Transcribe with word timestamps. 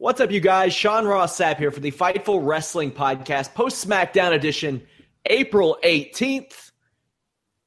What's 0.00 0.20
up, 0.20 0.30
you 0.30 0.38
guys? 0.38 0.72
Sean 0.72 1.06
Ross 1.06 1.36
Sapp 1.36 1.56
here 1.56 1.72
for 1.72 1.80
the 1.80 1.90
Fightful 1.90 2.46
Wrestling 2.46 2.92
Podcast, 2.92 3.52
post 3.54 3.84
SmackDown 3.84 4.30
edition, 4.30 4.86
April 5.26 5.76
18th. 5.82 6.70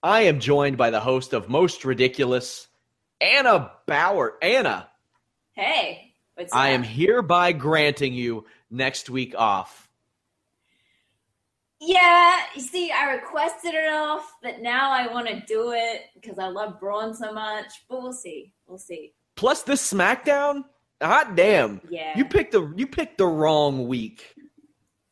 I 0.01 0.21
am 0.21 0.39
joined 0.39 0.77
by 0.77 0.91
the 0.91 1.01
host 1.01 1.33
of 1.33 1.49
Most 1.49 1.83
Ridiculous, 1.83 2.69
Anna 3.19 3.73
Bauer. 3.85 4.35
Anna. 4.41 4.89
Hey, 5.51 6.13
what's 6.35 6.53
I 6.53 6.69
am 6.69 6.83
hereby 6.83 7.51
granting 7.51 8.13
you 8.13 8.45
next 8.69 9.09
week 9.09 9.35
off. 9.37 9.89
Yeah, 11.81 12.39
you 12.55 12.61
see, 12.61 12.91
I 12.91 13.11
requested 13.11 13.73
it 13.73 13.91
off, 13.91 14.31
but 14.41 14.61
now 14.61 14.89
I 14.93 15.11
want 15.11 15.27
to 15.27 15.43
do 15.45 15.73
it 15.73 16.03
because 16.15 16.39
I 16.39 16.47
love 16.47 16.79
Braun 16.79 17.13
so 17.13 17.33
much. 17.33 17.73
But 17.89 18.01
we'll 18.01 18.13
see. 18.13 18.53
We'll 18.67 18.77
see. 18.77 19.11
Plus 19.35 19.63
this 19.63 19.91
SmackDown, 19.91 20.63
hot 21.01 21.35
damn. 21.35 21.81
Yeah. 21.89 22.17
You 22.17 22.25
picked 22.25 22.51
the 22.51 22.73
you 22.75 22.87
picked 22.87 23.17
the 23.17 23.27
wrong 23.27 23.87
week. 23.87 24.35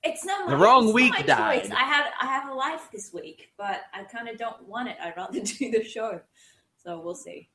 It's 0.04 0.24
not 0.24 0.46
my, 0.46 0.52
The 0.52 0.58
wrong 0.58 0.86
not 0.88 0.96
week 0.96 1.14
choice. 1.14 1.28
I 1.30 1.84
have 1.84 2.06
I 2.22 2.26
have 2.26 2.50
a 2.50 2.54
life 2.54 2.90
this 2.92 3.12
week, 3.14 3.50
but 3.58 3.82
I 3.94 4.04
kind 4.04 4.30
of 4.30 4.38
don't 4.38 4.68
want 4.68 4.90
it. 4.90 4.98
I'd 5.02 5.16
rather 5.18 5.40
do 5.44 5.72
the 5.72 5.84
show. 5.84 6.22
So 6.84 7.02
we'll 7.02 7.16
see. 7.16 7.50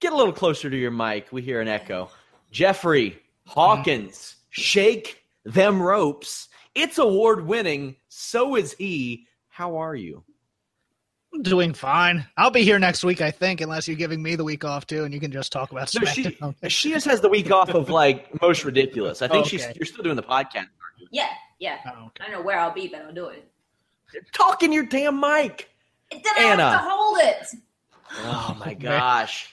Get 0.00 0.12
a 0.12 0.16
little 0.16 0.32
closer 0.32 0.70
to 0.70 0.76
your 0.76 0.90
mic. 0.90 1.28
We 1.32 1.42
hear 1.42 1.60
an 1.60 1.68
echo. 1.68 2.10
Jeffrey 2.50 3.18
Hawkins, 3.46 4.36
shake 4.50 5.22
them 5.44 5.82
ropes. 5.82 6.48
It's 6.74 6.98
award 6.98 7.46
winning. 7.46 7.96
So 8.08 8.56
is 8.56 8.72
he. 8.74 9.26
How 9.48 9.76
are 9.76 9.94
you? 9.94 10.24
I'm 11.34 11.42
doing 11.42 11.72
fine. 11.72 12.26
I'll 12.36 12.50
be 12.50 12.62
here 12.62 12.78
next 12.78 13.04
week, 13.04 13.20
I 13.22 13.30
think, 13.30 13.60
unless 13.62 13.88
you're 13.88 13.96
giving 13.96 14.22
me 14.22 14.36
the 14.36 14.44
week 14.44 14.64
off 14.64 14.86
too, 14.86 15.04
and 15.04 15.14
you 15.14 15.20
can 15.20 15.32
just 15.32 15.50
talk 15.52 15.72
about 15.72 15.92
No, 15.94 16.04
she 16.06 16.36
she 16.68 16.90
just 16.90 17.06
has 17.06 17.20
the 17.20 17.28
week 17.28 17.50
off 17.50 17.70
of 17.70 17.88
like 17.88 18.40
most 18.42 18.64
ridiculous. 18.64 19.22
I 19.22 19.28
think 19.28 19.46
she's 19.46 19.62
Okay. 19.64 19.72
you're 19.76 19.86
still 19.86 20.04
doing 20.04 20.16
the 20.16 20.22
podcast. 20.22 20.66
Yeah, 21.10 21.26
yeah. 21.58 21.78
Oh, 21.86 22.06
okay. 22.06 22.24
I 22.26 22.30
know 22.30 22.42
where 22.42 22.58
I'll 22.58 22.72
be, 22.72 22.88
but 22.88 23.02
I'll 23.02 23.14
do 23.14 23.26
it. 23.26 23.48
Talk 24.32 24.62
in 24.62 24.72
your 24.72 24.84
damn 24.84 25.18
mic. 25.18 25.70
Then 26.10 26.20
I 26.36 26.40
have 26.42 26.60
Anna. 26.60 26.70
to 26.72 26.78
hold 26.82 27.18
it. 27.22 27.46
Oh 28.24 28.56
my 28.60 28.74
gosh. 28.80 29.48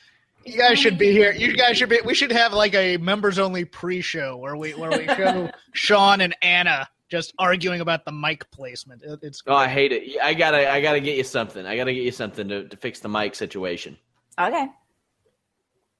You 0.46 0.58
guys 0.58 0.80
should 0.80 0.98
be 0.98 1.12
here. 1.12 1.32
You 1.32 1.56
guys 1.56 1.78
should 1.78 1.90
be. 1.90 2.00
We 2.04 2.14
should 2.14 2.32
have 2.32 2.52
like 2.54 2.74
a 2.74 2.98
members 2.98 3.40
only 3.40 3.64
pre-show 3.66 4.36
where 4.38 4.58
we 4.58 4.72
where 4.74 4.90
we 4.90 5.06
show 5.08 5.50
Sean 5.74 6.20
and 6.22 6.36
Anna 6.42 6.90
just 7.10 7.34
arguing 7.40 7.82
about 7.82 8.06
the 8.06 8.12
mic 8.12 8.50
placement. 8.52 9.04
It, 9.04 9.20
it's 9.24 9.42
Oh, 9.48 9.56
I 9.56 9.68
hate 9.68 9.92
it. 9.92 10.18
I 10.22 10.34
gotta 10.34 10.72
I 10.72 10.82
gotta 10.82 11.00
get 11.00 11.18
you 11.18 11.24
something. 11.24 11.66
I 11.66 11.76
gotta 11.76 11.94
get 11.94 12.04
you 12.04 12.12
something 12.12 12.48
to, 12.48 12.68
to 12.68 12.78
fix 12.78 13.00
the 13.00 13.10
mic 13.10 13.36
situation. 13.36 13.98
Okay. 14.40 14.68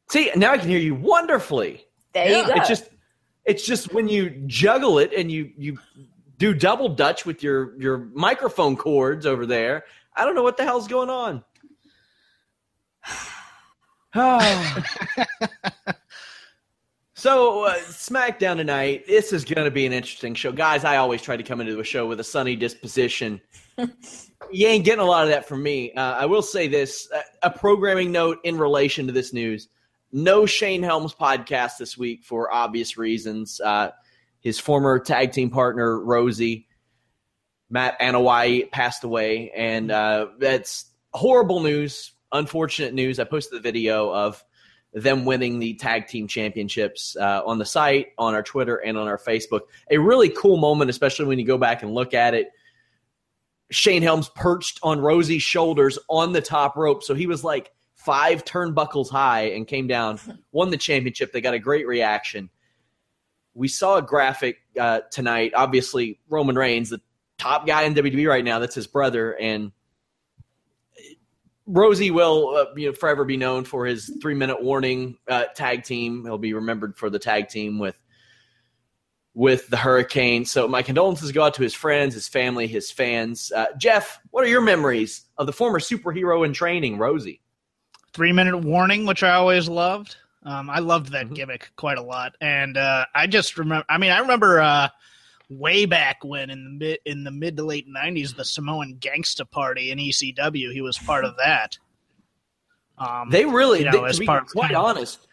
See, 0.10 0.32
now 0.36 0.54
I 0.54 0.58
can 0.58 0.70
hear 0.70 0.80
you 0.80 0.96
wonderfully. 0.96 1.86
There 2.14 2.30
you 2.30 2.46
go. 2.46 2.54
It's 2.54 2.68
just 2.68 2.90
it's 3.46 3.66
just 3.66 3.94
when 3.94 4.08
you 4.08 4.30
juggle 4.46 5.00
it 5.00 5.14
and 5.14 5.32
you 5.32 5.52
you 5.58 5.80
do 6.38 6.54
double 6.54 6.90
dutch 6.90 7.26
with 7.26 7.44
your 7.44 7.80
your 7.82 8.10
microphone 8.14 8.78
cords 8.78 9.26
over 9.26 9.46
there. 9.46 9.86
I 10.16 10.26
don't 10.26 10.36
know 10.36 10.44
what 10.44 10.58
the 10.58 10.64
hell's 10.64 10.88
going 10.88 11.10
on. 11.10 11.44
Oh. 14.16 14.84
so 17.20 17.66
uh, 17.66 17.76
SmackDown 17.90 18.56
tonight. 18.56 19.06
This 19.06 19.34
is 19.34 19.44
going 19.44 19.66
to 19.66 19.72
be 19.72 19.86
an 19.86 19.92
interesting 19.92 20.34
show, 20.34 20.54
guys. 20.54 20.86
I 20.86 20.96
always 20.96 21.22
try 21.22 21.36
to 21.36 21.44
come 21.44 21.60
into 21.60 21.78
a 21.80 21.84
show 21.84 22.08
with 22.08 22.22
a 22.22 22.24
sunny 22.24 22.56
disposition. 22.56 23.42
you 23.78 24.68
ain't 24.68 24.86
getting 24.86 25.02
a 25.02 25.06
lot 25.06 25.24
of 25.24 25.30
that 25.30 25.46
from 25.46 25.62
me. 25.62 25.92
Uh, 25.92 26.14
I 26.14 26.26
will 26.28 26.42
say 26.42 26.70
this: 26.70 27.10
uh, 27.14 27.22
a 27.44 27.52
programming 27.52 28.14
note 28.14 28.40
in 28.46 28.58
relation 28.58 29.06
to 29.08 29.12
this 29.12 29.34
news. 29.34 29.68
No 30.14 30.46
Shane 30.46 30.82
Helms 30.82 31.14
podcast 31.14 31.78
this 31.78 31.98
week 31.98 32.24
for 32.24 32.54
obvious 32.54 32.98
reasons. 32.98 33.60
Uh, 33.60 33.92
his 34.40 34.58
former 34.58 34.98
tag 34.98 35.34
team 35.34 35.50
partner 35.50 36.00
Rosie 36.00 36.68
Matt 37.70 38.00
Anoa'i 38.00 38.72
passed 38.72 39.04
away, 39.04 39.52
and 39.52 39.92
uh, 39.92 40.28
that's 40.40 40.86
horrible 41.14 41.60
news, 41.60 42.14
unfortunate 42.32 42.94
news. 42.94 43.20
I 43.20 43.26
posted 43.26 43.58
the 43.58 43.62
video 43.62 44.10
of 44.10 44.42
them 44.94 45.26
winning 45.26 45.60
the 45.60 45.76
tag 45.76 46.08
team 46.08 46.28
championships 46.28 47.16
uh, 47.16 47.42
on 47.46 47.60
the 47.60 47.66
site, 47.66 48.08
on 48.18 48.34
our 48.34 48.44
Twitter, 48.44 48.78
and 48.78 48.98
on 48.98 49.08
our 49.08 49.18
Facebook. 49.18 49.62
A 49.92 49.98
really 49.98 50.30
cool 50.30 50.58
moment, 50.58 50.90
especially 50.90 51.26
when 51.26 51.40
you 51.40 51.46
go 51.46 51.58
back 51.58 51.84
and 51.84 51.94
look 51.94 52.14
at 52.14 52.34
it. 52.34 52.50
Shane 53.72 54.02
Helms 54.02 54.30
perched 54.30 54.80
on 54.82 55.00
Rosie's 55.00 55.44
shoulders 55.44 56.00
on 56.10 56.34
the 56.34 56.42
top 56.42 56.76
rope, 56.76 57.04
so 57.04 57.14
he 57.14 57.28
was 57.28 57.44
like 57.44 57.72
five 57.96 58.44
turnbuckles 58.46 59.10
high 59.10 59.52
and 59.52 59.68
came 59.68 59.86
down, 59.86 60.20
won 60.52 60.72
the 60.72 60.78
championship. 60.78 61.32
They 61.32 61.42
got 61.42 61.54
a 61.54 61.60
great 61.60 61.86
reaction. 61.86 62.50
We 63.54 63.68
saw 63.68 63.98
a 63.98 64.02
graphic 64.02 64.58
uh, 64.80 65.02
tonight. 65.12 65.52
Obviously, 65.56 66.20
Roman 66.30 66.56
Reigns, 66.56 66.90
the 66.90 67.02
top 67.38 67.68
guy 67.68 67.84
in 67.84 67.94
WWE 67.94 68.28
right 68.28 68.44
now. 68.44 68.58
That's 68.58 68.76
his 68.76 68.88
brother, 68.88 69.38
and 69.38 69.72
Rosie 71.72 72.10
will 72.12 72.56
uh, 72.56 72.66
you 72.76 72.88
know 72.88 72.94
forever 72.94 73.24
be 73.24 73.38
known 73.38 73.64
for 73.64 73.86
his 73.86 74.12
three 74.22 74.34
minute 74.34 74.62
warning 74.62 75.18
uh, 75.28 75.46
tag 75.56 75.84
team. 75.84 76.24
He'll 76.26 76.38
be 76.40 76.54
remembered 76.54 76.98
for 76.98 77.10
the 77.10 77.20
tag 77.20 77.48
team 77.50 77.78
with 77.80 77.96
with 79.36 79.68
the 79.70 79.78
Hurricane. 79.78 80.44
So 80.46 80.68
my 80.68 80.82
condolences 80.82 81.32
go 81.32 81.44
out 81.44 81.54
to 81.54 81.62
his 81.62 81.74
friends, 81.74 82.16
his 82.16 82.28
family, 82.28 82.66
his 82.68 82.92
fans. 82.92 83.52
Uh, 83.56 83.68
Jeff, 83.78 84.20
what 84.32 84.44
are 84.44 84.48
your 84.50 84.62
memories 84.62 85.26
of 85.38 85.46
the 85.46 85.54
former 85.54 85.80
superhero 85.80 86.44
in 86.46 86.54
training, 86.54 86.98
Rosie? 86.98 87.42
three 88.12 88.32
minute 88.34 88.58
warning, 88.58 89.06
which 89.06 89.22
I 89.22 89.36
always 89.36 89.70
loved. 89.70 90.16
Um, 90.44 90.70
I 90.70 90.80
loved 90.80 91.12
that 91.12 91.28
Mhm. 91.28 91.36
gimmick 91.36 91.70
quite 91.76 92.00
a 92.00 92.02
lot, 92.02 92.34
and 92.42 92.76
uh, 92.76 93.06
I 93.14 93.28
just 93.28 93.58
remember. 93.58 93.86
I 93.88 94.00
mean, 94.00 94.10
I 94.12 94.20
remember 94.20 94.60
uh, 94.60 94.90
way 95.50 95.86
back 95.86 96.24
when 96.24 96.50
in 96.50 96.64
the 96.64 96.70
mid 96.70 97.00
in 97.06 97.24
the 97.24 97.32
mid 97.32 97.58
to 97.58 97.64
late 97.64 97.88
'90s, 97.88 98.36
the 98.36 98.46
Samoan 98.46 98.98
Gangsta 99.00 99.50
Party 99.50 99.92
in 99.92 99.98
ECW. 99.98 100.72
He 100.72 100.82
was 100.82 100.98
part 100.98 101.26
of 101.26 101.36
that. 101.38 101.78
Um, 102.98 103.30
They 103.30 103.46
really, 103.46 103.80
you 103.80 103.86
know, 103.86 104.06
they, 104.06 104.12
to 104.12 104.20
be 104.20 104.26
quite 104.26 104.74
honest, 104.74 105.28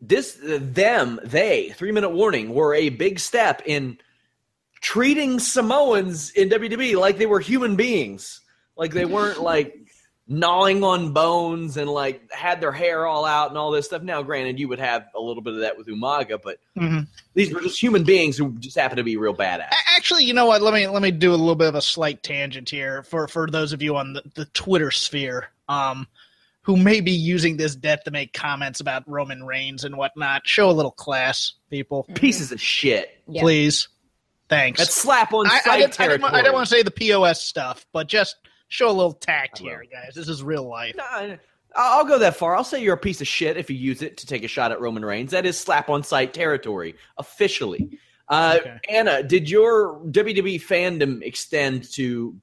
this 0.00 0.38
them 0.42 1.18
they 1.24 1.70
three 1.70 1.92
minute 1.92 2.10
warning 2.10 2.54
were 2.54 2.74
a 2.74 2.90
big 2.90 3.18
step 3.18 3.62
in 3.64 3.98
treating 4.80 5.38
Samoans 5.38 6.30
in 6.30 6.50
WWE 6.50 6.96
like 6.96 7.16
they 7.16 7.26
were 7.26 7.40
human 7.40 7.74
beings, 7.74 8.40
like 8.76 8.92
they 8.92 9.06
weren't 9.06 9.40
like 9.40 9.74
gnawing 10.26 10.82
on 10.82 11.12
bones 11.12 11.76
and 11.76 11.88
like 11.88 12.32
had 12.32 12.60
their 12.60 12.72
hair 12.72 13.06
all 13.06 13.26
out 13.26 13.50
and 13.50 13.58
all 13.58 13.70
this 13.70 13.86
stuff. 13.86 14.02
Now, 14.02 14.22
granted, 14.22 14.58
you 14.58 14.68
would 14.68 14.78
have 14.78 15.06
a 15.14 15.20
little 15.20 15.42
bit 15.42 15.54
of 15.54 15.60
that 15.60 15.76
with 15.76 15.86
Umaga, 15.86 16.40
but 16.42 16.58
Mm-hmm. 16.78 17.00
these 17.34 17.52
were 17.54 17.60
just 17.60 17.80
human 17.80 18.02
beings 18.04 18.36
who 18.36 18.52
just 18.58 18.76
happen 18.76 18.96
to 18.96 19.04
be 19.04 19.16
real 19.16 19.34
badass. 19.34 19.68
Actually, 19.96 20.24
you 20.24 20.34
know 20.34 20.46
what? 20.46 20.60
Let 20.60 20.74
me 20.74 20.88
let 20.88 21.02
me 21.02 21.10
do 21.12 21.30
a 21.30 21.36
little 21.36 21.54
bit 21.54 21.68
of 21.68 21.74
a 21.76 21.82
slight 21.82 22.22
tangent 22.22 22.68
here 22.68 23.02
for 23.04 23.28
for 23.28 23.48
those 23.48 23.72
of 23.72 23.80
you 23.82 23.96
on 23.96 24.14
the, 24.14 24.22
the 24.34 24.44
Twitter 24.46 24.90
sphere, 24.90 25.50
um, 25.68 26.08
who 26.62 26.76
may 26.76 27.00
be 27.00 27.12
using 27.12 27.56
this 27.56 27.76
death 27.76 28.04
to 28.04 28.10
make 28.10 28.32
comments 28.32 28.80
about 28.80 29.08
Roman 29.08 29.44
Reigns 29.44 29.84
and 29.84 29.96
whatnot. 29.96 30.48
Show 30.48 30.68
a 30.68 30.72
little 30.72 30.90
class, 30.90 31.52
people, 31.70 32.04
Pieces 32.14 32.50
of 32.50 32.60
shit. 32.60 33.10
Yeah. 33.28 33.42
please. 33.42 33.88
Thanks. 34.48 34.78
That's 34.78 34.94
slap 34.94 35.32
on 35.32 35.46
I, 35.46 35.58
sight 35.60 35.72
I, 35.72 35.76
didn't, 35.78 36.00
I, 36.00 36.08
didn't, 36.08 36.24
I, 36.24 36.36
didn't, 36.42 36.54
want 36.54 36.68
to 36.68 36.74
say 36.74 36.82
the 36.82 36.90
POS 36.90 37.42
stuff, 37.42 37.86
but 37.92 38.08
just 38.08 38.36
show 38.74 38.90
a 38.90 38.92
little 38.92 39.12
tact 39.12 39.58
here, 39.58 39.84
guys. 39.90 40.14
This 40.14 40.28
is 40.28 40.42
real 40.42 40.68
life. 40.68 40.96
No, 40.96 41.04
I- 41.04 41.38
I'll 41.76 42.04
go 42.04 42.18
that 42.20 42.36
far. 42.36 42.54
I'll 42.56 42.62
say 42.64 42.80
you're 42.82 42.94
a 42.94 42.98
piece 42.98 43.20
of 43.20 43.26
shit 43.26 43.56
if 43.56 43.68
you 43.68 43.76
use 43.76 44.00
it 44.02 44.16
to 44.18 44.26
take 44.26 44.44
a 44.44 44.48
shot 44.48 44.70
at 44.72 44.80
Roman 44.80 45.04
Reigns. 45.04 45.32
That 45.32 45.44
is 45.46 45.58
slap 45.58 45.88
on 45.88 46.02
sight 46.04 46.32
territory, 46.34 46.94
officially. 47.18 47.98
Uh, 48.28 48.58
Okay. 48.60 48.78
Anna, 48.88 49.22
did 49.22 49.50
your 49.50 50.00
WWE 50.06 50.60
fandom 50.62 51.20
extend 51.22 51.92
to 51.94 52.36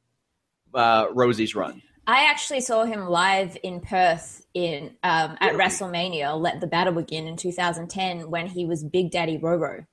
uh, 0.74 1.08
Rosie's 1.14 1.56
run? 1.56 1.82
I 2.08 2.26
actually 2.30 2.60
saw 2.62 2.84
him 2.84 3.08
live 3.08 3.58
in 3.64 3.80
Perth 3.80 4.46
in 4.54 4.88
um, 5.04 5.38
at 5.40 5.54
Really? 5.54 5.64
WrestleMania. 5.64 6.38
Let 6.40 6.60
the 6.60 6.68
battle 6.68 6.94
begin 6.94 7.26
in 7.28 7.38
2010 7.38 8.30
when 8.30 8.48
he 8.48 8.66
was 8.66 8.84
Big 8.84 9.12
Daddy 9.12 9.38
Roro. 9.38 9.86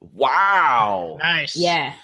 Wow. 0.00 1.16
Nice. 1.20 1.56
Yeah, 1.56 1.94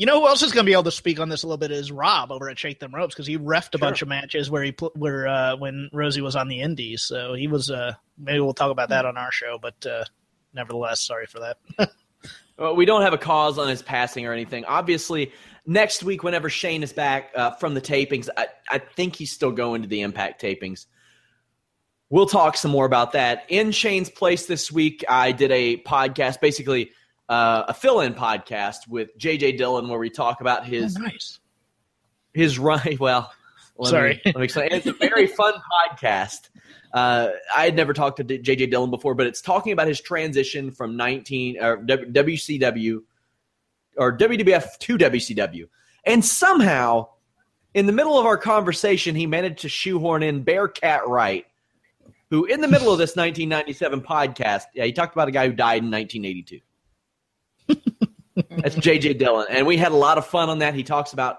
You 0.00 0.06
know 0.06 0.18
who 0.18 0.28
else 0.28 0.42
is 0.42 0.50
going 0.52 0.64
to 0.64 0.66
be 0.66 0.72
able 0.72 0.84
to 0.84 0.90
speak 0.90 1.20
on 1.20 1.28
this 1.28 1.42
a 1.42 1.46
little 1.46 1.58
bit 1.58 1.70
is 1.70 1.92
Rob 1.92 2.32
over 2.32 2.48
at 2.48 2.58
Shake 2.58 2.80
Them 2.80 2.94
Ropes 2.94 3.14
because 3.14 3.26
he 3.26 3.36
refed 3.36 3.74
a 3.74 3.78
Sure. 3.78 3.80
bunch 3.80 4.00
of 4.00 4.08
matches 4.08 4.50
where 4.50 4.62
he 4.62 4.72
put 4.72 4.96
where 4.96 5.28
uh, 5.28 5.56
when 5.56 5.90
Rosie 5.92 6.22
was 6.22 6.36
on 6.36 6.48
the 6.48 6.62
Indies. 6.62 7.02
So 7.02 7.34
he 7.34 7.48
was. 7.48 7.70
Uh, 7.70 7.92
maybe 8.16 8.40
we'll 8.40 8.54
talk 8.54 8.70
about 8.70 8.88
that 8.88 9.04
on 9.04 9.18
our 9.18 9.30
show, 9.30 9.58
but 9.60 9.84
uh, 9.84 10.04
nevertheless, 10.54 11.02
sorry 11.02 11.26
for 11.26 11.40
that. 11.40 11.90
Well, 12.58 12.76
we 12.76 12.84
don't 12.84 13.00
have 13.00 13.14
a 13.14 13.18
cause 13.18 13.58
on 13.58 13.68
his 13.68 13.80
passing 13.80 14.26
or 14.26 14.34
anything. 14.34 14.66
Obviously, 14.66 15.32
next 15.64 16.02
week, 16.02 16.22
whenever 16.22 16.50
Shane 16.50 16.82
is 16.82 16.92
back 16.92 17.30
uh, 17.34 17.52
from 17.52 17.72
the 17.72 17.80
tapings, 17.80 18.28
I, 18.36 18.48
I 18.68 18.76
think 18.76 19.16
he's 19.16 19.32
still 19.32 19.50
going 19.50 19.80
to 19.80 19.88
the 19.88 20.02
Impact 20.02 20.42
tapings. 20.42 20.84
We'll 22.10 22.26
talk 22.26 22.58
some 22.58 22.70
more 22.70 22.84
about 22.84 23.12
that. 23.12 23.44
In 23.48 23.70
Shane's 23.72 24.10
place 24.10 24.44
this 24.44 24.70
week, 24.70 25.02
I 25.08 25.32
did 25.32 25.50
a 25.52 25.78
podcast, 25.78 26.42
basically 26.42 26.90
uh, 27.30 27.64
a 27.68 27.74
fill-in 27.74 28.12
podcast 28.12 28.88
with 28.88 29.16
JJ 29.16 29.56
Dillon, 29.56 29.88
where 29.88 30.00
we 30.00 30.10
talk 30.10 30.40
about 30.40 30.66
his 30.66 30.96
nice. 30.96 31.38
his 32.34 32.58
run. 32.58 32.80
Well, 32.98 33.32
let 33.78 33.90
Sorry. 33.90 34.14
Me, 34.14 34.20
let 34.26 34.36
me 34.36 34.44
explain. 34.44 34.68
It's 34.72 34.86
a 34.86 34.92
very 34.92 35.26
fun 35.26 35.54
podcast. 36.02 36.50
Uh, 36.92 37.28
I 37.56 37.64
had 37.64 37.76
never 37.76 37.94
talked 37.94 38.16
to 38.16 38.24
JJ 38.24 38.70
Dillon 38.70 38.90
before, 38.90 39.14
but 39.14 39.26
it's 39.26 39.40
talking 39.40 39.72
about 39.72 39.86
his 39.86 40.00
transition 40.00 40.72
from 40.72 40.96
19 40.96 41.62
or 41.62 41.76
W- 41.76 42.12
WCW 42.12 43.02
or 43.96 44.18
WWF 44.18 44.76
to 44.78 44.98
WCW, 44.98 45.68
and 46.04 46.24
somehow 46.24 47.08
in 47.74 47.86
the 47.86 47.92
middle 47.92 48.18
of 48.18 48.26
our 48.26 48.36
conversation, 48.36 49.14
he 49.14 49.26
managed 49.26 49.60
to 49.60 49.68
shoehorn 49.68 50.24
in 50.24 50.42
Bearcat 50.42 51.06
Wright, 51.06 51.46
who 52.28 52.44
in 52.44 52.60
the 52.60 52.68
middle 52.68 52.92
of 52.92 52.98
this 52.98 53.14
1997 53.14 54.00
podcast, 54.00 54.64
yeah, 54.74 54.84
he 54.84 54.92
talked 54.92 55.14
about 55.14 55.28
a 55.28 55.32
guy 55.32 55.46
who 55.46 55.52
died 55.52 55.84
in 55.84 55.90
1982. 55.90 56.60
That's 58.34 58.76
JJ 58.76 59.18
Dillon, 59.18 59.46
and 59.50 59.66
we 59.66 59.76
had 59.76 59.92
a 59.92 59.96
lot 59.96 60.18
of 60.18 60.26
fun 60.26 60.48
on 60.48 60.60
that. 60.60 60.74
He 60.74 60.82
talks 60.82 61.12
about 61.12 61.38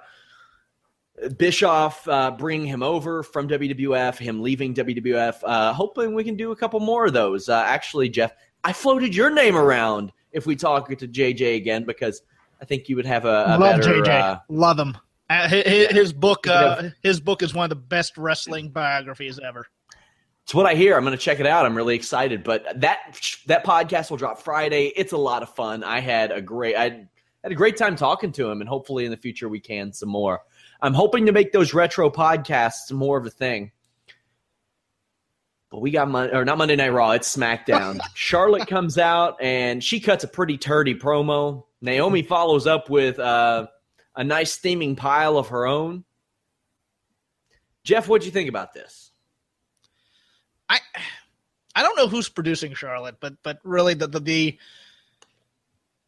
Bischoff 1.38 2.08
uh, 2.08 2.32
bringing 2.32 2.68
him 2.68 2.84
over 2.84 3.24
from 3.24 3.48
WWF, 3.48 4.18
him 4.18 4.42
leaving 4.42 4.74
WWF. 4.74 5.40
Uh, 5.44 5.74
hoping 5.74 6.14
we 6.14 6.24
can 6.24 6.36
do 6.36 6.52
a 6.52 6.56
couple 6.56 6.80
more 6.80 7.06
of 7.06 7.14
those. 7.14 7.50
Uh, 7.50 7.64
actually, 7.66 8.10
Jeff, 8.10 8.34
I 8.64 8.74
floated 8.74 9.16
your 9.16 9.30
name 9.30 9.56
around 9.56 10.12
if 10.32 10.46
we 10.46 10.56
talk 10.56 10.90
to 10.90 11.08
JJ 11.08 11.56
again 11.58 11.84
because 11.84 12.22
I 12.62 12.66
think 12.66 12.90
you 12.90 12.96
would 12.96 13.06
have 13.06 13.26
a, 13.26 13.46
a 13.48 13.58
Love 13.58 13.82
better. 13.82 14.02
JJ. 14.02 14.08
Uh, 14.08 14.40
Love 14.50 14.80
him. 14.80 14.98
Uh, 15.30 15.48
his, 15.48 15.88
his 15.92 16.14
book. 16.14 16.48
Uh, 16.48 16.90
his 17.02 17.20
book 17.22 17.42
is 17.42 17.54
one 17.54 17.66
of 17.66 17.70
the 17.70 17.76
best 17.76 18.18
wrestling 18.18 18.70
biographies 18.70 19.40
ever. 19.40 19.66
It's 20.52 20.56
what 20.58 20.66
I 20.66 20.76
hear. 20.76 20.98
I'm 20.98 21.06
going 21.06 21.18
to 21.18 21.24
check 21.24 21.40
it 21.40 21.48
out. 21.48 21.66
I'm 21.66 21.78
really 21.78 21.96
excited. 21.96 22.44
But 22.44 22.82
that 22.82 23.18
that 23.46 23.64
podcast 23.64 24.10
will 24.10 24.18
drop 24.18 24.42
Friday. 24.42 24.92
It's 24.98 25.14
a 25.14 25.18
lot 25.18 25.44
of 25.44 25.56
fun. 25.56 25.82
I 25.82 26.02
had 26.02 26.30
a 26.34 26.42
great 26.42 26.76
I 26.76 27.08
had 27.42 27.54
a 27.54 27.56
great 27.56 27.78
time 27.78 27.96
talking 27.96 28.34
to 28.34 28.52
him, 28.52 28.60
and 28.60 28.68
hopefully 28.68 29.06
in 29.06 29.12
the 29.12 29.18
future 29.18 29.48
we 29.48 29.62
can 29.62 29.94
some 29.94 30.10
more. 30.10 30.42
I'm 30.82 30.94
hoping 30.94 31.28
to 31.28 31.32
make 31.32 31.54
those 31.54 31.74
retro 31.74 32.10
podcasts 32.10 32.92
more 32.92 33.18
of 33.18 33.26
a 33.26 33.30
thing. 33.30 33.72
But 35.70 35.80
we 35.80 35.90
got 35.90 36.10
Mon- 36.10 36.36
or 36.36 36.44
not 36.44 36.58
Monday 36.58 36.76
Night 36.76 36.92
Raw. 36.92 37.12
It's 37.12 37.34
SmackDown. 37.34 38.02
Charlotte 38.14 38.68
comes 38.68 38.98
out 38.98 39.42
and 39.42 39.82
she 39.82 40.02
cuts 40.02 40.26
a 40.26 40.28
pretty 40.28 40.58
turdy 40.58 41.00
promo. 41.00 41.64
Naomi 41.80 42.24
follows 42.24 42.68
up 42.68 42.90
with 42.90 43.20
uh, 43.20 43.68
a 44.18 44.26
nice 44.26 44.52
steaming 44.52 44.98
pile 44.98 45.38
of 45.38 45.48
her 45.48 45.66
own. 45.66 46.04
Jeff, 47.86 48.10
what'd 48.10 48.26
you 48.26 48.34
think 48.34 48.50
about 48.50 48.74
this? 48.74 49.11
I 50.72 50.80
I 51.76 51.84
don't 51.84 51.98
know 51.98 52.08
who's 52.08 52.30
producing 52.30 52.74
Charlotte, 52.74 53.16
but 53.20 53.34
but 53.44 53.60
really 53.64 53.94
the 53.94 54.08
the 54.08 54.20
the, 54.20 54.58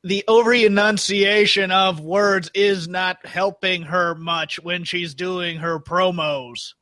the 0.04 0.24
over 0.28 0.54
enunciation 0.54 1.72
of 1.72 2.00
words 2.00 2.50
is 2.54 2.88
not 2.88 3.26
helping 3.26 3.84
her 3.84 4.16
much 4.16 4.62
when 4.62 4.84
she's 4.84 5.14
doing 5.14 5.58
her 5.58 5.80
promos. 5.80 6.74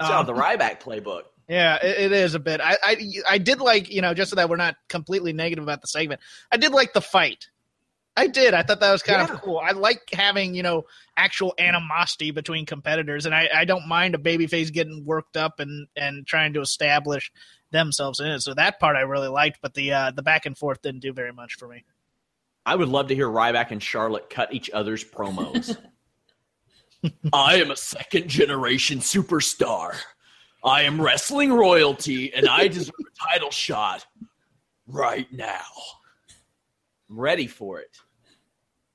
It's 0.00 0.10
Um, 0.10 0.26
the 0.26 0.34
Ryback 0.34 0.80
playbook. 0.80 1.22
yeah, 1.48 1.76
it, 1.82 2.06
it 2.06 2.12
is 2.12 2.34
a 2.34 2.38
bit. 2.38 2.60
I, 2.60 2.76
I 2.82 3.12
I 3.30 3.38
did 3.38 3.60
like 3.60 3.90
you 3.90 4.02
know 4.02 4.14
just 4.14 4.30
so 4.30 4.36
that 4.36 4.48
we're 4.48 4.56
not 4.56 4.76
completely 4.88 5.32
negative 5.32 5.64
about 5.64 5.80
the 5.80 5.88
segment. 5.88 6.20
I 6.52 6.56
did 6.56 6.72
like 6.72 6.92
the 6.92 7.00
fight. 7.00 7.48
I 8.18 8.26
did. 8.26 8.52
I 8.52 8.62
thought 8.62 8.80
that 8.80 8.90
was 8.90 9.02
kind 9.02 9.26
Yeah. 9.26 9.32
of 9.32 9.40
cool. 9.42 9.58
I 9.58 9.70
like 9.70 10.02
having 10.12 10.54
you 10.54 10.62
know 10.64 10.84
actual 11.16 11.54
animosity 11.58 12.32
between 12.32 12.66
competitors, 12.66 13.26
and 13.26 13.34
I, 13.34 13.48
I 13.54 13.64
don't 13.64 13.86
mind 13.86 14.14
a 14.16 14.18
babyface 14.18 14.72
getting 14.72 15.04
worked 15.04 15.36
up 15.36 15.60
and 15.60 15.86
and 15.96 16.26
trying 16.26 16.52
to 16.54 16.60
establish 16.60 17.30
themselves 17.70 18.18
in 18.18 18.26
it. 18.26 18.40
So 18.40 18.54
that 18.54 18.80
part 18.80 18.96
I 18.96 19.02
really 19.02 19.28
liked, 19.28 19.60
but 19.62 19.74
the 19.74 19.92
uh, 19.92 20.10
the 20.10 20.22
back 20.22 20.46
and 20.46 20.58
forth 20.58 20.82
didn't 20.82 21.00
do 21.00 21.12
very 21.12 21.32
much 21.32 21.54
for 21.54 21.68
me. 21.68 21.84
I 22.66 22.74
would 22.74 22.88
love 22.88 23.06
to 23.08 23.14
hear 23.14 23.28
Ryback 23.28 23.70
and 23.70 23.80
Charlotte 23.82 24.28
cut 24.28 24.52
each 24.52 24.68
other's 24.70 25.04
promos. 25.04 25.76
I 27.32 27.56
am 27.60 27.70
a 27.70 27.76
second 27.76 28.28
generation 28.28 28.98
superstar. 28.98 29.94
I 30.64 30.82
am 30.82 31.00
wrestling 31.00 31.52
royalty, 31.52 32.34
and 32.34 32.48
I 32.48 32.66
deserve 32.66 32.94
a 33.00 33.30
title 33.32 33.52
shot 33.52 34.04
right 34.88 35.32
now. 35.32 35.62
I'm 37.08 37.18
ready 37.20 37.46
for 37.46 37.78
it. 37.80 37.96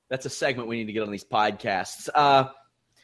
That's 0.08 0.26
a 0.26 0.30
segment 0.30 0.68
we 0.68 0.76
need 0.76 0.86
to 0.86 0.92
get 0.92 1.02
on 1.02 1.10
these 1.10 1.24
podcasts. 1.24 2.08
Uh, 2.14 2.48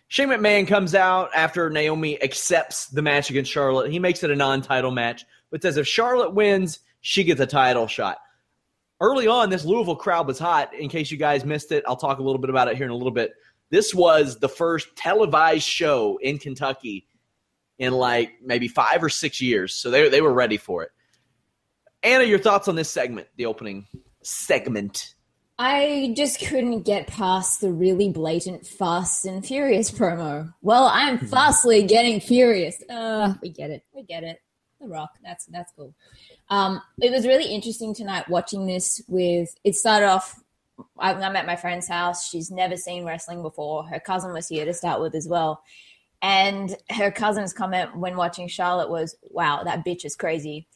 Shane 0.09 0.28
McMahon 0.28 0.66
comes 0.66 0.95
out 0.95 1.30
after 1.35 1.71
Naomi 1.71 2.23
accepts 2.23 2.87
the 2.87 3.02
match 3.02 3.30
against 3.30 3.50
Charlotte. 3.50 3.90
He 3.90 3.99
makes 3.99 4.23
it 4.23 4.30
a 4.30 4.37
non 4.37 4.62
title 4.62 4.90
match, 4.90 5.25
but 5.50 5.62
says 5.62 5.76
if 5.76 5.87
Charlotte 5.87 6.35
wins, 6.35 6.80
she 7.00 7.25
gets 7.25 7.40
a 7.40 7.47
title 7.47 7.87
shot 7.87 8.19
early 9.00 9.26
on, 9.26 9.50
this 9.50 9.64
Louisville 9.64 9.97
crowd 9.97 10.26
was 10.26 10.38
hot. 10.38 10.75
In 10.75 10.88
case 10.88 11.11
you 11.11 11.16
guys 11.16 11.45
missed 11.45 11.73
it, 11.73 11.85
I'll 11.87 11.97
talk 11.97 12.19
a 12.19 12.23
little 12.23 12.40
bit 12.40 12.50
about 12.50 12.69
it 12.69 12.76
here 12.76 12.87
in 12.87 12.92
a 12.92 12.97
little 12.97 13.11
bit. 13.11 13.33
This 13.71 13.95
was 13.95 14.38
the 14.38 14.49
first 14.49 14.95
televised 14.97 15.64
show 15.64 16.19
in 16.23 16.38
Kentucky 16.38 17.07
in 17.78 17.92
like 17.92 18.33
maybe 18.45 18.69
five 18.69 19.02
or 19.02 19.09
six 19.09 19.40
years. 19.40 19.75
So 19.75 19.90
they, 19.90 20.09
they 20.09 20.21
were 20.21 20.33
ready 20.33 20.57
for 20.57 20.83
it. 20.83 20.90
Anna, 22.02 22.25
your 22.25 22.38
thoughts 22.38 22.69
on 22.69 22.76
this 22.76 22.90
segment, 22.90 23.28
the 23.37 23.47
opening 23.47 23.87
segment? 24.23 25.14
I 25.62 26.14
just 26.17 26.40
couldn't 26.40 26.85
get 26.85 27.07
past 27.07 27.61
the 27.61 27.71
really 27.71 28.09
blatant 28.09 28.67
Fast 28.67 29.26
and 29.26 29.45
Furious 29.45 29.90
promo. 29.90 30.55
Well, 30.62 30.87
I'm 30.90 31.19
fastly 31.19 31.83
getting 31.83 32.19
furious. 32.19 32.83
Uh, 32.88 33.35
we 33.43 33.50
get 33.50 33.69
it. 33.69 33.85
We 33.93 34.02
get 34.02 34.25
it. 34.25 34.40
The 34.81 34.88
Rock. 34.88 35.11
That's 35.23 35.45
that's 35.45 35.71
cool. 35.76 35.95
Um, 36.49 36.81
it 37.02 37.12
was 37.12 37.26
really 37.26 37.45
interesting 37.45 37.95
tonight 37.95 38.26
watching 38.31 38.64
this. 38.67 39.02
With 39.07 39.55
it 39.62 39.76
started 39.76 40.07
off. 40.07 40.43
I'm 40.99 41.37
at 41.37 41.45
my 41.45 41.57
friend's 41.57 41.87
house. 41.87 42.31
She's 42.31 42.50
never 42.50 42.79
seen 42.79 43.05
wrestling 43.05 43.43
before. 43.43 43.85
Her 43.85 44.00
cousin 44.00 44.33
was 44.33 44.49
here 44.49 44.64
to 44.64 44.73
start 44.73 45.02
with 45.02 45.14
as 45.14 45.29
well, 45.29 45.62
and 46.23 46.75
her 46.88 47.11
cousin's 47.11 47.52
comment 47.52 47.95
when 47.99 48.17
watching 48.17 48.49
Charlotte 48.49 48.88
was, 48.88 49.14
"Wow, 49.25 49.64
that 49.64 49.85
bitch 49.85 50.07
is 50.07 50.17
crazy." 50.17 50.69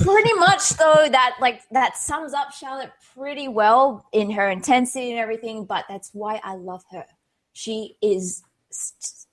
Pretty 0.00 0.32
much 0.34 0.70
though 0.70 1.08
that 1.10 1.36
like 1.40 1.62
that 1.70 1.96
sums 1.96 2.32
up 2.32 2.52
charlotte 2.52 2.90
pretty 3.14 3.48
well 3.48 4.06
in 4.12 4.30
her 4.30 4.48
intensity 4.48 5.10
and 5.10 5.18
everything 5.18 5.64
but 5.64 5.84
that's 5.88 6.10
why 6.12 6.40
i 6.44 6.54
love 6.54 6.82
her 6.90 7.04
she 7.52 7.96
is 8.02 8.42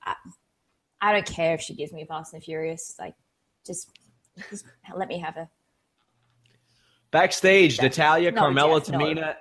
I, 0.04 0.16
I 1.02 1.14
don't 1.14 1.25
care 1.25 1.54
if 1.56 1.62
she 1.62 1.74
gives 1.74 1.94
me 1.94 2.06
fast 2.06 2.34
and 2.34 2.44
furious 2.44 2.96
like 3.00 3.16
just, 3.66 3.90
just 4.50 4.66
let 4.96 5.08
me 5.08 5.20
have 5.20 5.36
her 5.36 5.50
Backstage. 7.12 7.82
Natalya, 7.82 8.30
No, 8.32 8.42
Carmella, 8.42 8.80
Jeff, 8.86 8.90
no. 8.90 9.00
Tamina. 9.00 9.36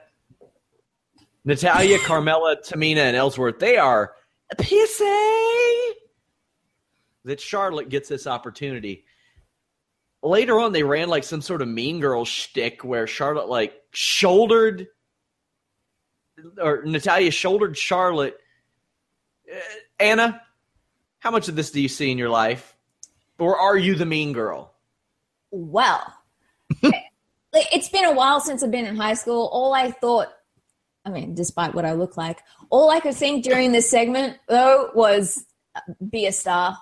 Natalya, 1.44 1.98
Carmella 1.98 2.56
Tamina, 2.64 2.98
and 2.98 3.16
Ellsworth, 3.16 3.58
they 3.58 3.76
are 3.76 4.14
pissy. 4.56 5.90
that 7.24 7.40
Charlotte 7.40 7.88
gets 7.88 8.08
this 8.08 8.28
opportunity. 8.28 9.04
Later 10.24 10.58
on, 10.58 10.72
they 10.72 10.82
ran 10.82 11.08
like 11.08 11.22
some 11.22 11.42
sort 11.42 11.60
of 11.60 11.68
mean 11.68 12.00
girl 12.00 12.24
shtick 12.24 12.82
where 12.82 13.06
Charlotte 13.06 13.48
like 13.48 13.74
shouldered 13.92 14.88
or 16.60 16.82
Natalya 16.84 17.30
shouldered 17.30 17.76
Charlotte. 17.76 18.38
Uh, 19.50 19.58
Anna, 20.00 20.40
how 21.18 21.30
much 21.30 21.48
of 21.48 21.56
this 21.56 21.70
do 21.70 21.80
you 21.80 21.88
see 21.88 22.10
in 22.10 22.16
your 22.16 22.30
life? 22.30 22.74
Or 23.38 23.58
are 23.58 23.76
you 23.76 23.94
the 23.94 24.06
mean 24.06 24.32
girl? 24.32 24.72
Well, 25.50 26.02
it's 27.52 27.88
been 27.90 28.06
a 28.06 28.14
while 28.14 28.40
since 28.40 28.62
I've 28.62 28.70
been 28.70 28.86
in 28.86 28.96
high 28.96 29.14
school. 29.14 29.48
All 29.52 29.74
I 29.74 29.90
thought, 29.90 30.28
I 31.04 31.10
mean, 31.10 31.34
despite 31.34 31.74
what 31.74 31.84
I 31.84 31.92
look 31.92 32.16
like, 32.16 32.38
all 32.70 32.90
I 32.90 33.00
could 33.00 33.14
think 33.14 33.44
during 33.44 33.72
this 33.72 33.90
segment, 33.90 34.38
though, 34.48 34.90
was 34.94 35.44
uh, 35.74 35.80
be 36.08 36.26
a 36.26 36.32
star. 36.32 36.78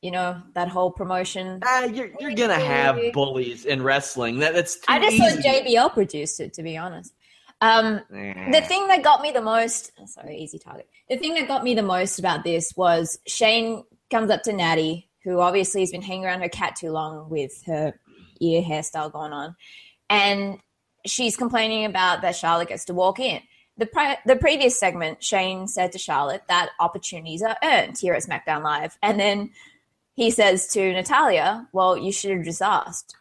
You 0.00 0.12
know, 0.12 0.40
that 0.54 0.68
whole 0.68 0.92
promotion. 0.92 1.60
Ah, 1.64 1.84
you're 1.84 2.10
you're 2.20 2.34
gonna 2.34 2.54
have 2.54 2.98
bullies 3.12 3.64
in 3.64 3.82
wrestling. 3.82 4.38
That 4.38 4.54
that's. 4.54 4.78
I 4.86 5.00
just 5.00 5.14
easy. 5.14 5.42
thought 5.42 5.44
JBL 5.44 5.92
produced 5.92 6.38
it, 6.40 6.54
to 6.54 6.62
be 6.62 6.76
honest. 6.76 7.12
Um, 7.60 8.00
the 8.08 8.62
thing 8.66 8.86
that 8.86 9.02
got 9.02 9.20
me 9.20 9.32
the 9.32 9.42
most, 9.42 9.90
oh, 10.00 10.06
sorry, 10.06 10.36
easy 10.38 10.60
target. 10.60 10.88
The 11.08 11.16
thing 11.16 11.34
that 11.34 11.48
got 11.48 11.64
me 11.64 11.74
the 11.74 11.82
most 11.82 12.20
about 12.20 12.44
this 12.44 12.72
was 12.76 13.18
Shane 13.26 13.82
comes 14.10 14.30
up 14.30 14.44
to 14.44 14.52
Natty, 14.52 15.08
who 15.24 15.40
obviously 15.40 15.80
has 15.80 15.90
been 15.90 16.02
hanging 16.02 16.24
around 16.24 16.42
her 16.42 16.48
cat 16.48 16.76
too 16.76 16.90
long 16.90 17.28
with 17.28 17.64
her 17.66 17.98
ear 18.40 18.62
hairstyle 18.62 19.12
going 19.12 19.32
on, 19.32 19.56
and 20.08 20.58
she's 21.04 21.36
complaining 21.36 21.84
about 21.84 22.22
that 22.22 22.36
Charlotte 22.36 22.68
gets 22.68 22.84
to 22.84 22.94
walk 22.94 23.18
in. 23.18 23.40
The, 23.76 23.86
pri- 23.86 24.18
the 24.26 24.36
previous 24.36 24.78
segment, 24.78 25.22
Shane 25.22 25.66
said 25.68 25.92
to 25.92 25.98
Charlotte 25.98 26.42
that 26.48 26.70
opportunities 26.80 27.42
are 27.42 27.56
earned 27.62 27.98
here 27.98 28.14
at 28.14 28.22
SmackDown 28.22 28.62
Live, 28.62 28.96
and 29.02 29.18
then 29.18 29.50
he 30.18 30.32
says 30.32 30.66
to 30.66 30.92
Natalya, 30.92 31.68
"Well, 31.72 31.96
you 31.96 32.10
should 32.10 32.32
have 32.32 32.44
just 32.44 32.60
asked." 32.60 33.14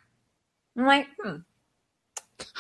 I'm 0.76 0.88
like, 0.88 1.08
hmm. 1.22 1.36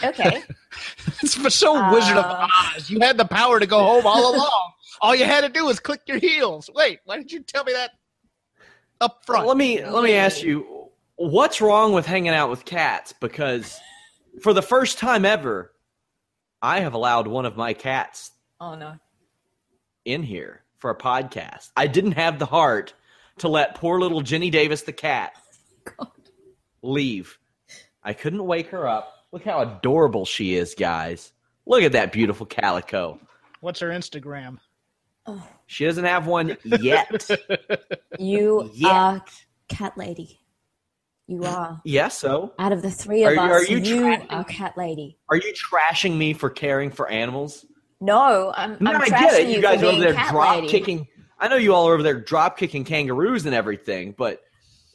Okay. 0.04 0.44
it's 1.24 1.56
so 1.56 1.76
uh, 1.76 1.92
Wizard 1.92 2.18
of 2.18 2.26
Oz. 2.26 2.88
You 2.88 3.00
had 3.00 3.18
the 3.18 3.26
power 3.26 3.60
to 3.60 3.66
go 3.66 3.80
home 3.80 4.06
all 4.06 4.36
along. 4.36 4.72
all 5.02 5.16
you 5.16 5.26
had 5.26 5.42
to 5.42 5.50
do 5.50 5.66
was 5.66 5.80
click 5.80 6.02
your 6.06 6.20
heels. 6.20 6.70
Wait, 6.76 7.00
why 7.06 7.18
didn't 7.18 7.32
you 7.32 7.42
tell 7.42 7.64
me 7.64 7.74
that 7.74 7.92
up 9.02 9.26
front? 9.26 9.42
Well, 9.42 9.56
let 9.56 9.58
me 9.58 9.84
let 9.84 10.04
me 10.04 10.14
ask 10.14 10.44
you, 10.44 10.90
what's 11.16 11.60
wrong 11.60 11.94
with 11.94 12.06
hanging 12.06 12.34
out 12.34 12.52
with 12.52 12.64
cats? 12.64 13.16
Because 13.20 13.80
for 14.44 14.54
the 14.54 14.62
first 14.62 15.00
time 15.00 15.26
ever, 15.26 15.74
I 16.62 16.82
have 16.82 16.94
allowed 16.94 17.26
one 17.26 17.48
of 17.48 17.58
my 17.58 17.74
cats. 17.74 18.34
Oh 18.62 18.76
no. 18.76 19.00
In 20.06 20.22
here 20.22 20.62
for 20.78 20.92
a 20.92 20.96
podcast. 20.96 21.72
I 21.76 21.88
didn't 21.88 22.12
have 22.14 22.38
the 22.38 22.46
heart 22.46 22.94
to 23.40 23.48
let 23.48 23.76
poor 23.76 24.00
little 24.00 24.22
Jenny 24.22 24.50
Davis 24.50 24.84
the 24.84 24.94
cat 24.94 25.34
God. 25.98 26.12
leave. 26.82 27.38
I 28.04 28.14
couldn't 28.14 28.46
wake 28.46 28.68
her 28.70 28.88
up. 28.88 29.14
Look 29.32 29.44
how 29.44 29.62
adorable 29.62 30.26
she 30.26 30.56
is, 30.56 30.76
guys. 30.76 31.34
Look 31.66 31.84
at 31.84 31.92
that 31.92 32.12
beautiful 32.12 32.46
calico. 32.46 33.20
What's 33.60 33.80
her 33.82 33.90
Instagram? 33.90 34.60
Oh. 35.26 35.46
She 35.66 35.86
doesn't 35.86 36.06
have 36.06 36.26
one 36.26 36.58
yet. 36.64 37.30
you 38.20 38.70
yet. 38.74 38.92
are 38.92 39.26
cat 39.68 39.98
lady. 39.98 40.40
You 41.28 41.44
are. 41.44 41.82
Yeah, 41.84 42.08
so 42.08 42.54
out 42.58 42.72
of 42.72 42.82
the 42.82 42.90
three 42.90 43.26
of 43.26 43.38
are, 43.38 43.56
us, 43.56 43.64
are 43.64 43.72
you, 43.72 43.80
you 43.80 44.02
trashing, 44.02 44.32
are 44.32 44.44
cat 44.46 44.78
lady. 44.78 45.18
Are 45.30 45.36
you 45.36 45.54
trashing 45.54 46.18
me 46.18 46.32
for 46.32 46.50
caring 46.50 46.90
for 46.90 47.10
animals? 47.10 47.66
No, 48.00 48.54
I'm. 48.56 48.78
No, 48.80 48.92
I'm 48.92 49.02
I 49.02 49.10
get 49.10 49.34
it. 49.34 49.50
You, 49.50 49.56
you 49.56 49.62
guys 49.62 49.84
are 49.84 49.88
over 49.88 50.00
there 50.00 50.14
drop 50.14 50.56
lady. 50.56 50.70
kicking. 50.70 51.08
I 51.40 51.48
know 51.48 51.56
you 51.56 51.74
all 51.74 51.88
are 51.88 51.94
over 51.94 52.04
there 52.04 52.20
drop 52.20 52.58
kicking 52.58 52.84
kangaroos 52.84 53.46
and 53.46 53.54
everything, 53.54 54.14
but 54.18 54.44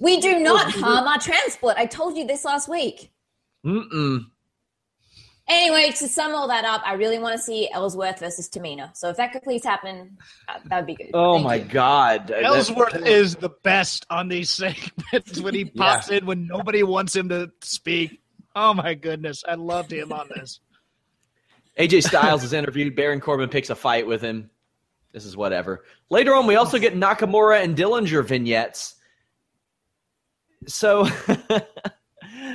we 0.00 0.20
do 0.20 0.40
not 0.40 0.72
harm 0.72 1.06
our 1.06 1.18
transport. 1.18 1.76
I 1.76 1.86
told 1.86 2.16
you 2.16 2.26
this 2.26 2.44
last 2.44 2.68
week. 2.68 3.12
Mm-mm. 3.64 4.26
Anyway, 5.48 5.90
to 5.90 6.08
sum 6.08 6.34
all 6.34 6.48
that 6.48 6.64
up, 6.64 6.82
I 6.84 6.94
really 6.94 7.18
want 7.18 7.36
to 7.36 7.42
see 7.42 7.68
Ellsworth 7.70 8.20
versus 8.20 8.48
Tamina. 8.48 8.96
So 8.96 9.10
if 9.10 9.16
that 9.16 9.32
could 9.32 9.42
please 9.42 9.64
happen, 9.64 10.16
uh, 10.48 10.58
that'd 10.66 10.86
be 10.86 10.94
good. 10.94 11.10
Oh 11.14 11.34
Thank 11.34 11.44
my 11.44 11.54
you. 11.56 11.64
god, 11.64 12.30
Ellsworth 12.30 12.92
That's... 12.92 13.06
is 13.06 13.36
the 13.36 13.50
best 13.62 14.06
on 14.08 14.28
these 14.28 14.50
segments 15.12 15.40
when 15.40 15.54
he 15.54 15.64
pops 15.64 16.10
yeah. 16.10 16.18
in 16.18 16.26
when 16.26 16.46
nobody 16.46 16.82
wants 16.82 17.14
him 17.14 17.28
to 17.28 17.50
speak. 17.60 18.20
Oh 18.54 18.72
my 18.72 18.94
goodness, 18.94 19.44
I 19.46 19.54
loved 19.54 19.92
him 19.92 20.12
on 20.12 20.28
this. 20.34 20.60
AJ 21.78 22.04
Styles 22.04 22.44
is 22.44 22.52
interviewed. 22.52 22.94
Baron 22.94 23.20
Corbin 23.20 23.48
picks 23.48 23.70
a 23.70 23.74
fight 23.74 24.06
with 24.06 24.22
him. 24.22 24.50
This 25.12 25.24
is 25.24 25.36
whatever. 25.36 25.84
Later 26.10 26.34
on, 26.34 26.46
we 26.46 26.56
also 26.56 26.78
get 26.78 26.94
Nakamura 26.94 27.62
and 27.62 27.76
Dillinger 27.76 28.24
vignettes. 28.24 28.94
So 30.66 31.04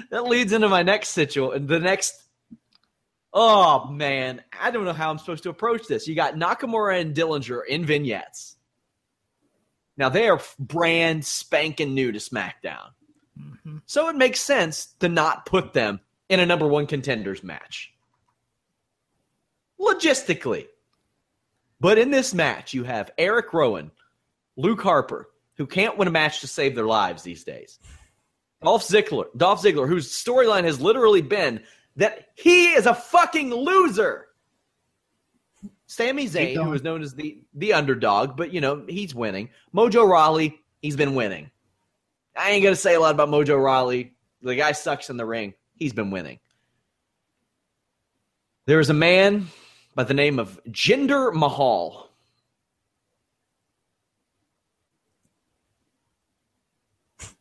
that 0.09 0.25
leads 0.25 0.53
into 0.53 0.69
my 0.69 0.83
next 0.83 1.09
situation. 1.09 1.67
The 1.67 1.79
next 1.79 2.23
Oh 3.39 3.85
man, 3.85 4.41
I 4.59 4.71
don't 4.71 4.85
know 4.85 4.93
how 4.93 5.11
I'm 5.11 5.19
supposed 5.19 5.43
to 5.43 5.49
approach 5.49 5.87
this. 5.87 6.07
You 6.07 6.15
got 6.15 6.35
Nakamura 6.35 6.99
and 6.99 7.15
Dillinger 7.15 7.61
in 7.67 7.85
vignettes. 7.85 8.55
Now 9.95 10.09
they 10.09 10.27
are 10.27 10.41
brand 10.57 11.25
spanking 11.25 11.93
new 11.93 12.11
to 12.11 12.19
SmackDown. 12.19 12.89
Mm-hmm. 13.39 13.77
So 13.85 14.09
it 14.09 14.15
makes 14.15 14.39
sense 14.39 14.87
to 15.01 15.09
not 15.09 15.45
put 15.45 15.73
them 15.73 15.99
in 16.29 16.39
a 16.39 16.45
number 16.45 16.67
one 16.67 16.87
contenders 16.87 17.43
match. 17.43 17.93
Logistically. 19.79 20.65
But 21.79 21.97
in 21.97 22.11
this 22.11 22.33
match, 22.33 22.73
you 22.73 22.83
have 22.83 23.11
Eric 23.17 23.53
Rowan, 23.53 23.91
Luke 24.55 24.81
Harper, 24.81 25.29
who 25.55 25.67
can't 25.67 25.97
win 25.97 26.07
a 26.07 26.11
match 26.11 26.41
to 26.41 26.47
save 26.47 26.75
their 26.75 26.85
lives 26.85 27.23
these 27.23 27.43
days. 27.43 27.79
Dolph 28.61 28.87
Ziggler, 28.87 29.25
Dolph 29.37 29.61
Ziggler, 29.61 29.87
whose 29.87 30.11
storyline 30.11 30.63
has 30.63 30.81
literally 30.81 31.21
been 31.21 31.61
that 31.95 32.29
he 32.35 32.73
is 32.73 32.85
a 32.85 32.95
fucking 32.95 33.51
loser. 33.51 34.27
Sami 35.85 36.27
Zayn, 36.27 36.61
who 36.61 36.73
is 36.73 36.83
known 36.83 37.01
as 37.01 37.13
the 37.13 37.41
the 37.53 37.73
underdog, 37.73 38.35
but 38.35 38.53
you 38.53 38.59
know 38.59 38.83
he's 38.87 39.15
winning. 39.15 39.49
Mojo 39.73 40.07
Rawley, 40.07 40.59
he's 40.81 40.97
been 40.97 41.15
winning. 41.15 41.49
I 42.35 42.51
ain't 42.51 42.63
gonna 42.63 42.75
say 42.75 42.95
a 42.95 42.99
lot 42.99 43.15
about 43.15 43.29
Mojo 43.29 43.61
Rawley. 43.61 44.13
The 44.41 44.55
guy 44.55 44.73
sucks 44.73 45.09
in 45.09 45.17
the 45.17 45.25
ring. 45.25 45.53
He's 45.75 45.93
been 45.93 46.11
winning. 46.11 46.39
There 48.65 48.79
is 48.79 48.89
a 48.89 48.93
man 48.93 49.47
by 49.97 50.03
the 50.03 50.13
name 50.13 50.37
of 50.37 50.61
Jinder 50.69 51.33
Mahal. 51.33 52.11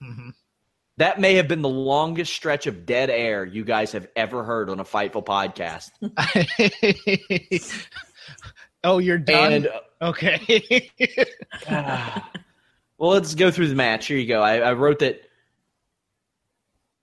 Mm-hmm. 0.02 0.30
That 0.96 1.20
may 1.20 1.34
have 1.34 1.48
been 1.48 1.60
the 1.60 1.68
longest 1.68 2.32
stretch 2.32 2.66
of 2.66 2.86
dead 2.86 3.10
air 3.10 3.44
you 3.44 3.62
guys 3.62 3.92
have 3.92 4.08
ever 4.16 4.42
heard 4.42 4.70
on 4.70 4.80
a 4.80 4.84
Fightful 4.84 5.22
podcast. 5.22 5.90
oh, 8.84 8.96
you're 8.96 9.18
done. 9.18 9.52
And, 9.52 9.66
uh, 9.66 9.80
okay. 10.00 10.90
uh, 11.68 12.20
well, 12.98 13.10
let's 13.10 13.34
go 13.34 13.50
through 13.50 13.68
the 13.68 13.74
match. 13.74 14.06
Here 14.06 14.16
you 14.16 14.26
go. 14.26 14.40
I, 14.40 14.60
I 14.60 14.72
wrote 14.72 15.00
that 15.00 15.20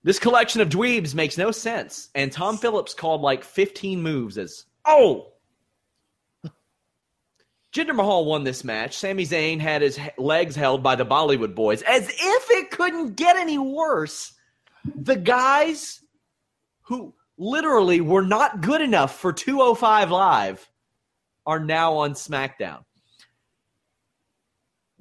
this 0.02 0.18
collection 0.18 0.60
of 0.62 0.68
dweebs 0.68 1.14
makes 1.14 1.38
no 1.38 1.52
sense, 1.52 2.08
and 2.16 2.32
Tom 2.32 2.56
Phillips 2.56 2.92
called 2.92 3.20
like 3.20 3.44
15 3.44 4.02
moves 4.02 4.36
as 4.36 4.64
oh 4.84 5.30
Jinder 7.74 7.94
Mahal 7.94 8.24
won 8.24 8.44
this 8.44 8.62
match. 8.62 8.96
Sami 8.96 9.24
Zayn 9.26 9.58
had 9.58 9.82
his 9.82 9.98
legs 10.16 10.54
held 10.54 10.84
by 10.84 10.94
the 10.94 11.04
Bollywood 11.04 11.56
boys 11.56 11.82
as 11.82 12.08
if 12.08 12.50
it 12.50 12.70
couldn't 12.70 13.16
get 13.16 13.36
any 13.36 13.58
worse. 13.58 14.32
The 14.94 15.16
guys 15.16 16.00
who 16.82 17.14
literally 17.36 18.00
were 18.00 18.22
not 18.22 18.60
good 18.60 18.80
enough 18.80 19.18
for 19.18 19.32
205 19.32 20.12
Live 20.12 20.70
are 21.46 21.58
now 21.58 21.94
on 21.94 22.12
SmackDown. 22.12 22.84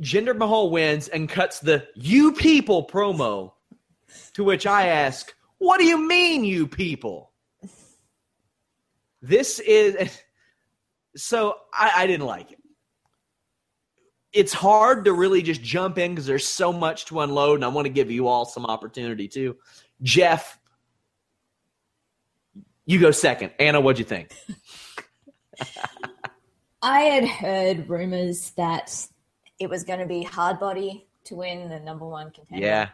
Jinder 0.01 0.35
Mahal 0.35 0.71
wins 0.71 1.07
and 1.07 1.29
cuts 1.29 1.59
the 1.59 1.87
You 1.93 2.31
People 2.31 2.87
promo, 2.87 3.51
to 4.33 4.43
which 4.43 4.65
I 4.65 4.87
ask, 4.87 5.31
What 5.59 5.77
do 5.77 5.85
you 5.85 5.99
mean, 6.07 6.43
you 6.43 6.67
people? 6.67 7.31
This 9.21 9.59
is. 9.59 10.19
So 11.15 11.53
I, 11.71 11.91
I 11.95 12.07
didn't 12.07 12.25
like 12.25 12.51
it 12.51 12.57
it's 14.33 14.51
hard 14.51 15.05
to 15.05 15.13
really 15.13 15.41
just 15.43 15.61
jump 15.61 15.97
in 15.97 16.11
because 16.11 16.25
there's 16.25 16.47
so 16.47 16.73
much 16.73 17.05
to 17.05 17.19
unload, 17.21 17.55
and 17.55 17.65
I 17.65 17.67
want 17.67 17.85
to 17.85 17.93
give 17.93 18.09
you 18.11 18.27
all 18.27 18.45
some 18.45 18.65
opportunity 18.65 19.27
too. 19.27 19.55
Jeff, 20.01 20.59
you 22.85 22.99
go 22.99 23.11
second. 23.11 23.51
Anna, 23.59 23.79
what'd 23.79 23.99
you 23.99 24.05
think? 24.05 24.35
I 26.81 27.01
had 27.01 27.25
heard 27.25 27.87
rumors 27.87 28.49
that 28.57 29.07
it 29.59 29.69
was 29.69 29.83
going 29.83 29.99
to 29.99 30.05
be 30.05 30.25
Hardbody 30.25 31.03
to 31.25 31.35
win 31.35 31.69
the 31.69 31.79
number 31.79 32.05
one 32.05 32.31
contender. 32.31 32.65
Yeah, 32.65 32.89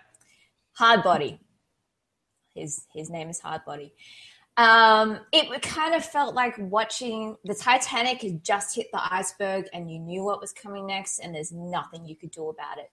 Hardbody. 0.78 1.40
His 2.54 2.86
his 2.94 3.10
name 3.10 3.30
is 3.30 3.40
Hardbody. 3.40 3.92
Um, 4.60 5.20
it 5.32 5.62
kind 5.64 5.96
of 5.96 6.06
felt 6.06 6.36
like 6.36 6.56
watching 6.60 7.38
the 7.46 7.56
Titanic 7.56 8.22
had 8.22 8.44
just 8.44 8.76
hit 8.76 8.88
the 8.92 9.02
iceberg 9.14 9.68
and 9.74 9.90
you 9.92 10.00
knew 10.00 10.24
what 10.24 10.42
was 10.42 10.52
coming 10.54 10.88
next, 10.88 11.20
and 11.20 11.34
there's 11.34 11.52
nothing 11.54 12.06
you 12.06 12.16
could 12.18 12.32
do 12.32 12.50
about 12.50 12.78
it. 12.78 12.92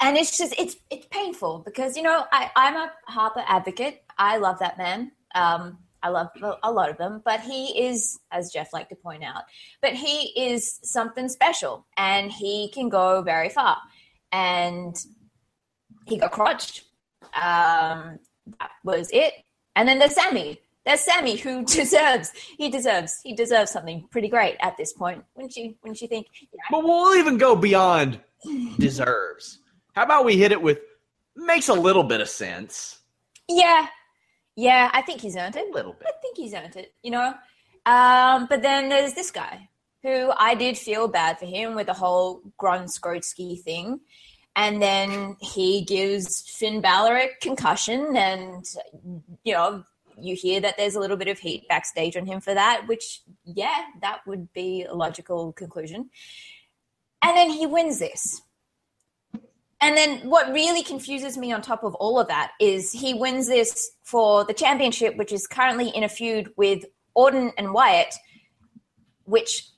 and 0.00 0.16
it's 0.16 0.36
just 0.36 0.54
it's 0.58 0.76
it's 0.90 1.06
painful 1.10 1.62
because 1.64 1.96
you 1.96 2.02
know 2.02 2.24
I 2.32 2.50
I'm 2.56 2.76
a 2.76 2.92
Harper 3.06 3.42
advocate. 3.46 4.02
I 4.18 4.38
love 4.38 4.58
that 4.60 4.78
man. 4.78 5.12
Um, 5.34 5.78
I 6.02 6.08
love 6.10 6.28
a 6.62 6.70
lot 6.72 6.90
of 6.90 6.98
them, 6.98 7.22
but 7.24 7.40
he 7.40 7.86
is, 7.88 8.20
as 8.30 8.52
Jeff 8.52 8.72
liked 8.72 8.90
to 8.90 8.96
point 8.96 9.24
out, 9.24 9.42
but 9.82 9.94
he 9.94 10.32
is 10.36 10.78
something 10.82 11.28
special, 11.28 11.86
and 11.96 12.30
he 12.30 12.70
can 12.70 12.88
go 12.88 13.22
very 13.22 13.48
far. 13.48 13.78
And 14.32 14.96
he 16.06 16.18
got 16.18 16.32
crotched. 16.32 16.84
Um, 17.34 18.18
that 18.60 18.70
was 18.84 19.10
it. 19.12 19.32
And 19.76 19.88
then 19.88 20.00
there's 20.00 20.14
Sammy. 20.14 20.60
There's 20.84 21.00
Sammy 21.00 21.36
who 21.36 21.64
deserves 21.66 22.32
he 22.58 22.68
deserves 22.70 23.20
he 23.22 23.34
deserves 23.34 23.70
something 23.70 24.08
pretty 24.10 24.28
great 24.28 24.56
at 24.60 24.76
this 24.76 24.92
point. 24.92 25.24
Wouldn't 25.36 25.56
you 25.56 25.76
wouldn't 25.82 26.00
you 26.00 26.08
think? 26.08 26.26
Yeah. 26.40 26.62
But 26.70 26.82
we'll 26.82 27.16
even 27.16 27.38
go 27.38 27.54
beyond 27.54 28.18
deserves. 28.78 29.58
How 29.94 30.02
about 30.02 30.24
we 30.24 30.36
hit 30.36 30.50
it 30.50 30.60
with 30.60 30.80
makes 31.36 31.68
a 31.68 31.74
little 31.74 32.02
bit 32.02 32.20
of 32.20 32.28
sense? 32.28 33.00
Yeah. 33.48 33.86
Yeah, 34.58 34.90
I 34.92 35.02
think 35.02 35.20
he's 35.20 35.36
earned 35.36 35.54
it. 35.56 35.68
A 35.68 35.72
little 35.72 35.92
bit. 35.92 36.08
I 36.08 36.18
think 36.22 36.38
he's 36.38 36.54
earned 36.54 36.76
it, 36.76 36.94
you 37.02 37.10
know. 37.10 37.34
Um, 37.84 38.46
but 38.48 38.62
then 38.62 38.88
there's 38.88 39.12
this 39.12 39.30
guy 39.30 39.68
who 40.02 40.32
I 40.36 40.54
did 40.54 40.78
feel 40.78 41.08
bad 41.08 41.38
for 41.38 41.44
him 41.44 41.74
with 41.74 41.86
the 41.88 41.92
whole 41.92 42.40
Gronkowski 42.58 43.60
thing. 43.62 44.00
And 44.56 44.80
then 44.80 45.36
he 45.38 45.82
gives 45.82 46.40
Finn 46.40 46.80
Balor 46.80 47.16
a 47.16 47.28
concussion, 47.42 48.16
and 48.16 48.64
you 49.44 49.52
know 49.52 49.84
you 50.18 50.34
hear 50.34 50.60
that 50.60 50.78
there's 50.78 50.94
a 50.94 51.00
little 51.00 51.18
bit 51.18 51.28
of 51.28 51.38
heat 51.38 51.68
backstage 51.68 52.16
on 52.16 52.24
him 52.24 52.40
for 52.40 52.54
that, 52.54 52.86
which 52.86 53.20
yeah, 53.44 53.84
that 54.00 54.20
would 54.26 54.50
be 54.54 54.84
a 54.84 54.94
logical 54.94 55.52
conclusion. 55.52 56.08
And 57.22 57.36
then 57.36 57.50
he 57.50 57.66
wins 57.66 57.98
this. 57.98 58.40
And 59.82 59.94
then 59.94 60.30
what 60.30 60.52
really 60.52 60.82
confuses 60.82 61.36
me 61.36 61.52
on 61.52 61.60
top 61.60 61.84
of 61.84 61.94
all 61.96 62.18
of 62.18 62.28
that 62.28 62.52
is 62.58 62.92
he 62.92 63.12
wins 63.12 63.46
this 63.46 63.90
for 64.04 64.42
the 64.44 64.54
championship, 64.54 65.16
which 65.16 65.32
is 65.32 65.46
currently 65.46 65.90
in 65.90 66.02
a 66.02 66.08
feud 66.08 66.50
with 66.56 66.86
Orton 67.14 67.52
and 67.58 67.74
Wyatt, 67.74 68.14
which 69.24 69.68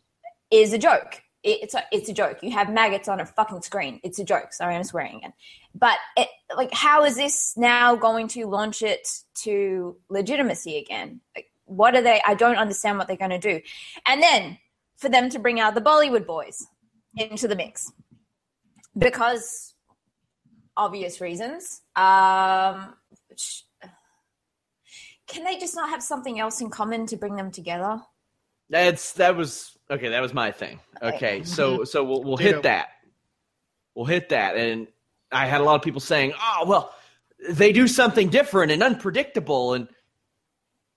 is 0.53 0.73
a 0.73 0.79
joke 0.79 1.21
it's 1.43 1.75
a, 1.75 1.83
it's 1.93 2.09
a 2.09 2.13
joke. 2.13 2.39
You 2.43 2.51
have 2.53 2.73
maggots 2.73 3.09
on 3.09 3.21
a 3.21 3.27
fucking 3.27 3.63
screen. 3.63 4.01
It's 4.03 4.19
a 4.19 4.25
joke. 4.25 4.53
Sorry, 4.53 4.75
I'm 4.75 4.85
swearing 4.85 5.17
again. 5.17 5.33
But 5.75 5.99
it, 6.17 6.29
like, 6.57 6.73
how 6.73 7.05
is 7.05 7.17
this 7.17 7.55
now 7.57 7.97
going 7.97 8.29
to 8.29 8.47
launch 8.47 8.83
it 8.83 9.09
to 9.43 9.97
legitimacy 10.09 10.79
again? 10.79 11.21
Like, 11.37 11.47
what 11.65 11.95
are 11.95 12.03
they? 12.03 12.21
I 12.27 12.35
don't 12.35 12.57
understand 12.57 12.99
what 12.99 13.07
they're 13.07 13.17
going 13.17 13.31
to 13.31 13.39
do. 13.39 13.61
And 14.07 14.23
then 14.23 14.59
for 14.97 15.09
them 15.09 15.31
to 15.31 15.39
bring 15.39 15.61
out 15.61 15.75
the 15.75 15.81
Bollywood 15.81 16.27
boys 16.27 16.67
into 17.17 17.47
the 17.47 17.57
mix 17.57 17.93
because 18.97 19.75
obvious 20.77 21.21
reasons. 21.21 21.83
Um, 21.95 22.95
can 25.27 25.45
they 25.45 25.59
just 25.59 25.77
not 25.77 25.91
have 25.91 26.03
something 26.03 26.41
else 26.41 26.61
in 26.61 26.71
common 26.71 27.07
to 27.07 27.17
bring 27.17 27.37
them 27.37 27.51
together? 27.51 28.01
That's 28.71 29.15
that 29.15 29.37
was 29.37 29.79
Okay, 29.91 30.09
that 30.09 30.21
was 30.21 30.35
my 30.35 30.51
thing. 30.51 30.81
Okay, 31.01 31.43
so 31.45 31.85
so 31.85 32.05
we'll 32.05 32.23
we'll 32.23 32.37
hit 32.37 32.63
that. 32.63 32.89
We'll 33.95 34.07
hit 34.07 34.29
that, 34.31 34.57
and 34.57 34.87
I 35.33 35.47
had 35.47 35.61
a 35.61 35.65
lot 35.65 35.77
of 35.77 35.83
people 35.83 36.01
saying, 36.01 36.35
"Oh, 36.41 36.65
well, 36.67 36.95
they 37.49 37.73
do 37.73 37.89
something 37.89 38.29
different 38.29 38.73
and 38.73 38.83
unpredictable." 38.83 39.75
And 39.75 39.89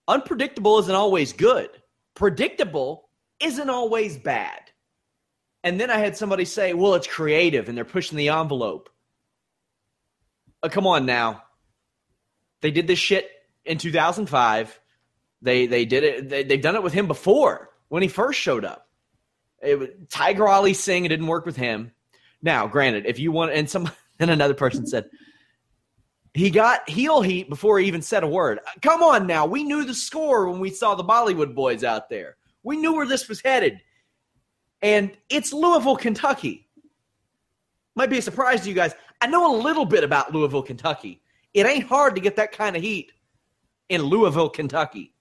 unpredictable 0.07 0.79
isn't 0.79 0.93
always 0.93 1.33
good. 1.33 1.69
Predictable 2.15 3.09
isn't 3.39 3.69
always 3.69 4.17
bad. 4.17 4.59
And 5.63 5.79
then 5.79 5.89
I 5.89 5.97
had 5.97 6.17
somebody 6.17 6.45
say, 6.45 6.73
"Well, 6.73 6.95
it's 6.95 7.07
creative 7.07 7.69
and 7.69 7.77
they're 7.77 7.85
pushing 7.85 8.17
the 8.17 8.29
envelope." 8.29 8.89
Uh, 10.61 10.69
come 10.69 10.85
on 10.85 11.05
now. 11.05 11.43
They 12.61 12.71
did 12.71 12.85
this 12.85 12.99
shit 12.99 13.31
in 13.65 13.77
2005. 13.77 14.79
They 15.41 15.65
they 15.65 15.85
did 15.85 16.03
it. 16.03 16.29
They, 16.29 16.43
they've 16.43 16.61
done 16.61 16.75
it 16.75 16.83
with 16.83 16.93
him 16.93 17.07
before 17.07 17.69
when 17.89 18.03
he 18.03 18.07
first 18.07 18.39
showed 18.39 18.65
up. 18.65 18.87
It 19.61 19.77
was 19.77 19.89
Tiger 20.09 20.47
Ali 20.47 20.73
Singh. 20.73 21.05
It 21.05 21.09
didn't 21.09 21.27
work 21.27 21.45
with 21.45 21.55
him. 21.55 21.91
Now, 22.41 22.67
granted, 22.67 23.05
if 23.05 23.19
you 23.19 23.31
want, 23.31 23.51
and 23.51 23.69
some, 23.69 23.89
and 24.19 24.31
another 24.31 24.53
person 24.53 24.85
said 24.87 25.09
he 26.33 26.49
got 26.49 26.89
heel 26.89 27.21
heat 27.21 27.49
before 27.49 27.79
he 27.79 27.87
even 27.87 28.01
said 28.01 28.23
a 28.23 28.27
word. 28.27 28.59
Come 28.81 29.03
on 29.03 29.27
now, 29.27 29.45
we 29.45 29.63
knew 29.63 29.83
the 29.83 29.93
score 29.93 30.49
when 30.49 30.59
we 30.59 30.69
saw 30.69 30.95
the 30.95 31.03
Bollywood 31.03 31.53
boys 31.53 31.83
out 31.83 32.09
there. 32.09 32.37
We 32.63 32.77
knew 32.77 32.93
where 32.95 33.07
this 33.07 33.27
was 33.27 33.41
headed, 33.41 33.81
and 34.81 35.11
it's 35.29 35.51
Louisville, 35.51 35.97
Kentucky. 35.97 36.67
Might 37.95 38.09
be 38.09 38.19
a 38.19 38.21
surprise 38.21 38.61
to 38.61 38.69
you 38.69 38.75
guys. 38.75 38.93
I 39.19 39.27
know 39.27 39.55
a 39.55 39.61
little 39.61 39.85
bit 39.85 40.03
about 40.03 40.33
Louisville, 40.33 40.63
Kentucky. 40.63 41.21
It 41.53 41.65
ain't 41.65 41.85
hard 41.85 42.15
to 42.15 42.21
get 42.21 42.37
that 42.37 42.51
kind 42.51 42.75
of 42.75 42.81
heat 42.81 43.11
in 43.89 44.03
Louisville, 44.03 44.49
Kentucky. 44.49 45.13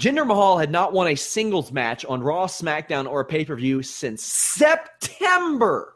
Jinder 0.00 0.26
Mahal 0.26 0.56
had 0.56 0.70
not 0.70 0.94
won 0.94 1.08
a 1.08 1.14
singles 1.14 1.70
match 1.70 2.06
on 2.06 2.22
Raw, 2.22 2.46
SmackDown, 2.46 3.06
or 3.06 3.20
a 3.20 3.24
pay 3.26 3.44
per 3.44 3.54
view 3.54 3.82
since 3.82 4.22
September. 4.22 5.94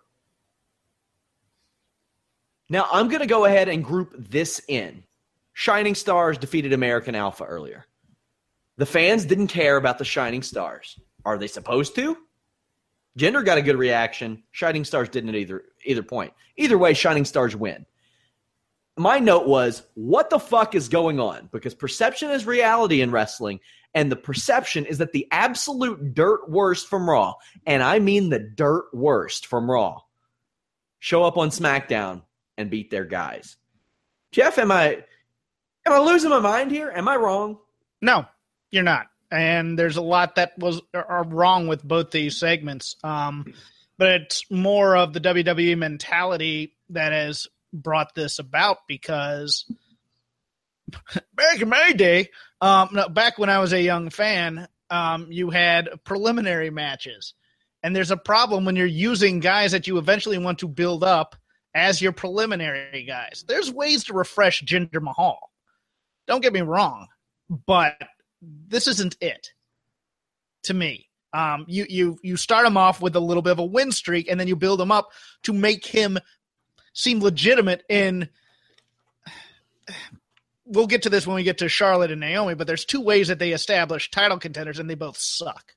Now, 2.69 2.87
I'm 2.93 3.09
going 3.09 3.23
to 3.23 3.27
go 3.27 3.47
ahead 3.47 3.71
and 3.71 3.83
group 3.83 4.15
this 4.17 4.61
in. 4.69 5.05
Shining 5.55 5.95
Stars 5.95 6.37
defeated 6.37 6.75
American 6.75 7.15
Alpha 7.15 7.45
earlier. 7.45 7.87
The 8.77 8.85
fans 8.85 9.25
didn't 9.25 9.47
care 9.47 9.79
about 9.79 9.99
the 9.99 10.05
Shining 10.05 10.43
Stars. 10.43 11.01
Are 11.25 11.39
they 11.39 11.47
supposed 11.47 11.95
to? 11.95 12.19
Jinder 13.19 13.45
got 13.45 13.59
a 13.59 13.63
good 13.63 13.77
reaction. 13.77 14.43
Shining 14.51 14.85
Stars 14.85 15.09
didn't 15.09 15.31
at 15.31 15.37
either 15.37 15.65
either 15.87 16.03
point. 16.03 16.35
Either 16.57 16.77
way, 16.77 16.93
Shining 16.93 17.25
Stars 17.25 17.57
win. 17.57 17.87
My 18.97 19.19
note 19.19 19.47
was, 19.47 19.83
what 19.95 20.29
the 20.29 20.39
fuck 20.39 20.75
is 20.75 20.89
going 20.89 21.19
on? 21.19 21.49
Because 21.53 21.75
perception 21.75 22.31
is 22.31 22.47
reality 22.47 23.01
in 23.01 23.11
wrestling, 23.11 23.61
and 23.95 24.11
the 24.11 24.17
perception 24.17 24.87
is 24.87 24.99
that 24.99 25.13
the 25.13 25.29
absolute 25.31 26.15
dirt 26.15 26.51
worst 26.51 26.89
from 26.89 27.09
Raw, 27.09 27.35
and 27.67 27.83
I 27.83 27.99
mean 27.99 28.29
the 28.29 28.41
dirt 28.41 28.87
worst 28.93 29.47
from 29.47 29.71
Raw, 29.71 30.01
show 30.99 31.25
up 31.25 31.37
on 31.37 31.51
SmackDown 31.51 32.23
and 32.59 32.71
beat 32.71 32.91
their 32.91 33.05
guys. 33.05 33.57
Jeff, 34.33 34.59
am 34.59 34.73
I 34.73 35.05
am 35.87 35.93
I 35.93 35.99
losing 35.99 36.31
my 36.31 36.41
mind 36.41 36.71
here? 36.71 36.93
Am 36.95 37.09
I 37.09 37.17
wrong? 37.17 37.59
No, 38.03 38.27
you're 38.71 38.83
not. 38.83 39.07
And 39.31 39.79
there's 39.79 39.97
a 39.97 40.03
lot 40.03 40.37
that 40.37 40.59
was 40.59 40.81
are 40.93 41.25
wrong 41.25 41.69
with 41.69 41.83
both 41.83 42.11
these 42.11 42.37
segments. 42.37 42.97
Um, 43.05 43.55
but 43.97 44.09
it's 44.23 44.51
more 44.51 44.97
of 44.97 45.13
the 45.13 45.21
WWE 45.21 45.79
mentality 45.79 46.75
that 46.91 47.13
has 47.13 47.47
brought 47.73 48.15
this 48.15 48.39
about 48.39 48.79
because 48.89 49.65
back 51.35 51.61
in 51.61 51.69
my 51.69 51.93
day, 51.93 52.31
um, 52.61 52.91
no, 52.93 53.09
back 53.09 53.39
when 53.39 53.51
I 53.51 53.59
was 53.59 53.73
a 53.73 53.81
young 53.81 54.11
fan, 54.11 54.69
um, 54.91 55.29
you 55.31 55.51
had 55.51 55.89
preliminary 56.05 56.71
matches. 56.71 57.35
And 57.83 57.95
there's 57.95 58.11
a 58.11 58.17
problem 58.17 58.65
when 58.65 58.77
you're 58.77 58.87
using 58.87 59.41
guys 59.41 59.73
that 59.73 59.87
you 59.87 59.99
eventually 59.99 60.39
want 60.39 60.61
to 60.61 60.69
build 60.69 61.05
up 61.05 61.37
as 61.75 62.01
your 62.01 62.13
preliminary 62.13 63.05
guys. 63.05 63.45
There's 63.47 63.71
ways 63.71 64.05
to 64.05 64.15
refresh 64.15 64.63
Jinder 64.63 65.03
Mahal. 65.03 65.51
Don't 66.27 66.41
get 66.41 66.53
me 66.53 66.63
wrong, 66.63 67.09
but 67.67 67.97
this 68.41 68.87
isn't 68.87 69.17
it 69.21 69.51
to 70.63 70.75
me. 70.75 71.09
Um, 71.35 71.65
you 71.69 71.85
you 71.89 72.19
you 72.23 72.37
start 72.37 72.65
him 72.65 72.77
off 72.77 73.03
with 73.03 73.17
a 73.17 73.21
little 73.21 73.43
bit 73.43 73.53
of 73.53 73.59
a 73.59 73.65
win 73.65 73.91
streak, 73.91 74.31
and 74.31 74.39
then 74.39 74.47
you 74.47 74.57
build 74.57 74.81
him 74.81 74.93
up 74.93 75.11
to 75.43 75.53
make 75.53 75.85
him 75.85 76.17
seem 76.93 77.21
legitimate 77.21 77.83
in 77.89 78.29
we'll 80.67 80.87
get 80.87 81.03
to 81.03 81.11
this 81.11 81.27
when 81.27 81.37
we 81.37 81.43
get 81.43 81.59
to 81.59 81.69
Charlotte 81.69 82.11
and 82.11 82.21
Naomi, 82.21 82.55
but 82.55 82.67
there's 82.67 82.85
two 82.85 83.01
ways 83.01 83.29
that 83.29 83.39
they 83.39 83.53
establish 83.53 84.11
title 84.11 84.39
contenders, 84.39 84.79
and 84.79 84.89
they 84.89 84.95
both 84.95 85.19
suck. 85.19 85.75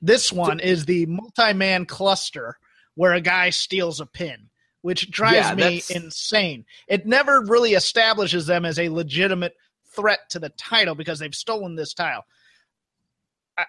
This 0.00 0.32
one 0.32 0.60
is 0.60 0.84
the 0.84 1.06
multi-man 1.06 1.86
cluster 1.86 2.58
where 2.94 3.12
a 3.12 3.20
guy 3.20 3.50
steals 3.50 4.00
a 4.00 4.06
pin, 4.06 4.48
which 4.82 5.10
drives 5.10 5.48
yeah, 5.48 5.54
me 5.54 5.82
insane. 5.90 6.64
It 6.88 7.06
never 7.06 7.40
really 7.40 7.72
establishes 7.74 8.46
them 8.46 8.64
as 8.64 8.78
a 8.78 8.88
legitimate 8.88 9.54
threat 9.94 10.30
to 10.30 10.38
the 10.38 10.50
title 10.50 10.94
because 10.94 11.18
they've 11.18 11.34
stolen 11.34 11.74
this 11.74 11.94
title. 11.94 12.24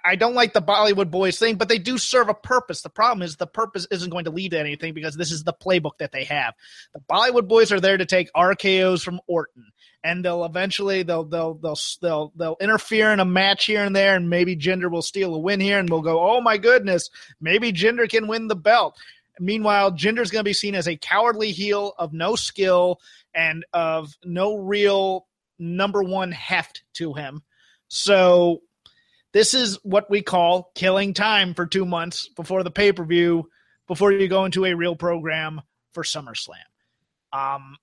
I 0.04 0.16
don't 0.16 0.34
like 0.34 0.54
the 0.54 0.62
Bollywood 0.62 1.12
boys 1.12 1.38
thing, 1.38 1.58
but 1.58 1.70
they 1.70 1.78
do 1.78 2.00
serve 2.00 2.28
a 2.28 2.34
purpose. 2.34 2.82
The 2.82 2.90
problem 2.90 3.22
is 3.22 3.36
the 3.36 3.46
purpose 3.46 3.86
isn't 3.92 4.10
going 4.10 4.26
to 4.26 4.32
lead 4.32 4.52
to 4.52 4.60
anything 4.60 4.96
because 4.96 5.16
this 5.16 5.32
is 5.32 5.44
the 5.44 5.54
playbook 5.54 6.00
that 6.00 6.12
they 6.12 6.24
have. 6.24 6.56
The 6.94 7.02
Bollywood 7.02 7.48
boys 7.48 7.72
are 7.72 7.80
there 7.80 7.98
to 7.98 8.06
take 8.06 8.34
RKO's 8.34 9.04
from 9.04 9.22
Orton, 9.28 9.72
and 10.04 10.26
they'll 10.26 10.44
eventually 10.44 11.04
they'll 11.04 11.24
they'll 11.24 11.54
they'll 11.54 11.78
they'll 12.02 12.34
they'll 12.36 12.58
interfere 12.60 13.14
in 13.14 13.20
a 13.20 13.26
match 13.26 13.66
here 13.66 13.84
and 13.84 13.96
there, 13.96 14.16
and 14.16 14.28
maybe 14.28 14.56
Jinder 14.56 14.90
will 14.90 15.04
steal 15.04 15.36
a 15.36 15.40
win 15.40 15.60
here, 15.60 15.78
and 15.78 15.88
we'll 15.88 16.02
go, 16.02 16.20
oh 16.20 16.42
my 16.42 16.58
goodness, 16.58 17.12
maybe 17.40 17.72
Jinder 17.72 18.10
can 18.10 18.28
win 18.28 18.48
the 18.48 18.56
belt. 18.56 18.98
Meanwhile, 19.40 19.92
Jinder's 19.92 20.32
going 20.32 20.44
to 20.44 20.50
be 20.50 20.54
seen 20.54 20.74
as 20.74 20.88
a 20.88 20.98
cowardly 20.98 21.52
heel 21.52 21.94
of 22.00 22.12
no 22.12 22.36
skill 22.36 23.00
and 23.36 23.66
of 23.72 24.16
no 24.24 24.56
real 24.58 25.28
number 25.60 26.02
one 26.02 26.32
heft 26.32 26.84
to 26.94 27.14
him. 27.14 27.44
So 27.88 28.62
this 29.36 29.54
is 29.54 29.78
what 29.84 30.10
we 30.10 30.22
call 30.22 30.72
killing 30.76 31.14
time 31.14 31.54
for 31.54 31.66
two 31.66 31.86
months 31.86 32.30
before 32.38 32.64
the 32.64 32.72
pay 32.72 32.94
per 32.94 33.04
view 33.04 33.50
before 33.86 34.14
you 34.14 34.30
go 34.30 34.46
into 34.46 34.64
a 34.64 34.74
real 34.74 34.96
program 34.96 35.60
for 35.92 36.04
SummerSlam. 36.04 36.54
Um, 37.34 37.76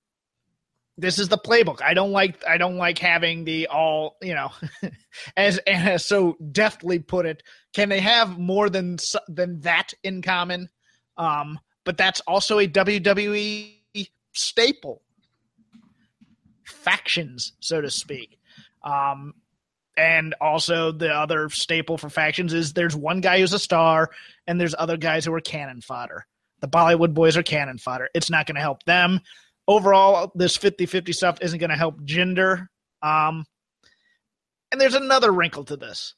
this 0.97 1.19
is 1.19 1.29
the 1.29 1.37
playbook. 1.37 1.83
I 1.83 1.93
don't 1.93 2.11
like 2.11 2.43
I 2.49 2.57
don't 2.57 2.79
like 2.79 2.99
having 2.99 3.45
the 3.45 3.67
all 3.67 4.17
you 4.23 4.35
know, 4.35 4.51
as 5.37 5.59
as 5.59 6.07
so 6.07 6.39
deftly 6.53 7.01
put 7.01 7.27
it. 7.27 7.43
Can 7.75 7.91
they 7.91 8.01
have 8.01 8.39
more 8.39 8.71
than 8.71 8.97
than 9.29 9.61
that 9.61 9.93
in 10.03 10.23
common? 10.23 10.71
Um, 11.19 11.61
but 11.85 11.99
that's 11.99 12.21
also 12.21 12.61
a 12.61 12.67
WWE 12.67 13.75
staple. 14.33 15.03
Factions, 16.65 17.53
so 17.61 17.83
to 17.83 17.91
speak. 17.91 18.39
Um, 18.83 19.35
and 19.97 20.35
also 20.41 20.93
the 20.93 21.11
other 21.11 21.49
staple 21.51 21.99
for 21.99 22.09
factions 22.09 22.53
is 22.55 22.73
there's 22.73 22.97
one 22.97 23.21
guy 23.21 23.41
who's 23.41 23.53
a 23.53 23.59
star 23.59 24.11
and 24.47 24.61
there's 24.61 24.75
other 24.79 24.97
guys 24.97 25.25
who 25.25 25.35
are 25.35 25.41
cannon 25.41 25.81
fodder. 25.81 26.27
The 26.61 26.69
Bollywood 26.69 27.15
boys 27.15 27.37
are 27.37 27.43
cannon 27.43 27.79
fodder. 27.79 28.09
It's 28.15 28.31
not 28.31 28.47
going 28.47 28.55
to 28.57 28.63
help 28.63 28.85
them. 28.85 29.21
Overall, 29.69 30.33
this 30.35 30.57
50-50 30.57 31.15
stuff 31.15 31.39
isn't 31.41 31.59
going 31.59 31.71
to 31.71 31.77
help 31.77 32.01
Jinder 32.03 32.69
Um, 33.03 33.47
and 34.73 34.81
there's 34.81 34.95
another 34.95 35.31
wrinkle 35.31 35.65
to 35.65 35.77
this. 35.77 36.15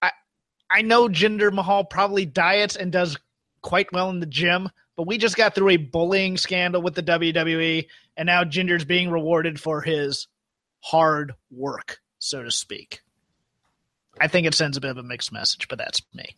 I 0.00 0.10
I 0.70 0.82
know 0.82 1.08
Jinder 1.08 1.52
Mahal 1.52 1.84
probably 1.84 2.24
diets 2.24 2.76
and 2.76 2.90
does 2.90 3.18
quite 3.62 3.92
well 3.92 4.10
in 4.10 4.20
the 4.20 4.26
gym, 4.26 4.70
but 4.96 5.06
we 5.06 5.18
just 5.18 5.36
got 5.36 5.54
through 5.54 5.70
a 5.70 5.76
bullying 5.76 6.36
scandal 6.36 6.82
with 6.82 6.94
the 6.94 7.02
WWE, 7.02 7.86
and 8.16 8.26
now 8.26 8.44
Jinder's 8.44 8.84
being 8.84 9.10
rewarded 9.10 9.60
for 9.60 9.82
his 9.82 10.28
hard 10.80 11.34
work, 11.50 11.98
so 12.24 12.42
to 12.42 12.50
speak. 12.50 13.00
I 14.20 14.28
think 14.28 14.46
it 14.46 14.54
sends 14.54 14.76
a 14.76 14.80
bit 14.80 14.90
of 14.90 14.98
a 14.98 15.02
mixed 15.02 15.32
message, 15.32 15.68
but 15.68 15.78
that's 15.78 16.00
me. 16.14 16.36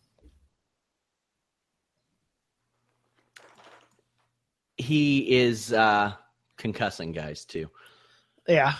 He 4.77 5.37
is 5.37 5.73
uh, 5.73 6.13
concussing 6.57 7.13
guys 7.13 7.45
too. 7.45 7.69
Yeah. 8.47 8.73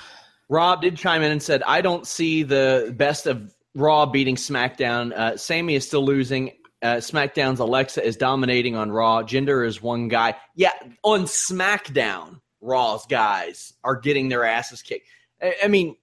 Rob 0.49 0.81
did 0.81 0.95
chime 0.95 1.23
in 1.23 1.31
and 1.31 1.41
said, 1.41 1.63
"I 1.63 1.81
don't 1.81 2.07
see 2.07 2.43
the 2.43 2.93
best 2.95 3.25
of 3.27 3.53
Raw 3.73 4.05
beating 4.05 4.35
SmackDown. 4.35 5.11
Uh, 5.11 5.37
Sami 5.37 5.75
is 5.75 5.85
still 5.85 6.05
losing. 6.05 6.51
Uh, 6.81 6.95
SmackDown's 6.95 7.59
Alexa 7.59 8.05
is 8.05 8.15
dominating 8.15 8.75
on 8.75 8.91
Raw. 8.91 9.23
Jinder 9.23 9.65
is 9.65 9.81
one 9.81 10.07
guy. 10.07 10.35
Yeah, 10.55 10.71
on 11.03 11.23
SmackDown, 11.23 12.39
Raw's 12.61 13.05
guys 13.07 13.73
are 13.83 13.95
getting 13.95 14.29
their 14.29 14.45
asses 14.45 14.81
kicked. 14.81 15.07
I, 15.41 15.55
I 15.63 15.67
mean, 15.67 15.95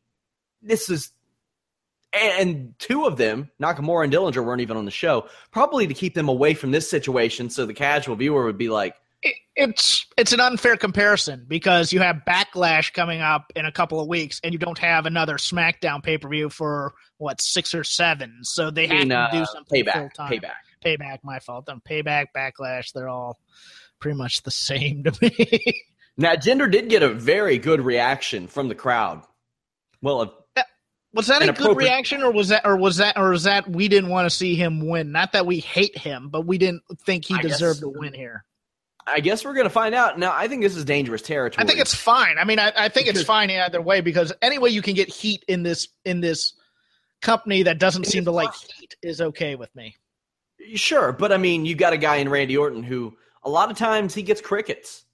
this 0.64 0.90
is 0.90 1.12
and 2.12 2.74
two 2.78 3.06
of 3.06 3.16
them, 3.16 3.50
Nakamura 3.60 4.04
and 4.04 4.12
Dillinger, 4.12 4.44
weren't 4.44 4.60
even 4.60 4.76
on 4.76 4.84
the 4.84 4.90
show, 4.90 5.28
probably 5.50 5.86
to 5.86 5.94
keep 5.94 6.14
them 6.14 6.28
away 6.28 6.54
from 6.54 6.70
this 6.70 6.88
situation, 6.88 7.50
so 7.50 7.66
the 7.66 7.74
casual 7.74 8.16
viewer 8.16 8.44
would 8.44 8.58
be 8.58 8.68
like, 8.68 8.94
it's 9.56 10.04
it's 10.18 10.32
an 10.32 10.40
unfair 10.40 10.76
comparison 10.76 11.46
because 11.48 11.92
you 11.92 12.00
have 12.00 12.22
backlash 12.28 12.92
coming 12.92 13.22
up 13.22 13.50
in 13.56 13.64
a 13.64 13.72
couple 13.72 13.98
of 13.98 14.06
weeks 14.06 14.38
and 14.44 14.52
you 14.52 14.58
don't 14.58 14.78
have 14.78 15.06
another 15.06 15.36
SmackDown 15.36 16.02
pay 16.02 16.18
per 16.18 16.28
view 16.28 16.50
for 16.50 16.92
what 17.16 17.40
six 17.40 17.74
or 17.74 17.84
seven, 17.84 18.40
so 18.42 18.70
they 18.70 18.86
have 18.86 19.02
to 19.02 19.06
do 19.06 19.14
uh, 19.14 19.44
something 19.46 19.84
payback, 19.84 20.14
Payback, 20.16 20.52
payback. 20.84 21.18
My 21.22 21.38
fault. 21.38 21.66
Then 21.66 21.80
payback, 21.88 22.26
backlash. 22.36 22.92
They're 22.92 23.08
all 23.08 23.38
pretty 23.98 24.18
much 24.18 24.42
the 24.42 24.50
same 24.50 25.04
to 25.04 25.12
me. 25.22 25.82
now, 26.18 26.34
Jinder 26.34 26.70
did 26.70 26.90
get 26.90 27.02
a 27.02 27.08
very 27.08 27.56
good 27.56 27.80
reaction 27.80 28.46
from 28.46 28.68
the 28.68 28.74
crowd. 28.74 29.22
Well, 30.02 30.43
was 31.14 31.28
that 31.28 31.48
a 31.48 31.52
good 31.52 31.76
reaction, 31.76 32.22
or 32.22 32.32
was 32.32 32.48
that, 32.48 32.66
or 32.66 32.76
was 32.76 32.96
that, 32.96 33.16
or 33.16 33.30
was 33.30 33.44
that 33.44 33.68
we 33.70 33.88
didn't 33.88 34.10
want 34.10 34.26
to 34.26 34.36
see 34.36 34.56
him 34.56 34.86
win? 34.86 35.12
Not 35.12 35.32
that 35.32 35.46
we 35.46 35.60
hate 35.60 35.96
him, 35.96 36.28
but 36.28 36.44
we 36.44 36.58
didn't 36.58 36.82
think 37.06 37.24
he 37.24 37.34
I 37.34 37.42
deserved 37.42 37.80
guess, 37.80 37.92
to 37.92 37.98
win 37.98 38.12
here. 38.12 38.44
I 39.06 39.20
guess 39.20 39.44
we're 39.44 39.54
going 39.54 39.64
to 39.64 39.70
find 39.70 39.94
out. 39.94 40.18
Now, 40.18 40.32
I 40.34 40.48
think 40.48 40.62
this 40.62 40.76
is 40.76 40.84
dangerous 40.84 41.22
territory. 41.22 41.62
I 41.62 41.66
think 41.68 41.78
it's 41.78 41.94
fine. 41.94 42.38
I 42.38 42.44
mean, 42.44 42.58
I, 42.58 42.72
I 42.76 42.88
think 42.88 43.06
because, 43.06 43.20
it's 43.20 43.26
fine 43.26 43.50
either 43.50 43.80
way 43.80 44.00
because 44.00 44.32
any 44.42 44.58
way 44.58 44.70
you 44.70 44.82
can 44.82 44.94
get 44.94 45.08
heat 45.08 45.44
in 45.46 45.62
this 45.62 45.88
in 46.04 46.20
this 46.20 46.54
company 47.22 47.62
that 47.62 47.78
doesn't 47.78 48.04
seem 48.04 48.24
to 48.24 48.30
like 48.30 48.52
heat 48.54 48.96
is 49.02 49.20
okay 49.20 49.54
with 49.54 49.74
me. 49.76 49.96
Sure, 50.74 51.12
but 51.12 51.32
I 51.32 51.36
mean, 51.36 51.64
you 51.64 51.74
got 51.74 51.92
a 51.92 51.98
guy 51.98 52.16
in 52.16 52.28
Randy 52.28 52.56
Orton 52.56 52.82
who 52.82 53.16
a 53.42 53.50
lot 53.50 53.70
of 53.70 53.76
times 53.76 54.14
he 54.14 54.22
gets 54.22 54.40
crickets. 54.40 55.04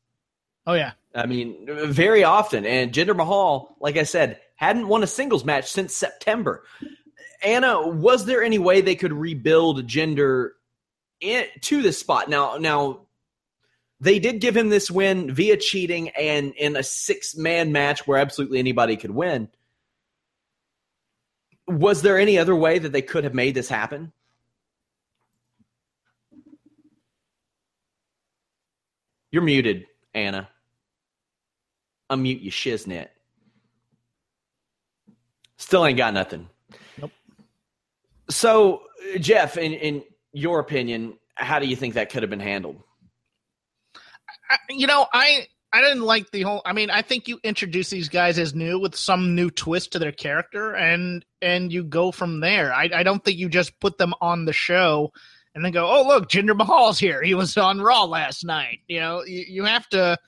Oh 0.66 0.74
yeah, 0.74 0.92
I 1.14 1.26
mean, 1.26 1.66
very 1.86 2.24
often. 2.24 2.64
And 2.64 2.92
Jinder 2.92 3.16
Mahal, 3.16 3.76
like 3.80 3.96
I 3.96 4.04
said, 4.04 4.38
hadn't 4.56 4.88
won 4.88 5.02
a 5.02 5.06
singles 5.06 5.44
match 5.44 5.70
since 5.70 5.96
September. 5.96 6.64
Anna, 7.42 7.88
was 7.88 8.26
there 8.26 8.42
any 8.42 8.58
way 8.58 8.80
they 8.80 8.94
could 8.94 9.12
rebuild 9.12 9.86
Jinder 9.86 10.50
in, 11.20 11.46
to 11.62 11.82
this 11.82 11.98
spot? 11.98 12.28
Now, 12.28 12.58
now 12.58 13.06
they 14.00 14.18
did 14.18 14.40
give 14.40 14.56
him 14.56 14.68
this 14.68 14.90
win 14.90 15.32
via 15.32 15.56
cheating 15.56 16.10
and 16.10 16.54
in 16.54 16.76
a 16.76 16.82
six 16.82 17.36
man 17.36 17.72
match 17.72 18.06
where 18.06 18.18
absolutely 18.18 18.58
anybody 18.58 18.96
could 18.96 19.10
win. 19.10 19.48
Was 21.66 22.02
there 22.02 22.18
any 22.18 22.38
other 22.38 22.56
way 22.56 22.78
that 22.78 22.92
they 22.92 23.02
could 23.02 23.24
have 23.24 23.34
made 23.34 23.54
this 23.54 23.68
happen? 23.68 24.12
You're 29.30 29.42
muted, 29.42 29.86
Anna. 30.14 30.48
Unmute 32.10 32.42
your 32.42 32.52
shiznit. 32.52 33.08
Still 35.56 35.84
ain't 35.84 35.98
got 35.98 36.14
nothing. 36.14 36.48
Nope. 37.00 37.12
So, 38.28 38.82
Jeff, 39.18 39.56
in, 39.56 39.72
in 39.72 40.02
your 40.32 40.58
opinion, 40.58 41.18
how 41.34 41.58
do 41.58 41.66
you 41.66 41.76
think 41.76 41.94
that 41.94 42.10
could 42.10 42.22
have 42.22 42.30
been 42.30 42.40
handled? 42.40 42.82
you 44.70 44.86
know, 44.86 45.06
I 45.12 45.46
I 45.72 45.80
didn't 45.80 46.02
like 46.02 46.30
the 46.30 46.42
whole. 46.42 46.62
I 46.64 46.72
mean, 46.72 46.90
I 46.90 47.02
think 47.02 47.28
you 47.28 47.38
introduce 47.44 47.90
these 47.90 48.08
guys 48.08 48.38
as 48.38 48.54
new 48.54 48.78
with 48.78 48.96
some 48.96 49.34
new 49.34 49.50
twist 49.50 49.92
to 49.92 49.98
their 49.98 50.12
character, 50.12 50.74
and 50.74 51.24
and 51.40 51.72
you 51.72 51.84
go 51.84 52.10
from 52.10 52.40
there. 52.40 52.72
I 52.72 52.90
I 52.92 53.02
don't 53.02 53.24
think 53.24 53.38
you 53.38 53.48
just 53.48 53.78
put 53.80 53.98
them 53.98 54.14
on 54.20 54.44
the 54.44 54.52
show 54.52 55.12
and 55.54 55.64
then 55.64 55.72
go, 55.72 55.90
oh 55.90 56.06
look, 56.06 56.28
Jinder 56.28 56.56
Mahal's 56.56 56.98
here. 56.98 57.22
He 57.22 57.34
was 57.34 57.56
on 57.56 57.80
Raw 57.80 58.04
last 58.04 58.44
night. 58.44 58.80
You 58.88 59.00
know, 59.00 59.24
you, 59.24 59.44
you 59.48 59.64
have 59.64 59.88
to 59.90 60.18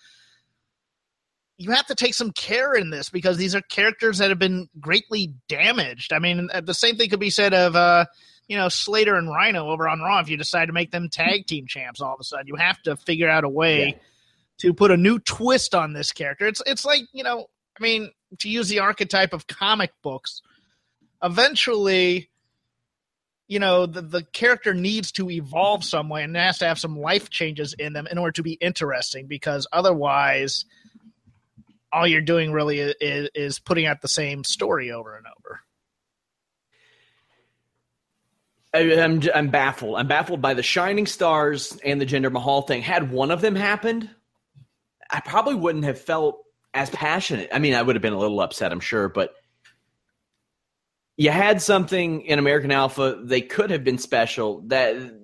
you 1.59 1.71
have 1.71 1.87
to 1.87 1.95
take 1.95 2.15
some 2.15 2.33
care 2.33 2.75
in 2.75 2.91
this 2.91 3.09
because 3.09 3.37
these 3.37 3.55
are 3.55 3.61
characters 3.61 4.19
that 4.19 4.31
have 4.31 4.39
been 4.39 4.69
greatly 4.81 5.35
damaged. 5.49 6.13
I 6.13 6.19
mean, 6.19 6.49
uh, 6.53 6.61
the 6.61 6.75
same 6.75 6.97
thing 6.97 7.09
could 7.09 7.21
be 7.21 7.31
said 7.31 7.55
of 7.55 7.77
uh, 7.77 8.07
you 8.49 8.57
know 8.57 8.69
Slater 8.69 9.15
and 9.15 9.29
Rhyno 9.29 9.73
over 9.73 9.89
on 9.89 10.01
Raw. 10.01 10.21
If 10.21 10.29
you 10.29 10.37
decide 10.37 10.67
to 10.67 10.73
make 10.73 10.91
them 10.91 11.09
tag 11.09 11.47
team 11.47 11.67
champs, 11.67 12.01
all 12.01 12.15
of 12.15 12.21
a 12.21 12.25
sudden 12.25 12.47
you 12.47 12.57
have 12.57 12.83
to 12.83 12.97
figure 12.97 13.29
out 13.29 13.45
a 13.45 13.49
way. 13.49 13.87
Yeah 13.87 13.99
to 14.63 14.73
put 14.73 14.93
a 14.93 14.97
new 14.97 15.19
twist 15.19 15.75
on 15.75 15.93
this 15.93 16.13
character. 16.13 16.47
It's 16.47 16.63
it's 16.67 16.85
like 16.85 17.03
you 17.13 17.25
know, 17.25 17.47
I 17.79 17.83
mean, 17.83 18.11
to 18.39 18.49
use 18.49 18.69
the 18.69 18.79
archetype 18.79 19.33
of 19.33 19.49
comic 19.49 19.91
books, 20.03 20.41
eventually, 21.23 22.31
you 23.53 23.59
know, 23.59 23.85
the 23.85 24.01
the 24.01 24.23
character 24.23 24.73
needs 24.73 25.13
to 25.13 25.29
evolve 25.29 25.85
some 25.85 26.09
way 26.09 26.23
and 26.23 26.35
has 26.35 26.57
to 26.59 26.67
have 26.67 26.79
some 26.79 26.99
life 26.99 27.29
changes 27.29 27.75
in 27.75 27.93
them 27.93 28.07
in 28.11 28.17
order 28.17 28.33
to 28.33 28.43
be 28.43 28.55
interesting. 28.55 29.27
Because 29.27 29.67
otherwise, 29.71 30.65
all 31.93 32.07
you're 32.07 32.23
doing 32.23 32.51
really 32.53 32.79
is, 32.79 33.29
is 33.35 33.59
putting 33.59 33.85
out 33.85 34.01
the 34.01 34.09
same 34.09 34.43
story 34.43 34.91
over 34.91 35.15
and 35.15 35.27
over. 35.37 35.61
I'm 38.75 39.23
I'm 39.35 39.51
baffled. 39.51 39.97
I'm 39.99 40.09
baffled 40.09 40.41
by 40.41 40.55
the 40.55 40.63
Shining 40.63 41.05
Stars 41.05 41.79
and 41.85 42.01
the 42.01 42.07
Jinder 42.07 42.33
Mahal 42.33 42.63
thing. 42.63 42.81
Had 42.81 43.13
one 43.13 43.31
of 43.31 43.43
them 43.43 43.55
happened, 43.55 44.09
I 45.11 45.21
probably 45.21 45.57
wouldn't 45.57 45.85
have 45.85 46.01
felt 46.01 46.43
as 46.73 46.89
passionate. 46.89 47.51
I 47.53 47.59
mean, 47.59 47.75
I 47.75 47.83
would 47.83 47.97
have 47.97 48.03
been 48.03 48.15
a 48.15 48.19
little 48.19 48.41
upset, 48.41 48.73
I'm 48.73 48.81
sure, 48.81 49.11
but 49.11 49.35
you 51.23 51.31
had 51.31 51.63
something 51.63 52.23
in 52.23 52.41
American 52.41 52.73
Alpha. 52.73 53.21
They 53.23 53.41
could 53.41 53.71
have 53.71 53.85
been 53.85 53.99
special. 53.99 54.61
That 54.63 55.15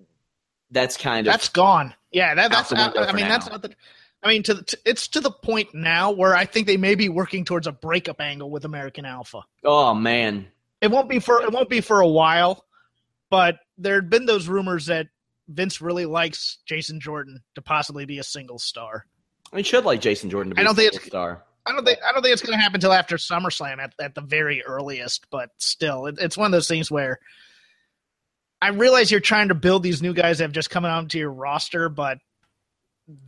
that's 0.71 0.97
kind 0.97 1.27
of 1.27 1.33
that's 1.33 1.49
gone. 1.49 1.93
Yeah, 2.13 2.35
that, 2.37 2.51
that's. 2.53 2.73
I, 2.73 2.93
I 2.95 3.13
mean, 3.13 3.25
now. 3.25 3.31
that's 3.31 3.51
not 3.51 3.63
the. 3.63 3.75
I 4.23 4.29
mean, 4.29 4.45
to, 4.45 4.63
to, 4.63 4.79
it's 4.85 5.09
to 5.09 5.21
the 5.21 5.31
point 5.31 5.75
now 5.75 6.13
where 6.13 6.37
I 6.37 6.45
think 6.45 6.67
they 6.67 6.77
may 6.77 6.95
be 6.95 7.09
working 7.09 7.45
towards 7.45 7.67
a 7.67 7.73
breakup 7.73 8.21
angle 8.21 8.49
with 8.49 8.65
American 8.65 9.05
Alpha. 9.05 9.41
Oh 9.65 9.93
man, 9.93 10.47
it 10.81 10.91
won't 10.91 11.09
be 11.09 11.19
for 11.19 11.43
it 11.43 11.53
won't 11.53 11.69
be 11.69 11.81
for 11.81 12.01
a 12.01 12.09
while, 12.09 12.65
but 13.29 13.59
there 13.77 13.97
had 13.97 14.09
been 14.09 14.27
those 14.27 14.47
rumors 14.47 14.87
that 14.87 15.09
Vince 15.49 15.81
really 15.81 16.07
likes 16.07 16.59
Jason 16.65 17.01
Jordan 17.01 17.43
to 17.57 17.63
possibly 17.63 18.05
be 18.05 18.21
a 18.21 18.25
single 18.25 18.61
star. 18.61 19.05
I 19.53 19.63
should 19.63 19.85
like 19.85 20.01
Jason 20.01 20.31
Jordan 20.31 20.51
to 20.51 20.55
be 20.55 20.61
I 20.61 20.65
don't 20.65 20.77
think 20.77 20.95
it's, 20.95 21.05
star. 21.05 21.43
I 21.69 21.73
don't 21.73 21.85
think 21.85 21.99
I 22.07 22.13
don't 22.13 22.23
think 22.23 22.33
it's 22.33 22.43
going 22.43 22.57
to 22.57 22.63
happen 22.63 22.77
until 22.77 22.93
after 22.93 23.17
SummerSlam 23.17 23.79
at, 23.79 23.93
at 24.01 24.15
the 24.15 24.21
very 24.21 24.63
earliest. 24.65 25.27
But 25.31 25.51
still, 25.59 26.07
it, 26.07 26.19
it's 26.19 26.37
one 26.37 26.47
of 26.47 26.53
those 26.53 26.69
things 26.69 26.91
where 26.91 27.19
I 28.61 28.69
realize 28.69 29.11
you're 29.11 29.21
trying 29.21 29.49
to 29.49 29.55
build 29.55 29.83
these 29.83 30.03
new 30.03 30.15
guys 30.15 30.39
that 30.39 30.45
have 30.45 30.53
just 30.53 30.71
come 30.71 30.85
onto 30.85 31.19
your 31.19 31.31
roster, 31.31 31.89
but 31.89 32.19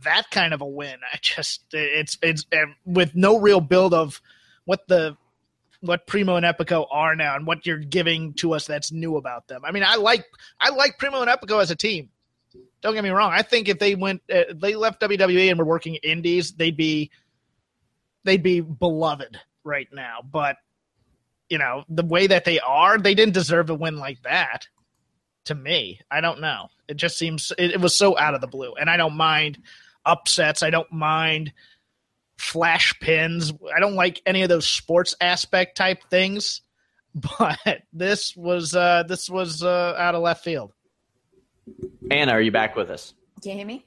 that 0.03 0.29
kind 0.31 0.53
of 0.53 0.61
a 0.61 0.65
win, 0.65 0.97
I 1.13 1.17
just 1.21 1.63
it's 1.71 2.17
it's 2.21 2.45
with 2.85 3.15
no 3.15 3.39
real 3.39 3.61
build 3.61 3.93
of 3.93 4.21
what 4.65 4.87
the 4.87 5.17
what 5.81 6.05
Primo 6.05 6.35
and 6.35 6.45
Epico 6.45 6.85
are 6.91 7.15
now 7.15 7.35
and 7.35 7.47
what 7.47 7.65
you're 7.65 7.77
giving 7.77 8.33
to 8.35 8.53
us 8.53 8.67
that's 8.67 8.91
new 8.91 9.17
about 9.17 9.47
them. 9.47 9.61
I 9.65 9.71
mean, 9.71 9.83
I 9.85 9.95
like 9.95 10.25
I 10.59 10.69
like 10.69 10.97
Primo 10.97 11.21
and 11.21 11.29
Epico 11.29 11.61
as 11.61 11.71
a 11.71 11.75
team. 11.75 12.09
Don't 12.81 12.95
get 12.95 13.03
me 13.03 13.11
wrong. 13.11 13.31
I 13.31 13.43
think 13.43 13.69
if 13.69 13.79
they 13.79 13.95
went, 13.95 14.21
uh, 14.31 14.43
they 14.53 14.75
left 14.75 15.01
WWE 15.01 15.49
and 15.49 15.59
were 15.59 15.65
working 15.65 15.95
indies, 15.95 16.53
they'd 16.53 16.75
be, 16.75 17.11
they'd 18.23 18.43
be 18.43 18.61
beloved 18.61 19.39
right 19.63 19.87
now. 19.91 20.19
But 20.23 20.57
you 21.49 21.57
know, 21.57 21.83
the 21.89 22.05
way 22.05 22.27
that 22.27 22.45
they 22.45 22.59
are, 22.59 22.97
they 22.97 23.13
didn't 23.13 23.33
deserve 23.33 23.69
a 23.69 23.75
win 23.75 23.97
like 23.97 24.21
that. 24.23 24.67
To 25.45 25.55
me, 25.55 25.99
I 26.09 26.21
don't 26.21 26.39
know. 26.39 26.69
It 26.87 26.97
just 26.97 27.17
seems 27.17 27.51
it, 27.57 27.71
it 27.71 27.81
was 27.81 27.95
so 27.95 28.17
out 28.17 28.35
of 28.35 28.41
the 28.41 28.47
blue, 28.47 28.73
and 28.75 28.89
I 28.89 28.97
don't 28.97 29.17
mind 29.17 29.59
upsets. 30.05 30.63
I 30.63 30.69
don't 30.69 30.91
mind 30.91 31.51
flash 32.37 32.97
pins. 32.99 33.51
I 33.75 33.79
don't 33.79 33.95
like 33.95 34.21
any 34.25 34.43
of 34.43 34.49
those 34.49 34.67
sports 34.67 35.15
aspect 35.21 35.77
type 35.77 36.03
things. 36.09 36.61
But 37.37 37.81
this 37.91 38.37
was 38.37 38.73
uh, 38.73 39.03
this 39.05 39.29
was 39.29 39.63
uh, 39.63 39.95
out 39.97 40.15
of 40.15 40.21
left 40.21 40.45
field. 40.45 40.71
Anna, 42.09 42.31
are 42.31 42.41
you 42.41 42.53
back 42.53 42.77
with 42.77 42.89
us? 42.89 43.13
Can 43.41 43.51
you 43.51 43.57
hear 43.57 43.67
me? 43.67 43.85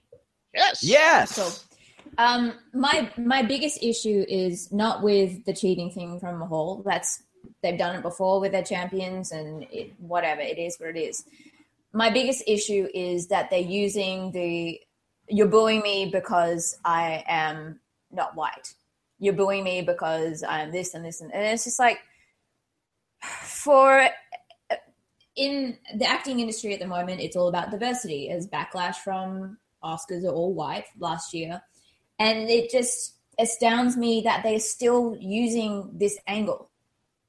Yes. 0.55 0.85
Yes. 0.85 1.35
So, 1.35 1.51
um, 2.18 2.55
my 2.72 3.11
my 3.16 3.42
biggest 3.42 3.83
issue 3.83 4.24
is 4.29 4.72
not 4.72 5.03
with 5.03 5.44
the 5.44 5.55
cheating 5.55 5.90
thing 5.90 6.20
from 6.20 6.38
Mahal. 6.38 6.83
That's 6.85 7.22
they've 7.62 7.79
done 7.79 7.96
it 7.96 8.03
before 8.03 8.40
with 8.40 8.53
their 8.53 8.62
champions, 8.62 9.33
and 9.33 9.64
it, 9.70 9.92
whatever 9.98 10.40
it 10.40 10.59
is, 10.59 10.77
what 10.79 10.96
it 10.96 10.98
is. 10.98 11.24
My 11.92 12.11
biggest 12.11 12.44
issue 12.46 12.88
is 12.92 13.29
that 13.29 13.50
they're 13.50 13.61
using 13.61 14.33
the 14.33 14.81
you're 15.29 15.48
booing 15.48 15.81
me 15.81 16.11
because 16.12 16.79
I 16.85 17.24
am 17.27 17.81
not 18.11 18.37
white. 18.37 18.74
You're 19.18 19.35
booing 19.35 19.64
me 19.64 19.83
because 19.83 20.42
I'm 20.42 20.70
this 20.70 20.94
and 20.94 21.05
this 21.05 21.20
and, 21.20 21.33
and 21.33 21.44
it's 21.44 21.64
just 21.64 21.79
like 21.79 21.98
for 23.22 24.09
in 25.37 25.77
the 25.96 26.05
acting 26.05 26.40
industry 26.40 26.74
at 26.74 26.81
the 26.81 26.87
moment, 26.87 27.20
it's 27.20 27.37
all 27.37 27.48
about 27.48 27.70
diversity. 27.70 28.31
As 28.31 28.46
backlash 28.46 28.96
from 28.96 29.59
Oscars 29.83 30.24
are 30.24 30.33
all 30.33 30.55
white 30.55 30.85
last 30.98 31.35
year, 31.35 31.61
and 32.18 32.48
it 32.48 32.70
just 32.70 33.16
astounds 33.38 33.96
me 33.96 34.22
that 34.24 34.42
they're 34.42 34.61
still 34.61 35.16
using 35.20 35.90
this 35.94 36.18
angle. 36.27 36.70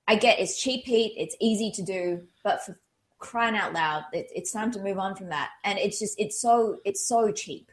I 0.07 0.15
get 0.15 0.39
it's 0.39 0.61
cheap 0.61 0.85
heat, 0.85 1.15
it's 1.17 1.35
easy 1.41 1.71
to 1.71 1.83
do, 1.83 2.21
but 2.43 2.63
for 2.63 2.79
crying 3.17 3.55
out 3.55 3.73
loud, 3.73 4.03
it, 4.13 4.27
it's 4.35 4.51
time 4.51 4.71
to 4.71 4.79
move 4.79 4.99
on 4.99 5.15
from 5.15 5.29
that. 5.29 5.49
And 5.63 5.79
it's 5.79 5.97
just 5.99 6.19
it's 6.19 6.39
so 6.39 6.77
it's 6.85 7.07
so 7.07 7.31
cheap. 7.31 7.71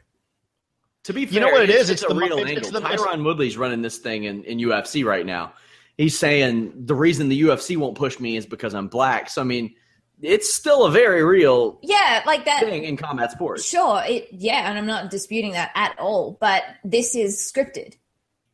To 1.03 1.13
be 1.13 1.25
fair, 1.25 1.33
You 1.35 1.39
know 1.41 1.51
what 1.51 1.63
it 1.63 1.69
It's, 1.69 1.89
it's, 1.89 2.01
It's 2.01 2.03
a 2.11 2.13
the- 2.13 2.19
real 2.19 2.37
it's- 2.39 2.47
angle. 2.49 2.57
it's 2.63 2.71
the- 2.71 2.79
Tyron 2.81 3.23
Woodley's 3.25 3.57
running 3.57 3.81
this 3.81 3.97
thing 3.97 4.23
in, 4.23 4.43
in 4.45 4.57
UFC 4.57 5.03
right 5.05 5.25
now. 5.25 5.53
He's 5.97 6.17
saying 6.17 6.71
the 6.85 6.95
reason 6.95 7.29
the 7.29 7.41
UFC 7.41 7.77
won't 7.77 7.95
push 7.95 8.19
me 8.19 8.35
is 8.37 8.45
because 8.47 8.73
I'm 8.73 8.87
black. 8.87 9.29
So 9.29 9.41
I 9.41 9.43
mean, 9.43 9.75
it's 10.23 10.53
still 10.53 10.85
a 10.85 10.91
very 10.91 11.23
real 11.23 11.77
Yeah, 11.83 12.23
like 12.25 12.45
that. 12.45 12.61
thing 12.61 12.83
in 12.85 12.97
combat 12.97 13.31
sports. 13.31 13.63
Sure, 13.67 14.01
it 14.05 14.29
yeah, 14.31 14.69
and 14.69 14.77
I'm 14.77 14.85
not 14.87 15.11
disputing 15.11 15.51
that 15.51 15.71
at 15.75 15.97
all. 15.99 16.37
But 16.39 16.63
this 16.83 17.15
is 17.15 17.37
scripted. 17.53 17.95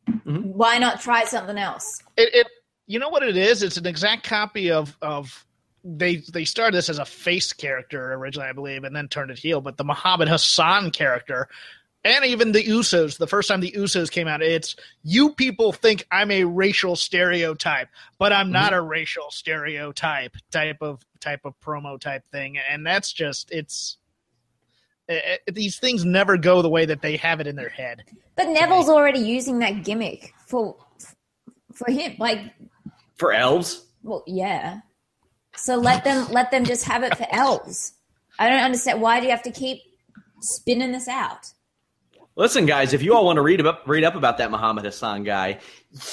Mhm. 0.08 0.42
Why 0.46 0.78
not 0.78 1.00
try 1.00 1.24
something 1.24 1.56
else? 1.56 2.02
it, 2.16 2.34
it 2.34 2.46
you 2.86 2.98
know 2.98 3.08
what 3.08 3.22
it 3.22 3.36
is 3.36 3.62
it's 3.62 3.76
an 3.76 3.86
exact 3.86 4.24
copy 4.24 4.70
of 4.70 4.96
of 5.00 5.46
they 5.84 6.16
they 6.32 6.44
started 6.44 6.76
this 6.76 6.88
as 6.90 6.98
a 6.98 7.04
face 7.04 7.52
character 7.52 8.12
originally 8.14 8.48
i 8.48 8.52
believe 8.52 8.82
and 8.84 8.94
then 8.94 9.06
turned 9.08 9.30
it 9.30 9.38
heel 9.38 9.60
but 9.60 9.76
the 9.78 9.84
muhammad 9.84 10.26
hassan 10.28 10.90
character 10.90 11.48
and 12.04 12.24
even 12.24 12.52
the 12.52 12.64
usos 12.64 13.18
the 13.18 13.26
first 13.26 13.48
time 13.48 13.60
the 13.60 13.72
usos 13.72 14.10
came 14.10 14.28
out 14.28 14.42
it's 14.42 14.76
you 15.02 15.34
people 15.34 15.72
think 15.72 16.06
i'm 16.10 16.30
a 16.30 16.44
racial 16.44 16.96
stereotype 16.96 17.88
but 18.18 18.32
i'm 18.32 18.50
not 18.50 18.72
a 18.72 18.80
racial 18.80 19.30
stereotype 19.30 20.34
type 20.50 20.78
of 20.80 21.04
type 21.20 21.40
of 21.44 21.54
promo 21.60 22.00
type 22.00 22.22
thing 22.32 22.56
and 22.58 22.86
that's 22.86 23.12
just 23.12 23.50
it's 23.52 23.98
eh, 25.08 25.20
eh, 25.24 25.36
these 25.52 25.78
things 25.78 26.04
never 26.04 26.36
go 26.36 26.62
the 26.62 26.70
way 26.70 26.86
that 26.86 27.02
they 27.02 27.16
have 27.16 27.40
it 27.40 27.46
in 27.46 27.56
their 27.56 27.68
head 27.68 28.02
But 28.36 28.48
Neville's 28.48 28.88
already 28.88 29.20
using 29.20 29.58
that 29.58 29.84
gimmick 29.84 30.32
for 30.46 30.76
for 31.80 31.90
him. 31.90 32.16
Like, 32.18 32.40
For 33.16 33.32
elves, 33.32 33.86
well, 34.02 34.22
yeah. 34.26 34.80
So 35.56 35.76
let 35.76 36.04
them 36.04 36.30
let 36.30 36.50
them 36.50 36.64
just 36.64 36.84
have 36.84 37.02
it 37.02 37.16
for 37.16 37.26
elves. 37.30 37.92
I 38.38 38.48
don't 38.48 38.62
understand 38.62 39.00
why 39.00 39.20
do 39.20 39.26
you 39.26 39.32
have 39.32 39.42
to 39.42 39.50
keep 39.50 39.80
spinning 40.40 40.92
this 40.92 41.08
out? 41.08 41.52
Listen, 42.40 42.64
guys, 42.64 42.94
if 42.94 43.02
you 43.02 43.14
all 43.14 43.26
want 43.26 43.36
to 43.36 43.42
read 43.42 43.60
up 43.66 43.82
read 43.86 44.02
up 44.02 44.14
about 44.14 44.38
that 44.38 44.50
Muhammad 44.50 44.86
Hassan 44.86 45.24
guy, 45.24 45.58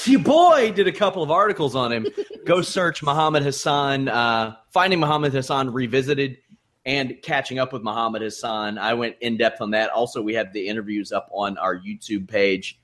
your 0.03 0.19
boy 0.19 0.73
did 0.73 0.85
a 0.85 0.91
couple 0.91 1.23
of 1.23 1.31
articles 1.31 1.73
on 1.73 1.93
him. 1.93 2.05
Go 2.45 2.61
search 2.61 3.01
Muhammad 3.01 3.43
Hassan, 3.43 4.09
uh, 4.09 4.57
finding 4.73 4.99
Muhammad 4.99 5.31
Hassan 5.31 5.71
revisited, 5.71 6.39
and 6.85 7.15
catching 7.23 7.59
up 7.59 7.71
with 7.71 7.81
Muhammad 7.81 8.23
Hassan. 8.23 8.77
I 8.77 8.93
went 8.93 9.15
in 9.21 9.37
depth 9.37 9.61
on 9.61 9.71
that. 9.71 9.89
Also, 9.91 10.21
we 10.21 10.33
have 10.33 10.51
the 10.51 10.67
interviews 10.67 11.13
up 11.13 11.29
on 11.31 11.57
our 11.57 11.79
YouTube 11.79 12.27
page. 12.27 12.77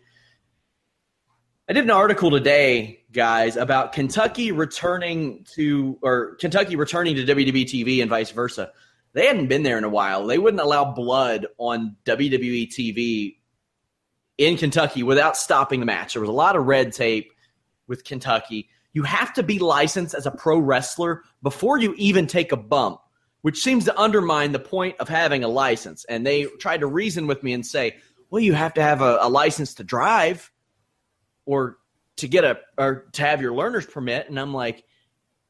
I 1.68 1.74
did 1.74 1.84
an 1.84 1.92
article 1.92 2.32
today, 2.32 3.04
guys, 3.12 3.58
about 3.58 3.92
Kentucky 3.92 4.54
returning 4.54 5.46
to 5.56 6.00
or 6.02 6.36
Kentucky 6.36 6.78
returning 6.78 7.18
to 7.18 7.26
WWE 7.26 7.66
TV 7.66 8.00
and 8.00 8.10
vice 8.10 8.32
versa. 8.32 8.72
They 9.14 9.28
hadn't 9.28 9.48
been 9.48 9.64
there 9.64 9.78
in 9.78 9.84
a 9.84 9.90
while. 9.90 10.26
They 10.26 10.38
wouldn't 10.38 10.62
allow 10.62 10.92
blood 10.92 11.48
on 11.58 11.96
WWE 12.06 12.68
TV 12.68 13.38
in 14.38 14.58
Kentucky 14.58 15.04
without 15.04 15.38
stopping 15.38 15.80
the 15.80 15.86
match. 15.86 16.14
There 16.14 16.22
was 16.22 16.30
a 16.30 16.34
lot 16.34 16.56
of 16.56 16.66
red 16.66 16.94
tape 16.94 17.32
with 17.88 18.04
Kentucky. 18.04 18.70
You 18.94 19.04
have 19.04 19.34
to 19.34 19.44
be 19.44 19.60
licensed 19.60 20.16
as 20.16 20.26
a 20.26 20.32
pro 20.32 20.58
wrestler 20.58 21.24
before 21.42 21.78
you 21.78 21.94
even 21.98 22.26
take 22.26 22.52
a 22.52 22.58
bump, 22.58 23.00
which 23.42 23.62
seems 23.62 23.86
to 23.86 24.00
undermine 24.00 24.52
the 24.52 24.60
point 24.60 24.96
of 25.00 25.10
having 25.10 25.44
a 25.44 25.48
license. 25.48 26.06
And 26.06 26.26
they 26.26 26.46
tried 26.60 26.80
to 26.80 26.88
reason 26.88 27.28
with 27.28 27.44
me 27.44 27.54
and 27.54 27.66
say, 27.66 27.98
well, 28.30 28.42
you 28.42 28.54
have 28.54 28.74
to 28.76 28.82
have 28.82 29.02
a, 29.02 29.20
a 29.22 29.30
license 29.30 29.76
to 29.76 29.84
drive 29.84 30.52
or 31.46 31.78
to 32.18 32.28
get 32.28 32.44
a 32.44 32.60
or 32.78 33.08
to 33.14 33.22
have 33.22 33.42
your 33.42 33.54
learner's 33.54 33.86
permit. 33.86 34.28
And 34.28 34.40
I'm 34.40 34.54
like, 34.54 34.84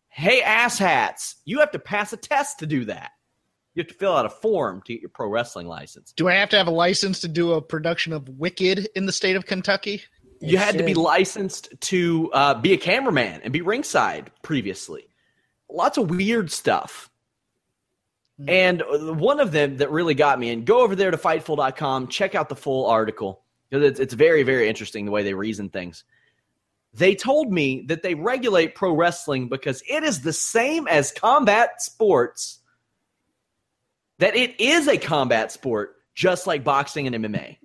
hey, 0.10 0.42
asshats, 0.42 1.36
you 1.46 1.60
have 1.60 1.72
to 1.72 1.80
pass 1.80 2.12
a 2.12 2.18
test 2.18 2.60
to 2.60 2.66
do 2.66 2.86
that. 2.86 3.12
You 3.76 3.82
have 3.82 3.88
to 3.88 3.94
fill 3.94 4.16
out 4.16 4.26
a 4.26 4.30
form 4.30 4.82
to 4.86 4.94
get 4.94 5.02
your 5.02 5.10
pro 5.10 5.28
wrestling 5.28 5.68
license. 5.68 6.14
Do 6.14 6.28
I 6.28 6.36
have 6.36 6.50
to 6.50 6.58
have 6.58 6.68
a 6.68 6.72
license 6.72 7.22
to 7.22 7.28
do 7.28 7.54
a 7.54 7.62
production 7.62 8.14
of 8.14 8.30
Wicked 8.30 8.90
in 8.96 9.06
the 9.06 9.12
state 9.12 9.36
of 9.36 9.46
Kentucky? 9.46 10.04
You 10.42 10.58
had 10.58 10.78
to 10.78 10.84
be 10.84 10.94
licensed 10.94 11.70
to 11.82 12.30
uh, 12.34 12.54
be 12.56 12.74
a 12.74 12.78
cameraman 12.78 13.42
and 13.44 13.54
be 13.54 13.62
ringside 13.62 14.30
previously. 14.42 15.08
Lots 15.70 15.98
of 15.98 16.10
weird 16.10 16.52
stuff. 16.52 17.10
And 18.48 18.82
uh, 18.82 19.14
one 19.14 19.40
of 19.40 19.52
them 19.52 19.78
that 19.78 19.92
really 19.92 20.16
got 20.16 20.40
me, 20.40 20.50
and 20.50 20.66
go 20.66 20.82
over 20.82 20.96
there 20.96 21.12
to 21.12 21.18
Fightful.com, 21.18 22.08
check 22.08 22.36
out 22.36 22.50
the 22.50 22.56
full 22.56 22.88
article 22.88 23.44
because 23.70 23.86
it's, 23.86 24.00
it's 24.00 24.14
very, 24.14 24.44
very 24.44 24.68
interesting 24.68 25.06
the 25.06 25.12
way 25.12 25.24
they 25.24 25.34
reason 25.34 25.70
things. 25.70 26.04
They 26.94 27.16
told 27.16 27.52
me 27.52 27.86
that 27.88 28.04
they 28.04 28.14
regulate 28.14 28.76
pro 28.76 28.94
wrestling 28.94 29.48
because 29.48 29.82
it 29.90 30.04
is 30.04 30.22
the 30.22 30.34
same 30.34 30.88
as 30.88 31.12
combat 31.12 31.82
sports, 31.82 32.60
that 34.24 34.38
it 34.38 34.58
is 34.58 34.88
a 34.88 34.98
combat 34.98 35.52
sport, 35.52 35.98
just 36.16 36.48
like 36.48 36.64
boxing 36.64 37.08
and 37.08 37.26
MMA. 37.26 37.58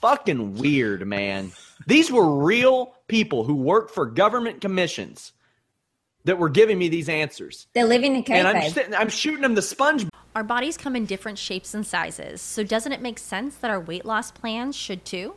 Fucking 0.00 0.56
weird, 0.56 1.06
man. 1.06 1.52
These 1.86 2.10
were 2.10 2.42
real 2.42 2.96
people 3.06 3.44
who 3.44 3.54
worked 3.54 3.92
for 3.92 4.04
government 4.04 4.60
commissions 4.60 5.32
that 6.24 6.40
were 6.40 6.48
giving 6.48 6.76
me 6.76 6.88
these 6.88 7.08
answers. 7.08 7.68
They're 7.72 7.86
living 7.86 8.16
in 8.16 8.24
And 8.32 8.48
I'm, 8.48 8.68
sitting, 8.68 8.94
I'm 8.94 9.08
shooting 9.08 9.42
them 9.42 9.54
the 9.54 9.62
sponge 9.62 10.06
Our 10.34 10.42
bodies 10.42 10.76
come 10.76 10.96
in 10.96 11.06
different 11.06 11.38
shapes 11.38 11.72
and 11.72 11.86
sizes, 11.86 12.42
so 12.42 12.64
doesn't 12.64 12.90
it 12.90 13.00
make 13.00 13.20
sense 13.20 13.54
that 13.58 13.70
our 13.70 13.78
weight 13.78 14.04
loss 14.04 14.32
plans 14.32 14.74
should 14.74 15.04
too? 15.04 15.36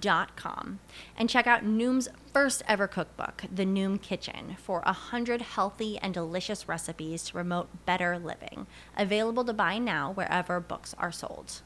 noom.com 0.00 0.80
and 1.16 1.28
check 1.28 1.46
out 1.46 1.64
Noom's 1.64 2.08
first 2.32 2.62
ever 2.68 2.86
cookbook, 2.86 3.44
The 3.52 3.64
Noom 3.64 4.00
Kitchen, 4.00 4.56
for 4.58 4.80
100 4.84 5.42
healthy 5.42 5.98
and 5.98 6.14
delicious 6.14 6.68
recipes 6.68 7.24
to 7.24 7.32
promote 7.32 7.86
better 7.86 8.18
living. 8.18 8.66
Available 8.96 9.44
to 9.44 9.52
buy 9.52 9.78
now 9.78 10.12
wherever 10.12 10.60
books 10.60 10.94
are 10.98 11.12
sold. 11.12 11.62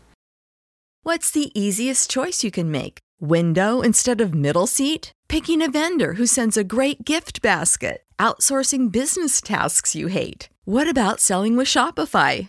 What's 1.03 1.31
the 1.31 1.51
easiest 1.59 2.11
choice 2.11 2.43
you 2.43 2.51
can 2.51 2.71
make? 2.71 2.99
Window 3.21 3.83
instead 3.83 4.21
of 4.21 4.35
middle 4.35 4.67
seat? 4.67 5.13
Picking 5.29 5.63
a 5.63 5.71
vendor 5.71 6.15
who 6.15 6.27
sends 6.27 6.57
a 6.57 6.65
great 6.65 7.05
gift 7.05 7.43
basket? 7.43 8.03
Outsourcing 8.19 8.91
business 8.91 9.41
tasks 9.41 9.95
you 9.95 10.07
hate? 10.07 10.49
What 10.65 10.89
about 10.89 11.21
selling 11.21 11.57
with 11.57 11.69
Shopify? 11.69 12.49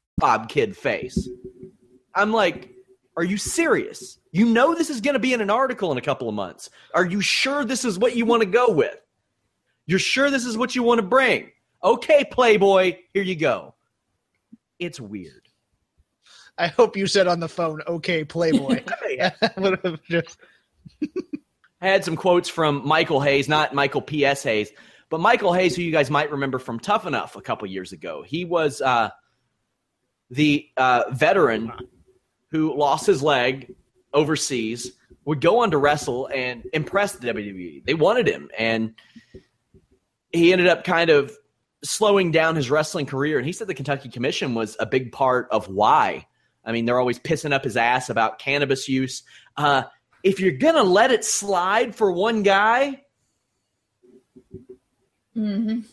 Bob 0.21 0.47
Kid 0.47 0.77
face. 0.77 1.27
I'm 2.15 2.31
like, 2.31 2.69
are 3.17 3.23
you 3.23 3.37
serious? 3.37 4.19
You 4.31 4.45
know 4.45 4.73
this 4.73 4.89
is 4.89 5.01
going 5.01 5.15
to 5.15 5.19
be 5.19 5.33
in 5.33 5.41
an 5.41 5.49
article 5.49 5.91
in 5.91 5.97
a 5.97 6.01
couple 6.01 6.29
of 6.29 6.35
months. 6.35 6.69
Are 6.93 7.05
you 7.05 7.19
sure 7.19 7.65
this 7.65 7.83
is 7.83 7.99
what 7.99 8.15
you 8.15 8.25
want 8.25 8.41
to 8.41 8.47
go 8.47 8.71
with? 8.71 8.95
You're 9.85 9.99
sure 9.99 10.29
this 10.29 10.45
is 10.45 10.57
what 10.57 10.75
you 10.75 10.83
want 10.83 10.99
to 10.99 11.05
bring? 11.05 11.51
Okay, 11.83 12.23
Playboy, 12.23 12.99
here 13.13 13.23
you 13.23 13.35
go. 13.35 13.75
It's 14.79 14.99
weird. 14.99 15.49
I 16.57 16.67
hope 16.67 16.95
you 16.95 17.07
said 17.07 17.27
on 17.27 17.39
the 17.39 17.49
phone, 17.49 17.81
"Okay, 17.87 18.23
Playboy." 18.23 18.83
Would 19.57 19.79
have 19.83 20.03
just 20.03 20.37
I 21.81 21.87
had 21.87 22.05
some 22.05 22.15
quotes 22.15 22.49
from 22.49 22.87
Michael 22.87 23.21
Hayes, 23.21 23.49
not 23.49 23.73
Michael 23.73 24.01
P.S. 24.01 24.43
Hayes, 24.43 24.71
but 25.09 25.19
Michael 25.19 25.53
Hayes, 25.53 25.75
who 25.75 25.81
you 25.81 25.91
guys 25.91 26.11
might 26.11 26.31
remember 26.31 26.59
from 26.59 26.79
Tough 26.79 27.07
Enough 27.07 27.35
a 27.35 27.41
couple 27.41 27.67
years 27.67 27.91
ago. 27.91 28.21
He 28.21 28.45
was 28.45 28.81
uh, 28.81 29.09
the 30.31 30.67
uh, 30.77 31.03
veteran 31.11 31.71
who 32.49 32.75
lost 32.75 33.05
his 33.05 33.21
leg 33.21 33.75
overseas, 34.13 34.91
would 35.25 35.39
go 35.39 35.59
on 35.59 35.71
to 35.71 35.77
wrestle 35.77 36.27
and 36.33 36.67
impress 36.73 37.13
the 37.13 37.27
WWE. 37.27 37.85
They 37.85 37.93
wanted 37.93 38.27
him, 38.27 38.49
and 38.57 38.95
he 40.31 40.51
ended 40.51 40.67
up 40.67 40.83
kind 40.83 41.09
of 41.09 41.31
slowing 41.83 42.31
down 42.31 42.55
his 42.55 42.71
wrestling 42.71 43.05
career. 43.05 43.37
And 43.37 43.45
he 43.45 43.53
said 43.53 43.67
the 43.67 43.73
Kentucky 43.73 44.09
Commission 44.09 44.55
was 44.55 44.75
a 44.79 44.85
big 44.85 45.11
part 45.11 45.47
of 45.51 45.67
why. 45.67 46.25
I 46.65 46.71
mean, 46.71 46.85
they're 46.85 46.99
always 46.99 47.19
pissing 47.19 47.53
up 47.53 47.63
his 47.63 47.77
ass 47.77 48.09
about 48.09 48.39
cannabis 48.39 48.87
use. 48.87 49.23
Uh, 49.57 49.83
if 50.23 50.39
you're 50.39 50.51
going 50.51 50.75
to 50.75 50.83
let 50.83 51.11
it 51.11 51.25
slide 51.25 51.95
for 51.95 52.11
one 52.11 52.43
guy, 52.43 53.01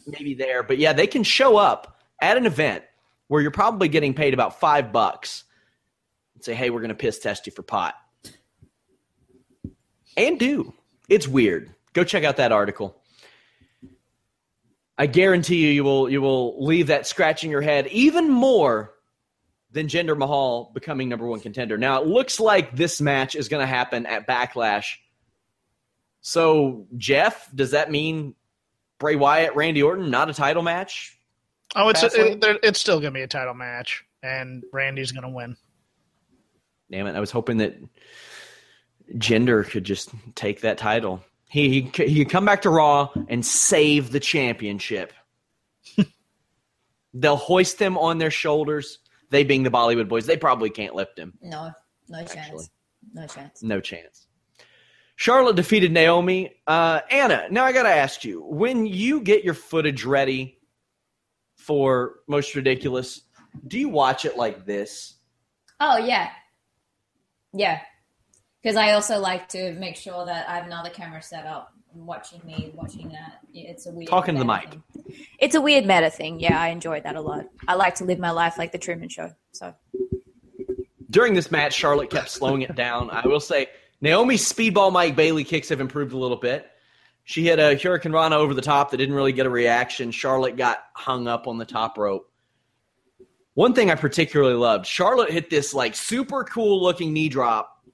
maybe 0.06 0.34
there. 0.34 0.62
But 0.62 0.78
yeah, 0.78 0.92
they 0.92 1.06
can 1.06 1.22
show 1.22 1.56
up 1.56 2.00
at 2.20 2.36
an 2.36 2.46
event 2.46 2.84
where 3.28 3.40
you're 3.40 3.50
probably 3.50 3.88
getting 3.88 4.14
paid 4.14 4.34
about 4.34 4.58
five 4.58 4.92
bucks 4.92 5.44
and 6.34 6.44
say, 6.44 6.54
hey, 6.54 6.70
we're 6.70 6.80
going 6.80 6.88
to 6.88 6.94
piss 6.94 7.18
test 7.18 7.46
you 7.46 7.52
for 7.52 7.62
pot. 7.62 7.94
And 10.16 10.38
do. 10.38 10.74
It's 11.08 11.28
weird. 11.28 11.72
Go 11.92 12.04
check 12.04 12.24
out 12.24 12.38
that 12.38 12.52
article. 12.52 13.00
I 14.96 15.06
guarantee 15.06 15.64
you, 15.64 15.70
you 15.70 15.84
will 15.84 16.10
you 16.10 16.20
will 16.20 16.64
leave 16.64 16.88
that 16.88 17.06
scratching 17.06 17.52
your 17.52 17.60
head 17.60 17.86
even 17.88 18.28
more 18.28 18.94
than 19.70 19.86
Jinder 19.86 20.18
Mahal 20.18 20.72
becoming 20.74 21.08
number 21.08 21.26
one 21.26 21.40
contender. 21.40 21.78
Now 21.78 22.02
it 22.02 22.08
looks 22.08 22.40
like 22.40 22.74
this 22.74 23.00
match 23.00 23.36
is 23.36 23.48
going 23.48 23.60
to 23.60 23.66
happen 23.66 24.06
at 24.06 24.26
Backlash. 24.26 24.96
So 26.20 26.86
Jeff, 26.96 27.48
does 27.54 27.70
that 27.70 27.90
mean 27.90 28.34
Bray 28.98 29.14
Wyatt, 29.14 29.54
Randy 29.54 29.82
Orton, 29.82 30.10
not 30.10 30.30
a 30.30 30.34
title 30.34 30.62
match? 30.62 31.17
Oh, 31.78 31.88
it's 31.88 32.02
Fastlane? 32.02 32.44
it, 32.44 32.60
it's 32.64 32.80
still 32.80 32.98
gonna 32.98 33.12
be 33.12 33.22
a 33.22 33.28
title 33.28 33.54
match, 33.54 34.04
and 34.22 34.64
Randy's 34.72 35.12
gonna 35.12 35.30
win. 35.30 35.56
Damn 36.90 37.06
it! 37.06 37.14
I 37.14 37.20
was 37.20 37.30
hoping 37.30 37.58
that 37.58 37.76
Jinder 39.14 39.64
could 39.64 39.84
just 39.84 40.10
take 40.34 40.62
that 40.62 40.76
title. 40.76 41.22
He 41.48 41.68
he 41.68 42.04
he 42.04 42.24
could 42.24 42.30
come 42.30 42.44
back 42.44 42.62
to 42.62 42.70
Raw 42.70 43.10
and 43.28 43.46
save 43.46 44.10
the 44.10 44.18
championship. 44.18 45.12
They'll 47.14 47.36
hoist 47.36 47.80
him 47.80 47.96
on 47.96 48.18
their 48.18 48.32
shoulders. 48.32 48.98
They 49.30 49.44
being 49.44 49.62
the 49.62 49.70
Bollywood 49.70 50.08
boys, 50.08 50.26
they 50.26 50.36
probably 50.36 50.70
can't 50.70 50.94
lift 50.94 51.16
him. 51.16 51.34
No, 51.40 51.70
no 52.08 52.24
chance. 52.24 52.70
No 53.14 53.26
chance. 53.26 53.62
No 53.62 53.80
chance. 53.80 54.26
Charlotte 55.16 55.56
defeated 55.56 55.92
Naomi. 55.92 56.54
Uh, 56.66 57.00
Anna, 57.10 57.46
now 57.50 57.64
I 57.64 57.72
got 57.72 57.82
to 57.82 57.88
ask 57.88 58.24
you 58.24 58.42
when 58.42 58.86
you 58.86 59.20
get 59.20 59.44
your 59.44 59.54
footage 59.54 60.04
ready 60.04 60.57
for 61.68 62.20
Most 62.26 62.54
Ridiculous, 62.54 63.20
do 63.66 63.78
you 63.78 63.90
watch 63.90 64.24
it 64.24 64.38
like 64.38 64.64
this? 64.64 65.16
Oh 65.80 65.98
yeah, 65.98 66.30
yeah. 67.52 67.80
Because 68.62 68.76
I 68.76 68.92
also 68.92 69.18
like 69.20 69.50
to 69.50 69.74
make 69.74 69.94
sure 69.94 70.24
that 70.24 70.48
I 70.48 70.56
have 70.56 70.64
another 70.64 70.88
camera 70.88 71.22
set 71.22 71.44
up, 71.44 71.74
watching 71.94 72.40
me, 72.44 72.72
watching 72.74 73.10
that. 73.10 73.40
It's 73.52 73.84
a 73.86 73.92
weird. 73.92 74.08
Talking 74.08 74.34
to 74.34 74.38
the 74.38 74.46
mic. 74.46 74.70
thing. 74.70 74.82
It's 75.38 75.54
a 75.54 75.60
weird 75.60 75.84
meta 75.84 76.08
thing. 76.08 76.40
Yeah, 76.40 76.58
I 76.58 76.68
enjoy 76.68 77.02
that 77.02 77.16
a 77.16 77.20
lot. 77.20 77.44
I 77.68 77.74
like 77.74 77.94
to 77.96 78.04
live 78.06 78.18
my 78.18 78.30
life 78.30 78.56
like 78.56 78.72
the 78.72 78.78
Truman 78.78 79.10
Show. 79.10 79.30
So 79.52 79.74
During 81.10 81.34
this 81.34 81.50
match, 81.50 81.74
Charlotte 81.74 82.08
kept 82.08 82.30
slowing 82.30 82.62
it 82.62 82.74
down. 82.74 83.10
I 83.10 83.26
will 83.26 83.40
say 83.40 83.66
Naomi's 84.00 84.50
speedball 84.50 84.90
Mike 84.90 85.16
Bailey 85.16 85.44
kicks 85.44 85.68
have 85.68 85.80
improved 85.82 86.14
a 86.14 86.18
little 86.18 86.38
bit. 86.38 86.66
She 87.28 87.44
hit 87.44 87.58
a 87.58 87.76
hurricanrana 87.76 88.32
over 88.32 88.54
the 88.54 88.62
top 88.62 88.90
that 88.90 88.96
didn't 88.96 89.14
really 89.14 89.34
get 89.34 89.44
a 89.44 89.50
reaction. 89.50 90.10
Charlotte 90.10 90.56
got 90.56 90.84
hung 90.94 91.28
up 91.28 91.46
on 91.46 91.58
the 91.58 91.66
top 91.66 91.98
rope. 91.98 92.32
One 93.52 93.74
thing 93.74 93.90
I 93.90 93.96
particularly 93.96 94.54
loved, 94.54 94.86
Charlotte 94.86 95.30
hit 95.30 95.50
this 95.50 95.74
like 95.74 95.94
super 95.94 96.42
cool 96.42 96.82
looking 96.82 97.12
knee 97.12 97.28
drop 97.28 97.84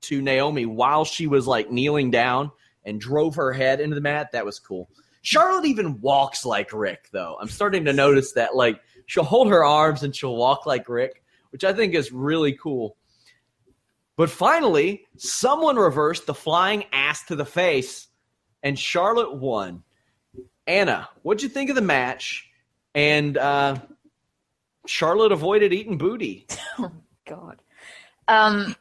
to 0.00 0.20
Naomi 0.20 0.66
while 0.66 1.04
she 1.04 1.28
was 1.28 1.46
like 1.46 1.70
kneeling 1.70 2.10
down 2.10 2.50
and 2.84 3.00
drove 3.00 3.36
her 3.36 3.52
head 3.52 3.80
into 3.80 3.94
the 3.94 4.00
mat. 4.00 4.32
That 4.32 4.44
was 4.44 4.58
cool. 4.58 4.90
Charlotte 5.22 5.66
even 5.66 6.00
walks 6.00 6.44
like 6.44 6.72
Rick, 6.72 7.10
though. 7.12 7.36
I'm 7.40 7.48
starting 7.48 7.84
to 7.84 7.92
notice 7.92 8.32
that 8.32 8.56
like 8.56 8.80
she'll 9.06 9.22
hold 9.22 9.50
her 9.50 9.64
arms 9.64 10.02
and 10.02 10.16
she'll 10.16 10.34
walk 10.34 10.66
like 10.66 10.88
Rick, 10.88 11.22
which 11.50 11.62
I 11.62 11.72
think 11.72 11.94
is 11.94 12.10
really 12.10 12.54
cool. 12.54 12.96
But 14.16 14.30
finally, 14.30 15.06
someone 15.16 15.76
reversed 15.76 16.26
the 16.26 16.34
flying 16.34 16.86
ass 16.92 17.22
to 17.26 17.36
the 17.36 17.46
face, 17.46 18.08
and 18.62 18.78
Charlotte 18.78 19.34
won. 19.34 19.82
Anna, 20.66 21.08
what'd 21.22 21.42
you 21.42 21.48
think 21.48 21.70
of 21.70 21.76
the 21.76 21.82
match? 21.82 22.48
And 22.94 23.36
uh, 23.36 23.76
Charlotte 24.86 25.32
avoided 25.32 25.72
eating 25.72 25.98
booty. 25.98 26.46
Oh 26.78 26.92
God. 27.36 27.62
Um, 28.26 28.74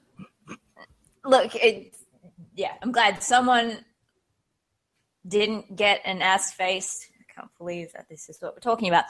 look, 1.26 1.54
it, 1.56 1.94
yeah, 2.56 2.74
I'm 2.82 2.92
glad 2.92 3.22
someone 3.22 3.78
didn't 5.28 5.76
get 5.76 6.02
an 6.06 6.22
ass 6.22 6.52
face. 6.52 7.08
I 7.20 7.34
can't 7.34 7.52
believe 7.58 7.92
that 7.94 8.08
this 8.10 8.30
is 8.30 8.42
what 8.42 8.56
we're 8.56 8.60
talking 8.60 8.88
about. 8.88 9.06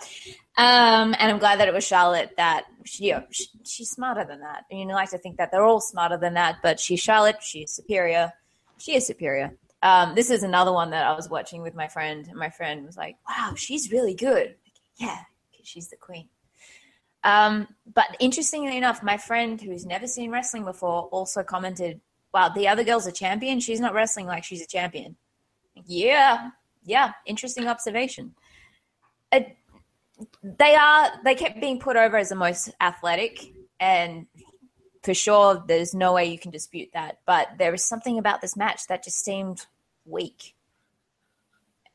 Um, 0.57 1.15
and 1.17 1.31
I'm 1.31 1.39
glad 1.39 1.59
that 1.59 1.67
it 1.67 1.73
was 1.73 1.85
Charlotte 1.85 2.31
that, 2.37 2.65
she, 2.83 3.05
you 3.05 3.13
know, 3.13 3.23
she, 3.31 3.45
she's 3.63 3.89
smarter 3.91 4.25
than 4.25 4.41
that. 4.41 4.65
And 4.69 4.79
you 4.79 4.87
like 4.87 5.11
to 5.11 5.17
think 5.17 5.37
that 5.37 5.51
they're 5.51 5.63
all 5.63 5.81
smarter 5.81 6.17
than 6.17 6.33
that, 6.33 6.57
but 6.61 6.79
she's 6.79 6.99
Charlotte. 6.99 7.37
She's 7.41 7.71
superior. 7.71 8.33
She 8.77 8.95
is 8.95 9.07
superior. 9.07 9.53
Um, 9.81 10.15
this 10.15 10.29
is 10.29 10.43
another 10.43 10.73
one 10.73 10.89
that 10.89 11.05
I 11.05 11.13
was 11.13 11.29
watching 11.29 11.61
with 11.61 11.75
my 11.75 11.87
friend, 11.87 12.27
and 12.27 12.37
my 12.37 12.49
friend 12.49 12.85
was 12.85 12.97
like, 12.97 13.17
"Wow, 13.27 13.53
she's 13.55 13.91
really 13.91 14.13
good." 14.13 14.47
Like, 14.47 14.73
yeah, 14.97 15.19
she's 15.63 15.87
the 15.87 15.95
queen. 15.95 16.27
Um, 17.23 17.67
but 17.93 18.15
interestingly 18.19 18.77
enough, 18.77 19.03
my 19.03 19.17
friend 19.17 19.59
who's 19.61 19.85
never 19.85 20.07
seen 20.07 20.31
wrestling 20.31 20.65
before 20.65 21.03
also 21.11 21.43
commented, 21.43 22.01
"Wow, 22.33 22.49
the 22.49 22.67
other 22.67 22.83
girl's 22.83 23.07
a 23.07 23.11
champion. 23.11 23.59
She's 23.59 23.79
not 23.79 23.93
wrestling 23.93 24.25
like 24.27 24.43
she's 24.43 24.61
a 24.61 24.67
champion." 24.67 25.15
Yeah, 25.85 26.51
yeah, 26.83 27.13
interesting 27.25 27.67
observation. 27.67 28.35
It, 29.31 29.55
they 30.43 30.75
are. 30.75 31.11
They 31.23 31.35
kept 31.35 31.61
being 31.61 31.79
put 31.79 31.95
over 31.95 32.17
as 32.17 32.29
the 32.29 32.35
most 32.35 32.71
athletic, 32.81 33.53
and 33.79 34.27
for 35.03 35.13
sure, 35.13 35.63
there's 35.67 35.93
no 35.93 36.13
way 36.13 36.25
you 36.25 36.39
can 36.39 36.51
dispute 36.51 36.89
that. 36.93 37.19
But 37.25 37.49
there 37.57 37.71
was 37.71 37.83
something 37.83 38.17
about 38.17 38.41
this 38.41 38.57
match 38.57 38.87
that 38.87 39.03
just 39.03 39.23
seemed 39.23 39.65
weak. 40.05 40.55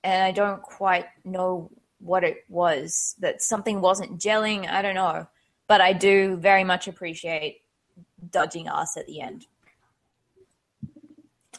And 0.03 0.23
I 0.23 0.33
don't 0.33 0.63
quite 0.63 1.07
know 1.25 1.71
what 1.99 2.25
it 2.25 2.45
was, 2.49 3.15
that 3.21 3.43
something 3.43 3.81
wasn't 3.81 4.21
gelling. 4.21 4.69
I 4.69 4.83
don't 4.83 4.95
know. 4.95 5.27
But 5.67 5.81
I 5.81 5.95
do 5.95 6.37
very 6.37 6.65
much 6.65 6.89
appreciate 6.89 7.63
dodging 8.31 8.69
ass 8.69 8.97
at 8.97 9.07
the 9.07 9.21
end. 9.21 9.47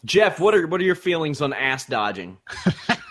Jeff, 0.04 0.39
what 0.39 0.54
are 0.54 0.68
what 0.68 0.80
are 0.80 0.84
your 0.84 0.93
feelings 0.93 1.41
on 1.41 1.52
ass 1.54 1.86
dodging? 1.86 2.38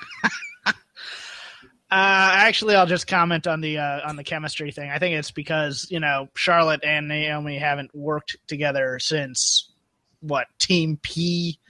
Uh, 1.94 2.32
actually, 2.34 2.74
I'll 2.74 2.86
just 2.86 3.06
comment 3.06 3.46
on 3.46 3.60
the 3.60 3.78
uh, 3.78 4.00
on 4.04 4.16
the 4.16 4.24
chemistry 4.24 4.72
thing. 4.72 4.90
I 4.90 4.98
think 4.98 5.14
it's 5.14 5.30
because 5.30 5.86
you 5.90 6.00
know 6.00 6.28
Charlotte 6.34 6.80
and 6.82 7.06
Naomi 7.06 7.56
haven't 7.56 7.94
worked 7.94 8.36
together 8.48 8.98
since 8.98 9.70
what 10.18 10.48
Team 10.58 10.98
P. 11.02 11.60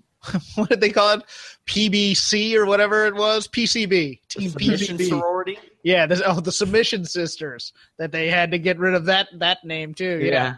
what 0.56 0.68
did 0.68 0.82
they 0.82 0.90
call 0.90 1.14
it? 1.14 1.22
PBC 1.64 2.56
or 2.56 2.66
whatever 2.66 3.06
it 3.06 3.14
was. 3.14 3.48
PCB. 3.48 4.20
Team 4.28 4.50
Submission 4.50 4.98
PCB. 4.98 5.08
sorority. 5.08 5.58
Yeah. 5.82 6.04
This, 6.04 6.20
oh, 6.26 6.40
the 6.40 6.52
Submission 6.52 7.06
Sisters. 7.06 7.72
That 7.96 8.12
they 8.12 8.28
had 8.28 8.50
to 8.50 8.58
get 8.58 8.78
rid 8.78 8.92
of 8.92 9.06
that 9.06 9.28
that 9.38 9.64
name 9.64 9.94
too. 9.94 10.20
Yeah. 10.22 10.56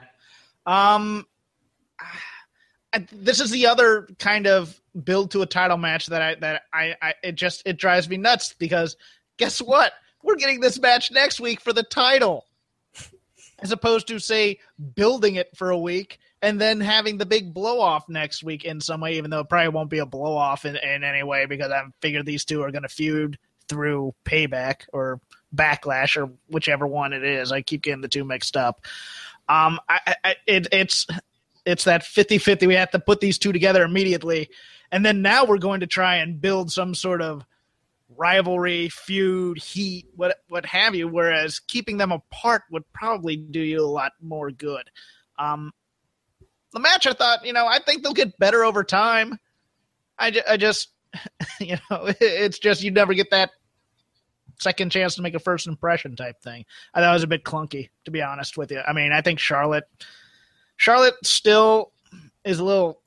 Um, 0.67 1.29
this 3.13 3.39
is 3.39 3.53
the 3.53 3.69
other 3.69 4.09
kind 4.19 4.49
of 4.49 4.82
build 5.05 5.31
to 5.33 5.43
a 5.43 5.47
title 5.47 5.77
match 5.77 6.07
that 6.07 6.23
I 6.23 6.35
that 6.37 6.63
I, 6.73 6.95
I 7.01 7.15
it 7.23 7.35
just 7.35 7.63
it 7.67 7.79
drives 7.79 8.09
me 8.09 8.17
nuts 8.17 8.55
because 8.59 8.97
guess 9.37 9.61
what? 9.61 9.93
We're 10.23 10.37
getting 10.37 10.61
this 10.61 10.79
match 10.79 11.11
next 11.11 11.41
week 11.41 11.61
for 11.61 11.73
the 11.73 11.83
title, 11.83 12.47
as 13.59 13.73
opposed 13.73 14.09
to 14.09 14.19
say 14.19 14.59
building 14.95 15.35
it 15.37 15.57
for 15.57 15.71
a 15.71 15.79
week 15.79 16.19
and 16.41 16.61
then 16.61 16.81
having 16.81 17.19
the 17.19 17.27
big 17.27 17.55
blow 17.55 17.81
off 17.81 18.09
next 18.09 18.43
week 18.43 18.65
in 18.65 18.81
some 18.81 19.01
way. 19.01 19.15
Even 19.17 19.31
though 19.31 19.41
it 19.41 19.49
probably 19.49 19.69
won't 19.69 19.91
be 19.91 19.99
a 19.99 20.07
blow 20.07 20.37
off 20.37 20.65
in, 20.65 20.77
in 20.77 21.05
any 21.05 21.23
way 21.23 21.47
because 21.47 21.71
I 21.71 21.83
figured 22.01 22.27
these 22.27 22.45
two 22.45 22.63
are 22.63 22.71
going 22.71 22.83
to 22.83 22.89
feud 22.89 23.39
through 23.69 24.15
payback 24.25 24.83
or 24.93 25.21
backlash 25.55 26.17
or 26.17 26.31
whichever 26.49 26.87
one 26.87 27.13
it 27.13 27.25
is. 27.25 27.53
I 27.53 27.63
keep 27.63 27.83
getting 27.83 28.01
the 28.01 28.09
two 28.09 28.25
mixed 28.25 28.57
up. 28.57 28.85
Um, 29.49 29.81
I, 29.89 30.15
I 30.25 30.35
it, 30.47 30.69
it's 30.73 31.07
it's 31.65 31.85
that 31.85 32.03
50-50 32.03 32.67
we 32.67 32.75
have 32.75 32.91
to 32.91 32.99
put 32.99 33.21
these 33.21 33.39
two 33.39 33.53
together 33.53 33.85
immediately 33.85 34.51
and 34.93 35.05
then 35.05 35.23
now 35.23 35.45
we're 35.45 35.59
going 35.59 35.81
to 35.81 35.87
try 35.87 36.17
and 36.17 36.41
build 36.41 36.71
some 36.71 36.95
sort 36.95 37.23
of 37.23 37.45
rivalry 38.15 38.91
feud 38.91 39.59
heat 39.59 40.07
what 40.15 40.37
what 40.49 40.67
have 40.67 40.95
you 40.95 41.09
whereas 41.09 41.61
keeping 41.61 41.97
them 41.97 42.13
apart 42.13 42.63
would 42.71 42.85
probably 42.93 43.37
do 43.37 43.59
you 43.59 43.81
a 43.81 43.87
lot 43.87 44.13
more 44.21 44.51
good. 44.51 44.85
Um 45.39 45.73
the 46.73 46.81
match 46.81 47.07
i 47.07 47.13
thought 47.13 47.45
you 47.45 47.53
know 47.53 47.67
i 47.67 47.79
think 47.79 48.03
they'll 48.03 48.13
get 48.13 48.39
better 48.39 48.65
over 48.65 48.85
time. 48.85 49.39
I, 50.19 50.41
I 50.49 50.57
just 50.59 50.91
you 51.61 51.77
know 51.91 52.07
it's 52.21 52.59
just 52.59 52.83
you 52.83 52.91
never 52.91 53.15
get 53.15 53.31
that 53.31 53.51
second 54.61 54.93
chance 54.93 55.17
to 55.17 55.23
make 55.23 55.35
a 55.35 55.41
first 55.41 55.67
impression 55.67 56.15
type 56.15 56.41
thing. 56.41 56.65
I 56.95 57.01
thought 57.01 57.11
it 57.11 57.15
was 57.15 57.25
a 57.25 57.29
bit 57.29 57.45
clunky 57.45 57.89
to 58.05 58.11
be 58.11 58.23
honest 58.23 58.59
with 58.59 58.71
you. 58.71 58.81
I 58.87 58.93
mean 58.93 59.11
i 59.13 59.23
think 59.23 59.39
charlotte 59.39 59.85
Charlotte 60.77 61.15
still 61.23 61.93
is 62.45 62.59
a 62.59 62.65
little 62.65 63.02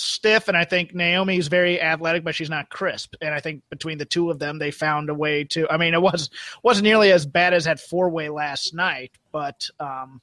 stiff, 0.00 0.48
and 0.48 0.56
I 0.56 0.64
think 0.64 0.94
Naomi 0.94 1.36
is 1.36 1.48
very 1.48 1.80
athletic, 1.80 2.24
but 2.24 2.34
she's 2.34 2.50
not 2.50 2.68
crisp. 2.68 3.14
And 3.20 3.34
I 3.34 3.40
think 3.40 3.62
between 3.70 3.98
the 3.98 4.04
two 4.04 4.30
of 4.30 4.38
them, 4.38 4.58
they 4.58 4.70
found 4.70 5.10
a 5.10 5.14
way 5.14 5.44
to. 5.44 5.70
I 5.70 5.76
mean, 5.76 5.94
it 5.94 6.02
was 6.02 6.30
wasn't 6.62 6.84
nearly 6.84 7.12
as 7.12 7.26
bad 7.26 7.54
as 7.54 7.64
that 7.64 7.80
four 7.80 8.10
way 8.10 8.28
last 8.28 8.74
night, 8.74 9.12
but 9.32 9.68
um, 9.78 10.20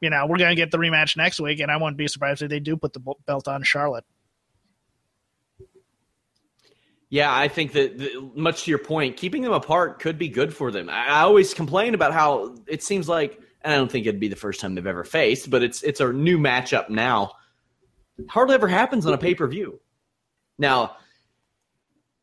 you 0.00 0.10
know, 0.10 0.26
we're 0.26 0.38
gonna 0.38 0.54
get 0.54 0.70
the 0.70 0.78
rematch 0.78 1.16
next 1.16 1.40
week, 1.40 1.60
and 1.60 1.70
I 1.70 1.76
wouldn't 1.76 1.96
be 1.96 2.08
surprised 2.08 2.42
if 2.42 2.50
they 2.50 2.60
do 2.60 2.76
put 2.76 2.92
the 2.92 3.00
belt 3.26 3.48
on 3.48 3.62
Charlotte. 3.62 4.04
Yeah, 7.10 7.34
I 7.34 7.48
think 7.48 7.72
that 7.72 8.32
much 8.36 8.64
to 8.64 8.70
your 8.70 8.78
point, 8.78 9.16
keeping 9.16 9.42
them 9.42 9.52
apart 9.52 9.98
could 9.98 10.16
be 10.16 10.28
good 10.28 10.54
for 10.54 10.70
them. 10.70 10.88
I, 10.88 11.06
I 11.06 11.20
always 11.22 11.54
complain 11.54 11.94
about 11.94 12.12
how 12.12 12.56
it 12.68 12.84
seems 12.84 13.08
like, 13.08 13.40
and 13.62 13.72
I 13.72 13.76
don't 13.76 13.90
think 13.90 14.06
it'd 14.06 14.20
be 14.20 14.28
the 14.28 14.36
first 14.36 14.60
time 14.60 14.76
they've 14.76 14.86
ever 14.86 15.02
faced, 15.02 15.50
but 15.50 15.62
it's 15.62 15.82
it's 15.82 16.00
a 16.00 16.12
new 16.12 16.38
matchup 16.38 16.88
now. 16.88 17.32
Hardly 18.28 18.54
ever 18.54 18.68
happens 18.68 19.06
on 19.06 19.12
a 19.12 19.18
pay 19.18 19.34
per 19.34 19.46
view. 19.46 19.80
Now, 20.58 20.96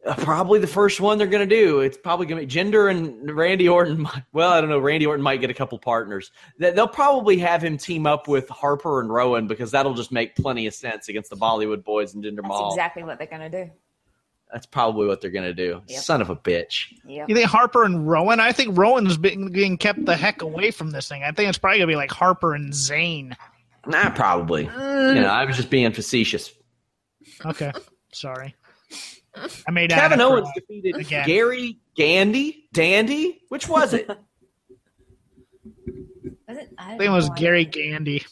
uh, 0.06 0.16
probably 0.16 0.60
the 0.60 0.68
first 0.68 1.02
one 1.02 1.18
they're 1.18 1.28
going 1.28 1.48
to 1.48 1.56
do. 1.56 1.80
It's 1.82 1.98
probably 1.98 2.28
going 2.28 2.40
to 2.40 2.46
be 2.48 2.54
Jinder 2.72 2.90
and 2.90 3.30
Randy 3.32 3.68
Orton. 3.68 4.08
Well, 4.34 4.52
I 4.52 4.62
don't 4.62 4.70
know. 4.70 4.78
Randy 4.80 5.06
Orton 5.08 5.24
might 5.24 5.42
get 5.42 5.50
a 5.50 5.54
couple 5.56 5.80
partners. 5.80 6.32
They- 6.60 6.72
They'll 6.72 6.88
probably 6.88 7.38
have 7.40 7.64
him 7.64 7.78
team 7.78 8.06
up 8.06 8.28
with 8.28 8.48
Harper 8.50 9.02
and 9.02 9.12
Rowan 9.12 9.48
because 9.48 9.72
that'll 9.72 9.96
just 9.96 10.12
make 10.12 10.36
plenty 10.36 10.68
of 10.68 10.74
sense 10.76 11.10
against 11.10 11.30
the 11.32 11.36
Bollywood 11.38 11.84
boys 11.84 12.14
and 12.14 12.24
Jinder 12.24 12.36
That's 12.38 12.48
Mahal. 12.48 12.72
exactly 12.74 13.04
what 13.04 13.18
they're 13.18 13.28
going 13.28 13.50
to 13.52 13.66
do. 13.66 13.72
That's 14.54 14.66
probably 14.68 15.08
what 15.08 15.20
they're 15.20 15.32
going 15.32 15.46
to 15.46 15.54
do. 15.54 15.82
Yep. 15.88 16.00
Son 16.02 16.22
of 16.22 16.30
a 16.30 16.36
bitch. 16.36 16.94
Yep. 17.06 17.28
You 17.30 17.36
think 17.36 17.48
Harper 17.50 17.84
and 17.84 18.08
Rowan? 18.08 18.40
I 18.40 18.52
think 18.54 18.78
Rowan's 18.78 19.18
being, 19.18 19.52
being 19.52 19.78
kept 19.78 20.06
the 20.06 20.16
heck 20.16 20.42
away 20.44 20.70
from 20.72 20.92
this 20.92 21.10
thing. 21.10 21.24
I 21.24 21.32
think 21.32 21.50
it's 21.50 21.58
probably 21.58 21.80
gonna 21.80 21.88
be 21.92 21.96
like 21.98 22.12
Harper 22.12 22.54
and 22.54 22.72
Zayn. 22.72 23.36
Nah, 23.88 24.10
probably. 24.12 24.68
Uh, 24.68 25.12
you 25.14 25.22
know, 25.22 25.28
I 25.28 25.46
was 25.46 25.56
just 25.56 25.70
being 25.70 25.92
facetious. 25.94 26.52
Okay, 27.46 27.72
sorry. 28.14 28.56
I 29.68 29.72
made 29.72 29.92
Kevin 29.92 30.20
Anna 30.20 30.30
Owens 30.30 30.50
defeated 30.56 30.96
Again. 30.96 31.26
Gary 31.28 31.80
Gandy. 31.96 32.68
Dandy? 32.74 33.42
Which 33.50 33.68
was 33.70 33.94
it? 33.94 34.08
Was 36.48 36.58
it? 36.58 36.74
I, 36.78 36.94
I 36.94 36.98
think 36.98 37.04
it 37.04 37.10
was. 37.10 37.30
Gary 37.32 37.66
Gandy. 37.66 38.24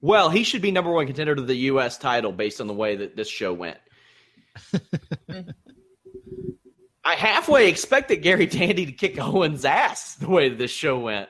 well, 0.00 0.30
he 0.30 0.44
should 0.44 0.62
be 0.62 0.70
number 0.70 0.92
one 0.92 1.06
contender 1.06 1.34
to 1.34 1.42
the 1.42 1.56
U.S. 1.56 1.98
title 1.98 2.30
based 2.30 2.60
on 2.60 2.68
the 2.68 2.72
way 2.72 2.94
that 2.94 3.16
this 3.16 3.26
show 3.28 3.52
went. 3.52 3.78
I 7.02 7.14
halfway 7.14 7.68
expected 7.68 8.16
Gary 8.16 8.46
Tandy 8.46 8.86
to 8.86 8.92
kick 8.92 9.18
Owens' 9.20 9.64
ass 9.64 10.16
the 10.16 10.28
way 10.28 10.48
this 10.50 10.70
show 10.70 10.98
went, 10.98 11.28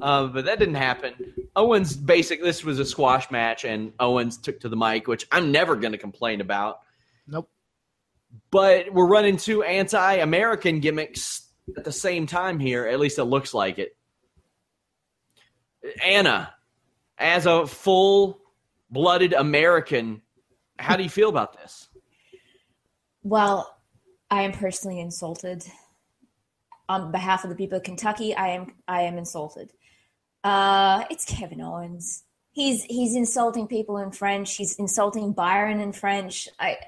um, 0.00 0.32
but 0.32 0.46
that 0.46 0.58
didn't 0.58 0.74
happen. 0.74 1.14
Owens 1.54 1.96
basic. 1.96 2.42
This 2.42 2.64
was 2.64 2.78
a 2.78 2.84
squash 2.84 3.30
match, 3.30 3.64
and 3.64 3.92
Owens 4.00 4.36
took 4.36 4.60
to 4.60 4.68
the 4.68 4.76
mic, 4.76 5.06
which 5.06 5.26
I'm 5.30 5.52
never 5.52 5.76
going 5.76 5.92
to 5.92 5.98
complain 5.98 6.40
about. 6.40 6.80
Nope. 7.28 7.48
but 8.50 8.92
we're 8.92 9.06
running 9.06 9.36
two 9.36 9.62
anti-American 9.62 10.80
gimmicks 10.80 11.48
at 11.76 11.84
the 11.84 11.92
same 11.92 12.26
time 12.26 12.58
here. 12.58 12.86
At 12.86 12.98
least 12.98 13.18
it 13.18 13.24
looks 13.24 13.54
like 13.54 13.78
it. 13.78 13.96
Anna, 16.04 16.52
as 17.16 17.46
a 17.46 17.66
full-blooded 17.66 19.32
American, 19.32 20.22
how 20.78 20.96
do 20.96 21.04
you 21.04 21.08
feel 21.08 21.28
about 21.28 21.52
this? 21.52 21.88
Well, 23.22 23.71
I 24.32 24.44
am 24.44 24.52
personally 24.52 24.98
insulted. 24.98 25.62
On 26.88 27.12
behalf 27.12 27.44
of 27.44 27.50
the 27.50 27.56
people 27.56 27.76
of 27.76 27.84
Kentucky, 27.84 28.34
I 28.34 28.48
am 28.48 28.72
I 28.88 29.02
am 29.02 29.18
insulted. 29.18 29.72
Uh, 30.42 31.04
it's 31.10 31.26
Kevin 31.26 31.60
Owens. 31.60 32.24
He's 32.50 32.82
he's 32.84 33.14
insulting 33.14 33.66
people 33.66 33.98
in 33.98 34.10
French. 34.10 34.56
He's 34.56 34.78
insulting 34.78 35.34
Byron 35.34 35.80
in 35.80 35.92
French. 35.92 36.48
I, 36.58 36.78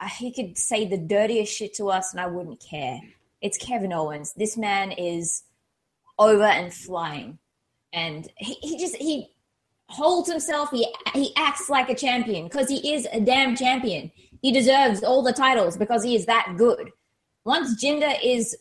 I 0.00 0.08
he 0.08 0.32
could 0.32 0.58
say 0.58 0.88
the 0.88 0.98
dirtiest 0.98 1.56
shit 1.56 1.72
to 1.74 1.88
us, 1.88 2.10
and 2.10 2.20
I 2.20 2.26
wouldn't 2.26 2.60
care. 2.60 2.98
It's 3.40 3.56
Kevin 3.56 3.92
Owens. 3.92 4.32
This 4.32 4.56
man 4.56 4.90
is 4.90 5.44
over 6.18 6.42
and 6.42 6.74
flying, 6.74 7.38
and 7.92 8.28
he, 8.38 8.54
he 8.54 8.76
just 8.76 8.96
he 8.96 9.30
holds 9.88 10.28
himself. 10.28 10.70
He 10.72 10.92
he 11.14 11.32
acts 11.36 11.70
like 11.70 11.90
a 11.90 11.94
champion 11.94 12.48
because 12.48 12.68
he 12.68 12.92
is 12.92 13.06
a 13.12 13.20
damn 13.20 13.54
champion. 13.54 14.10
He 14.42 14.52
deserves 14.52 15.02
all 15.02 15.22
the 15.22 15.32
titles 15.32 15.76
because 15.76 16.04
he 16.04 16.14
is 16.14 16.26
that 16.26 16.54
good. 16.58 16.90
Once 17.44 17.82
Jinder 17.82 18.14
is 18.22 18.56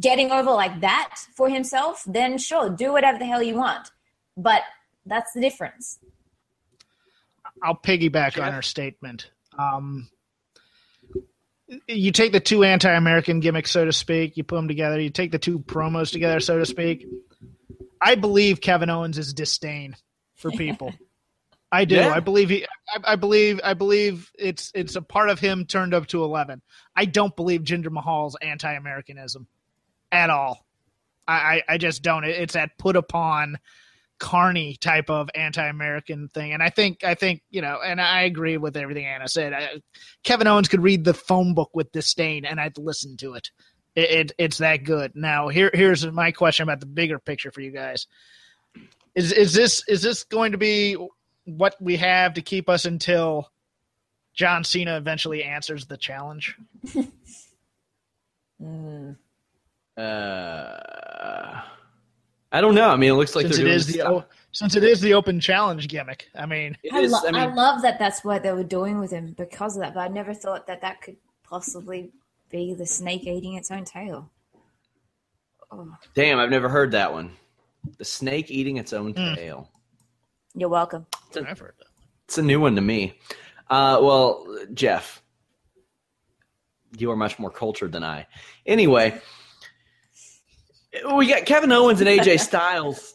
getting 0.00 0.30
over 0.30 0.50
like 0.50 0.80
that 0.80 1.16
for 1.36 1.48
himself, 1.48 2.02
then 2.06 2.38
sure, 2.38 2.70
do 2.70 2.92
whatever 2.92 3.18
the 3.18 3.26
hell 3.26 3.42
you 3.42 3.54
want. 3.54 3.90
But 4.36 4.62
that's 5.06 5.32
the 5.32 5.40
difference. 5.40 5.98
I'll 7.62 7.76
piggyback 7.76 8.42
on 8.42 8.52
her 8.52 8.62
statement. 8.62 9.30
Um, 9.58 10.08
you 11.86 12.12
take 12.12 12.32
the 12.32 12.40
two 12.40 12.64
anti-American 12.64 13.40
gimmicks, 13.40 13.70
so 13.70 13.84
to 13.84 13.92
speak. 13.92 14.36
You 14.36 14.44
put 14.44 14.56
them 14.56 14.68
together. 14.68 14.98
You 14.98 15.10
take 15.10 15.32
the 15.32 15.38
two 15.38 15.58
promos 15.58 16.10
together, 16.10 16.40
so 16.40 16.58
to 16.58 16.66
speak. 16.66 17.06
I 18.00 18.14
believe 18.14 18.60
Kevin 18.60 18.90
Owens' 18.90 19.18
is 19.18 19.34
disdain 19.34 19.96
for 20.36 20.50
people. 20.50 20.94
I 21.70 21.84
do. 21.84 21.96
Yeah. 21.96 22.12
I 22.12 22.20
believe 22.20 22.48
he. 22.48 22.64
I, 22.88 23.12
I 23.12 23.16
believe. 23.16 23.60
I 23.62 23.74
believe 23.74 24.30
it's 24.38 24.72
it's 24.74 24.96
a 24.96 25.02
part 25.02 25.28
of 25.28 25.38
him 25.38 25.66
turned 25.66 25.94
up 25.94 26.06
to 26.08 26.24
eleven. 26.24 26.62
I 26.96 27.04
don't 27.04 27.36
believe 27.36 27.62
Jinder 27.62 27.90
Mahal's 27.90 28.36
anti-Americanism 28.40 29.46
at 30.10 30.30
all. 30.30 30.64
I, 31.26 31.34
I, 31.68 31.74
I 31.74 31.78
just 31.78 32.02
don't. 32.02 32.24
It's 32.24 32.54
that 32.54 32.78
put 32.78 32.96
upon 32.96 33.58
carny 34.18 34.74
type 34.74 35.10
of 35.10 35.28
anti-American 35.34 36.28
thing, 36.28 36.52
and 36.52 36.62
I 36.62 36.70
think 36.70 37.04
I 37.04 37.14
think 37.14 37.42
you 37.50 37.60
know, 37.60 37.80
and 37.84 38.00
I 38.00 38.22
agree 38.22 38.56
with 38.56 38.76
everything 38.76 39.04
Anna 39.04 39.28
said. 39.28 39.52
I, 39.52 39.68
Kevin 40.24 40.46
Owens 40.46 40.68
could 40.68 40.82
read 40.82 41.04
the 41.04 41.14
phone 41.14 41.52
book 41.52 41.70
with 41.74 41.92
disdain, 41.92 42.46
and 42.46 42.58
I'd 42.58 42.78
listen 42.78 43.18
to 43.18 43.34
it. 43.34 43.50
It, 43.94 44.10
it. 44.10 44.32
It's 44.38 44.58
that 44.58 44.84
good. 44.84 45.12
Now 45.14 45.48
here 45.48 45.70
here's 45.74 46.06
my 46.06 46.32
question 46.32 46.62
about 46.62 46.80
the 46.80 46.86
bigger 46.86 47.18
picture 47.18 47.52
for 47.52 47.60
you 47.60 47.72
guys. 47.72 48.06
Is 49.14 49.32
is 49.32 49.52
this 49.52 49.82
is 49.86 50.00
this 50.00 50.24
going 50.24 50.52
to 50.52 50.58
be 50.58 50.96
what 51.56 51.74
we 51.80 51.96
have 51.96 52.34
to 52.34 52.42
keep 52.42 52.68
us 52.68 52.84
until 52.84 53.50
John 54.34 54.62
Cena 54.64 54.96
eventually 54.96 55.42
answers 55.42 55.86
the 55.86 55.96
challenge? 55.96 56.56
Mm. 58.60 59.16
Uh, 59.96 61.60
I 62.50 62.60
don't 62.60 62.74
know. 62.74 62.88
I 62.90 62.96
mean, 62.96 63.10
it 63.10 63.14
looks 63.14 63.36
like 63.36 63.44
since 63.46 63.56
they're 63.56 63.66
doing 63.66 63.76
the 63.78 63.82
stuff. 63.84 64.08
o- 64.10 64.24
since 64.52 64.74
it 64.74 64.82
is 64.82 65.00
the 65.00 65.14
open 65.14 65.38
challenge 65.38 65.86
gimmick. 65.88 66.28
I 66.34 66.46
mean, 66.46 66.76
I, 66.92 67.00
is- 67.00 67.12
lo- 67.12 67.20
I 67.32 67.44
I, 67.44 67.54
love 67.54 67.82
that 67.82 67.98
that's 67.98 68.24
what 68.24 68.42
they 68.42 68.52
were 68.52 68.64
doing 68.64 68.98
with 68.98 69.10
him 69.12 69.34
because 69.38 69.76
of 69.76 69.82
that, 69.82 69.94
but 69.94 70.00
I 70.00 70.08
never 70.08 70.34
thought 70.34 70.66
that 70.66 70.80
that 70.80 71.02
could 71.02 71.16
possibly 71.44 72.10
be 72.50 72.74
the 72.74 72.86
snake 72.86 73.26
eating 73.26 73.54
its 73.54 73.70
own 73.70 73.84
tail. 73.84 74.30
Oh, 75.70 75.94
damn, 76.14 76.38
I've 76.40 76.50
never 76.50 76.68
heard 76.68 76.92
that 76.92 77.12
one. 77.12 77.36
The 77.98 78.04
snake 78.04 78.50
eating 78.50 78.78
its 78.78 78.92
own 78.92 79.14
Mm. 79.14 79.36
tail. 79.36 79.70
You're 80.60 80.68
welcome. 80.68 81.06
I've 81.36 81.58
heard 81.58 81.74
that. 81.78 81.86
It's 82.24 82.38
a 82.38 82.42
new 82.42 82.60
one 82.60 82.74
to 82.76 82.80
me. 82.80 83.18
Uh, 83.70 83.98
well, 84.02 84.46
Jeff, 84.74 85.22
you 86.96 87.10
are 87.10 87.16
much 87.16 87.38
more 87.38 87.50
cultured 87.50 87.92
than 87.92 88.04
I. 88.04 88.26
Anyway, 88.66 89.20
we 91.14 91.26
got 91.26 91.46
Kevin 91.46 91.72
Owens 91.72 92.00
and 92.00 92.08
AJ 92.08 92.40
Styles 92.46 93.14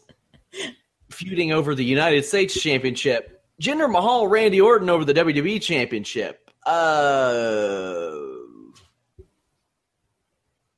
feuding 1.10 1.52
over 1.52 1.74
the 1.74 1.84
United 1.84 2.24
States 2.24 2.60
Championship. 2.60 3.42
Jinder 3.60 3.90
Mahal, 3.90 4.26
Randy 4.26 4.60
Orton 4.60 4.90
over 4.90 5.04
the 5.04 5.14
WWE 5.14 5.60
Championship. 5.62 6.50
Uh, 6.66 8.16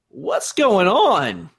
what's 0.09 0.53
going 0.53 0.89
on? 0.89 1.51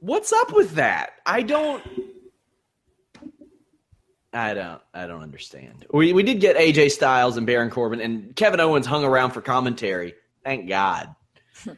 What's 0.00 0.32
up 0.32 0.52
with 0.52 0.72
that? 0.72 1.10
I 1.26 1.42
don't. 1.42 1.82
I 4.32 4.54
don't. 4.54 4.80
I 4.92 5.06
don't 5.06 5.22
understand. 5.22 5.86
We 5.92 6.12
we 6.12 6.22
did 6.22 6.40
get 6.40 6.56
AJ 6.56 6.92
Styles 6.92 7.36
and 7.36 7.46
Baron 7.46 7.70
Corbin, 7.70 8.00
and 8.00 8.36
Kevin 8.36 8.60
Owens 8.60 8.86
hung 8.86 9.04
around 9.04 9.30
for 9.30 9.40
commentary. 9.40 10.14
Thank 10.44 10.68
God. 10.68 11.14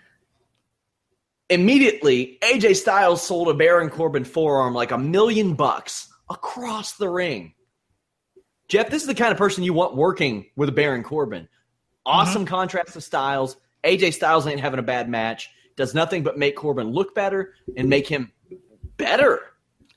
Immediately, 1.48 2.38
AJ 2.42 2.76
Styles 2.76 3.22
sold 3.22 3.48
a 3.48 3.54
Baron 3.54 3.88
Corbin 3.88 4.24
forearm 4.24 4.74
like 4.74 4.90
a 4.90 4.98
million 4.98 5.54
bucks 5.54 6.08
across 6.28 6.92
the 6.92 7.08
ring. 7.08 7.54
Jeff, 8.68 8.90
this 8.90 9.02
is 9.02 9.08
the 9.08 9.14
kind 9.14 9.32
of 9.32 9.38
person 9.38 9.64
you 9.64 9.72
want 9.72 9.96
working 9.96 10.46
with 10.56 10.68
a 10.68 10.72
Baron 10.72 11.02
Corbin. 11.02 11.42
Mm-hmm. 11.42 11.48
Awesome 12.06 12.46
contrast 12.46 12.92
to 12.94 13.00
Styles. 13.00 13.56
AJ 13.84 14.14
Styles 14.14 14.46
ain't 14.46 14.60
having 14.60 14.78
a 14.80 14.84
bad 14.84 15.08
match. 15.08 15.50
Does 15.76 15.94
nothing 15.94 16.22
but 16.22 16.38
make 16.38 16.56
Corbin 16.56 16.88
look 16.88 17.14
better 17.14 17.54
and 17.76 17.88
make 17.88 18.06
him 18.06 18.32
better. 18.96 19.40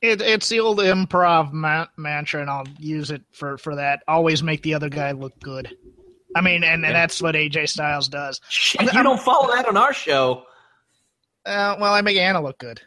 It, 0.04 0.22
it's 0.22 0.50
the 0.50 0.60
old 0.60 0.80
improv 0.80 1.54
ma- 1.54 1.88
mantra, 1.96 2.42
and 2.42 2.50
I'll 2.50 2.68
use 2.78 3.10
it 3.10 3.22
for, 3.32 3.58
for 3.58 3.78
that. 3.78 4.04
Always 4.06 4.44
make 4.44 4.62
the 4.62 4.74
other 4.74 4.90
guy 4.90 5.12
look 5.14 5.40
good. 5.40 5.76
I 6.36 6.42
mean, 6.42 6.64
and, 6.66 6.84
and 6.84 6.84
Yeah. 6.84 6.92
that's 6.92 7.22
what 7.22 7.36
AJ 7.36 7.70
Styles 7.70 8.10
does. 8.10 8.42
Shit, 8.50 8.82
you 8.94 9.02
don't 9.04 9.20
follow 9.22 9.56
that 9.56 9.66
on 9.66 9.78
our 9.78 9.94
show. 9.94 10.44
Uh, 11.46 11.78
well, 11.80 11.94
I 11.94 12.02
make 12.02 12.18
Anna 12.18 12.42
look 12.42 12.58
good. 12.58 12.82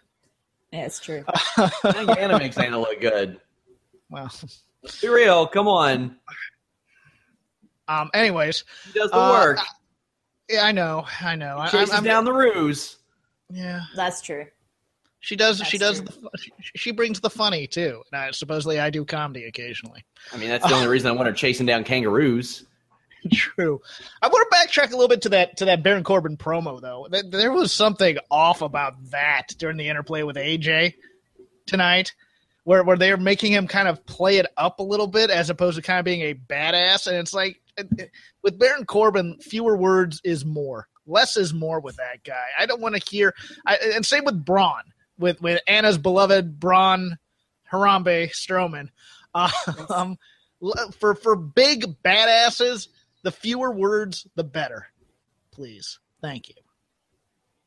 Yeah, 0.72 0.88
true. 1.02 1.24
I 1.56 1.68
think 1.92 2.18
Anna 2.18 2.38
makes 2.38 2.58
Anna 2.58 2.78
look 2.78 3.00
good. 3.00 3.40
Well, 4.10 4.30
Be 5.00 5.08
real. 5.08 5.46
Come 5.46 5.68
on. 5.68 6.16
um, 7.88 8.10
anyways, 8.12 8.64
He 8.92 8.98
does 8.98 9.10
the 9.10 9.16
Uh, 9.16 9.30
work. 9.30 9.58
yeah, 10.50 10.64
I 10.66 10.72
know, 10.72 11.06
I 11.22 11.34
know. 11.36 11.56
I, 11.58 11.68
Chases 11.68 11.94
I'm, 11.94 12.04
down 12.04 12.24
the 12.26 12.32
ruse. 12.32 12.96
yeah, 13.50 13.80
That's 13.94 14.20
true. 14.20 14.46
She 15.20 15.36
does. 15.36 15.60
she 15.60 15.78
does. 15.78 16.02
The, 16.02 16.30
she, 16.38 16.52
she 16.76 16.90
brings 16.92 17.20
the 17.20 17.30
funny 17.30 17.66
too. 17.66 18.02
And 18.12 18.20
I, 18.20 18.30
supposedly, 18.32 18.78
I 18.80 18.90
do 18.90 19.04
comedy 19.04 19.44
occasionally. 19.44 20.04
I 20.32 20.36
mean, 20.36 20.48
that's 20.48 20.66
the 20.66 20.74
only 20.74 20.88
reason 20.88 21.08
I 21.08 21.12
want 21.12 21.26
her 21.28 21.32
chasing 21.34 21.66
down 21.66 21.84
kangaroos. 21.84 22.64
True. 23.32 23.80
I 24.22 24.28
want 24.28 24.48
to 24.50 24.56
backtrack 24.56 24.88
a 24.88 24.96
little 24.96 25.08
bit 25.08 25.22
to 25.22 25.30
that 25.30 25.56
to 25.56 25.64
that 25.64 25.82
Baron 25.82 26.04
Corbin 26.04 26.36
promo 26.36 26.80
though. 26.80 27.08
There 27.30 27.50
was 27.52 27.72
something 27.72 28.18
off 28.30 28.62
about 28.62 28.94
that 29.10 29.48
during 29.58 29.76
the 29.76 29.88
interplay 29.88 30.22
with 30.22 30.36
AJ 30.36 30.94
tonight, 31.66 32.12
where 32.64 32.84
where 32.84 32.96
they're 32.96 33.16
making 33.16 33.50
him 33.52 33.66
kind 33.66 33.88
of 33.88 34.04
play 34.06 34.36
it 34.38 34.46
up 34.56 34.78
a 34.78 34.84
little 34.84 35.08
bit 35.08 35.30
as 35.30 35.50
opposed 35.50 35.74
to 35.76 35.82
kind 35.82 35.98
of 35.98 36.04
being 36.04 36.20
a 36.22 36.34
badass. 36.34 37.08
And 37.08 37.16
it's 37.16 37.34
like 37.34 37.60
it- 37.76 37.88
it- 37.98 38.10
with 38.42 38.58
Baron 38.60 38.84
Corbin, 38.86 39.38
fewer 39.40 39.76
words 39.76 40.20
is 40.22 40.44
more. 40.44 40.86
Less 41.08 41.36
is 41.36 41.52
more 41.52 41.80
with 41.80 41.96
that 41.96 42.22
guy. 42.24 42.46
I 42.56 42.66
don't 42.66 42.80
want 42.80 42.94
to 42.94 43.10
hear. 43.10 43.34
I, 43.66 43.76
and 43.94 44.06
same 44.06 44.24
with 44.24 44.44
Braun, 44.44 44.82
with 45.18 45.40
with 45.40 45.60
Anna's 45.66 45.98
beloved 45.98 46.58
Braun 46.58 47.18
Harambe 47.70 48.30
Strowman. 48.30 48.88
Uh, 49.34 49.50
um, 49.90 50.18
for 50.98 51.14
for 51.14 51.36
big 51.36 52.02
badasses, 52.02 52.88
the 53.22 53.30
fewer 53.30 53.70
words, 53.70 54.26
the 54.34 54.44
better. 54.44 54.86
Please, 55.52 55.98
thank 56.20 56.48
you. 56.48 56.54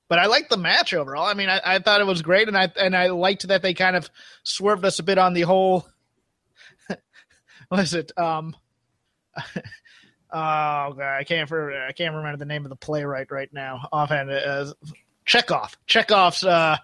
But 0.08 0.20
I 0.20 0.26
liked 0.26 0.50
the 0.50 0.58
match 0.58 0.93
overall. 0.93 1.26
I 1.26 1.36
mean, 1.36 1.50
I, 1.50 1.62
I 1.64 1.80
thought 1.80 2.02
it 2.02 2.08
was 2.08 2.22
great, 2.22 2.47
and 2.47 2.58
I 2.58 2.72
and 2.80 2.95
I 2.95 3.08
liked 3.08 3.47
that 3.47 3.62
they 3.62 3.74
kind 3.74 3.95
of 3.95 4.10
swerved 4.43 4.86
us 4.86 5.00
a 5.00 5.04
bit 5.04 5.18
on 5.18 5.34
the 5.34 5.41
whole. 5.41 5.88
what 7.68 7.80
is 7.80 7.93
it? 7.93 8.12
Um, 8.18 8.56
oh 9.36 9.54
god, 10.32 11.00
I 11.00 11.24
can't 11.24 11.47
for, 11.47 11.72
I 11.72 11.91
can't 11.91 12.16
remember 12.16 12.38
the 12.38 12.45
name 12.45 12.66
of 12.66 12.70
the 12.70 12.76
playwright 12.76 13.32
right 13.32 13.54
now 13.54 13.88
offhand. 13.91 14.32
Uh, 14.32 14.74
Chekhov. 15.26 15.78
Chekhov's 15.86 16.43
uh, 16.43 16.78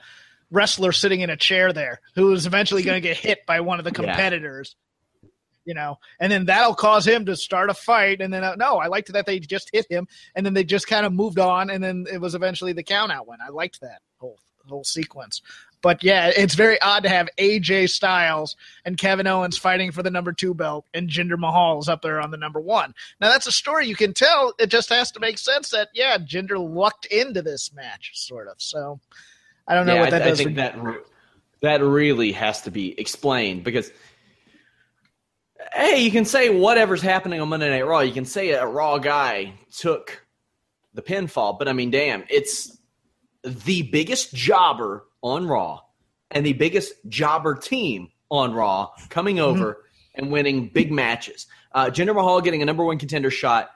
wrestler 0.56 0.92
sitting 0.92 1.22
in 1.22 1.30
a 1.30 1.38
chair 1.38 1.74
there, 1.74 2.00
who 2.16 2.32
is 2.34 2.46
eventually 2.48 2.82
going 2.82 2.96
to 3.02 3.08
get 3.08 3.18
hit 3.18 3.46
by 3.46 3.60
one 3.60 3.78
of 3.80 3.86
the 3.86 3.92
Yeah. 4.02 4.08
competitors. 4.08 4.76
You 5.66 5.74
know, 5.74 5.98
and 6.20 6.32
then 6.32 6.46
that'll 6.46 6.76
cause 6.76 7.08
him 7.08 7.26
to 7.26 7.36
start 7.36 7.72
a 7.72 7.74
fight. 7.74 8.22
And 8.22 8.32
then 8.32 8.44
uh, 8.44 8.54
no, 8.56 8.78
I 8.78 8.86
liked 8.86 9.12
that 9.12 9.26
they 9.26 9.40
just 9.40 9.72
hit 9.74 9.88
him, 9.90 10.08
and 10.36 10.46
then 10.46 10.54
they 10.54 10.64
just 10.64 10.86
kind 10.88 11.08
of 11.08 11.12
moved 11.14 11.40
on, 11.40 11.72
and 11.72 11.84
then 11.84 12.06
it 12.12 12.22
was 12.22 12.36
eventually 12.36 12.72
the 12.72 12.84
count 12.84 13.12
out 13.12 13.28
win. 13.28 13.40
I 13.44 13.50
liked 13.50 13.82
that 13.82 14.02
whole 14.18 14.38
whole 14.68 14.84
sequence. 14.84 15.42
But 15.82 16.04
yeah, 16.04 16.32
it's 16.36 16.54
very 16.56 16.80
odd 16.82 17.02
to 17.04 17.10
have 17.10 17.30
AJ 17.40 17.90
Styles 17.90 18.56
and 18.86 18.96
Kevin 18.98 19.26
Owens 19.28 19.58
fighting 19.58 19.92
for 19.92 20.04
the 20.04 20.10
number 20.12 20.34
two 20.34 20.54
belt, 20.54 20.86
and 20.94 21.10
Jinder 21.10 21.38
Mahal 21.38 21.80
is 21.80 21.90
up 21.90 22.04
there 22.04 22.22
on 22.22 22.30
the 22.30 22.38
number 22.38 22.60
one. 22.60 22.94
Now 23.20 23.30
that's 23.30 23.48
a 23.48 23.52
story 23.52 23.88
you 23.88 23.96
can 23.96 24.14
tell. 24.14 24.54
It 24.60 24.68
just 24.68 24.90
has 24.90 25.12
to 25.14 25.20
make 25.20 25.40
sense 25.40 25.70
that 25.72 25.90
yeah, 25.96 26.18
Jinder 26.20 26.60
lucked 26.60 27.08
into 27.08 27.42
this 27.42 27.74
match, 27.74 28.12
sort 28.14 28.48
of. 28.48 28.56
So 28.58 29.00
I 29.68 29.76
don't 29.76 29.86
know 29.86 29.96
yeah, 29.96 30.02
what 30.02 30.12
that 30.12 30.22
I, 30.24 30.30
I 30.30 30.36
think 30.36 30.56
that 30.56 30.82
re- 30.82 31.00
that 31.62 31.82
really 31.82 32.32
has 32.34 32.62
to 32.64 32.72
be 32.72 33.00
explained 33.00 33.64
because 33.64 33.92
hey, 35.74 36.02
you 36.02 36.12
can 36.12 36.26
say 36.26 36.50
whatever's 36.50 37.02
happening 37.02 37.42
on 37.42 37.50
Monday 37.50 37.70
Night 37.70 37.86
Raw. 37.86 38.00
You 38.00 38.14
can 38.14 38.26
say 38.26 38.52
a 38.52 38.66
Raw 38.66 38.98
guy 38.98 39.54
took 39.76 40.26
the 40.94 41.02
pinfall, 41.02 41.58
but 41.58 41.68
I 41.68 41.74
mean, 41.74 41.92
damn, 41.92 42.24
it's 42.30 42.78
the 43.44 43.84
biggest 43.84 44.34
jobber 44.34 45.06
on 45.22 45.48
Raw 45.48 45.82
and 46.32 46.46
the 46.46 46.54
biggest 46.54 46.94
jobber 47.08 47.56
team 47.56 48.10
on 48.30 48.54
Raw 48.54 48.92
coming 49.10 49.40
over 49.40 49.84
and 50.16 50.32
winning 50.32 50.70
big 50.70 50.92
matches. 50.92 51.48
Uh, 51.72 51.88
Jinder 51.88 52.16
Mahal 52.16 52.42
getting 52.42 52.62
a 52.62 52.66
number 52.66 52.86
one 52.86 52.98
contender 52.98 53.30
shot, 53.30 53.70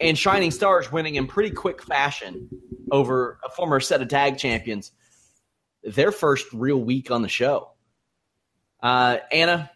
and 0.00 0.18
Shining 0.18 0.50
Stars 0.50 0.90
winning 0.90 1.14
in 1.16 1.26
pretty 1.26 1.50
quick 1.50 1.82
fashion 1.82 2.48
over 2.90 3.38
a 3.44 3.50
former 3.50 3.80
set 3.80 4.02
of 4.02 4.08
tag 4.08 4.38
champions. 4.38 4.92
Their 5.82 6.12
first 6.12 6.46
real 6.52 6.82
week 6.82 7.10
on 7.10 7.22
the 7.22 7.28
show. 7.28 7.70
Uh, 8.82 9.18
Anna, 9.32 9.70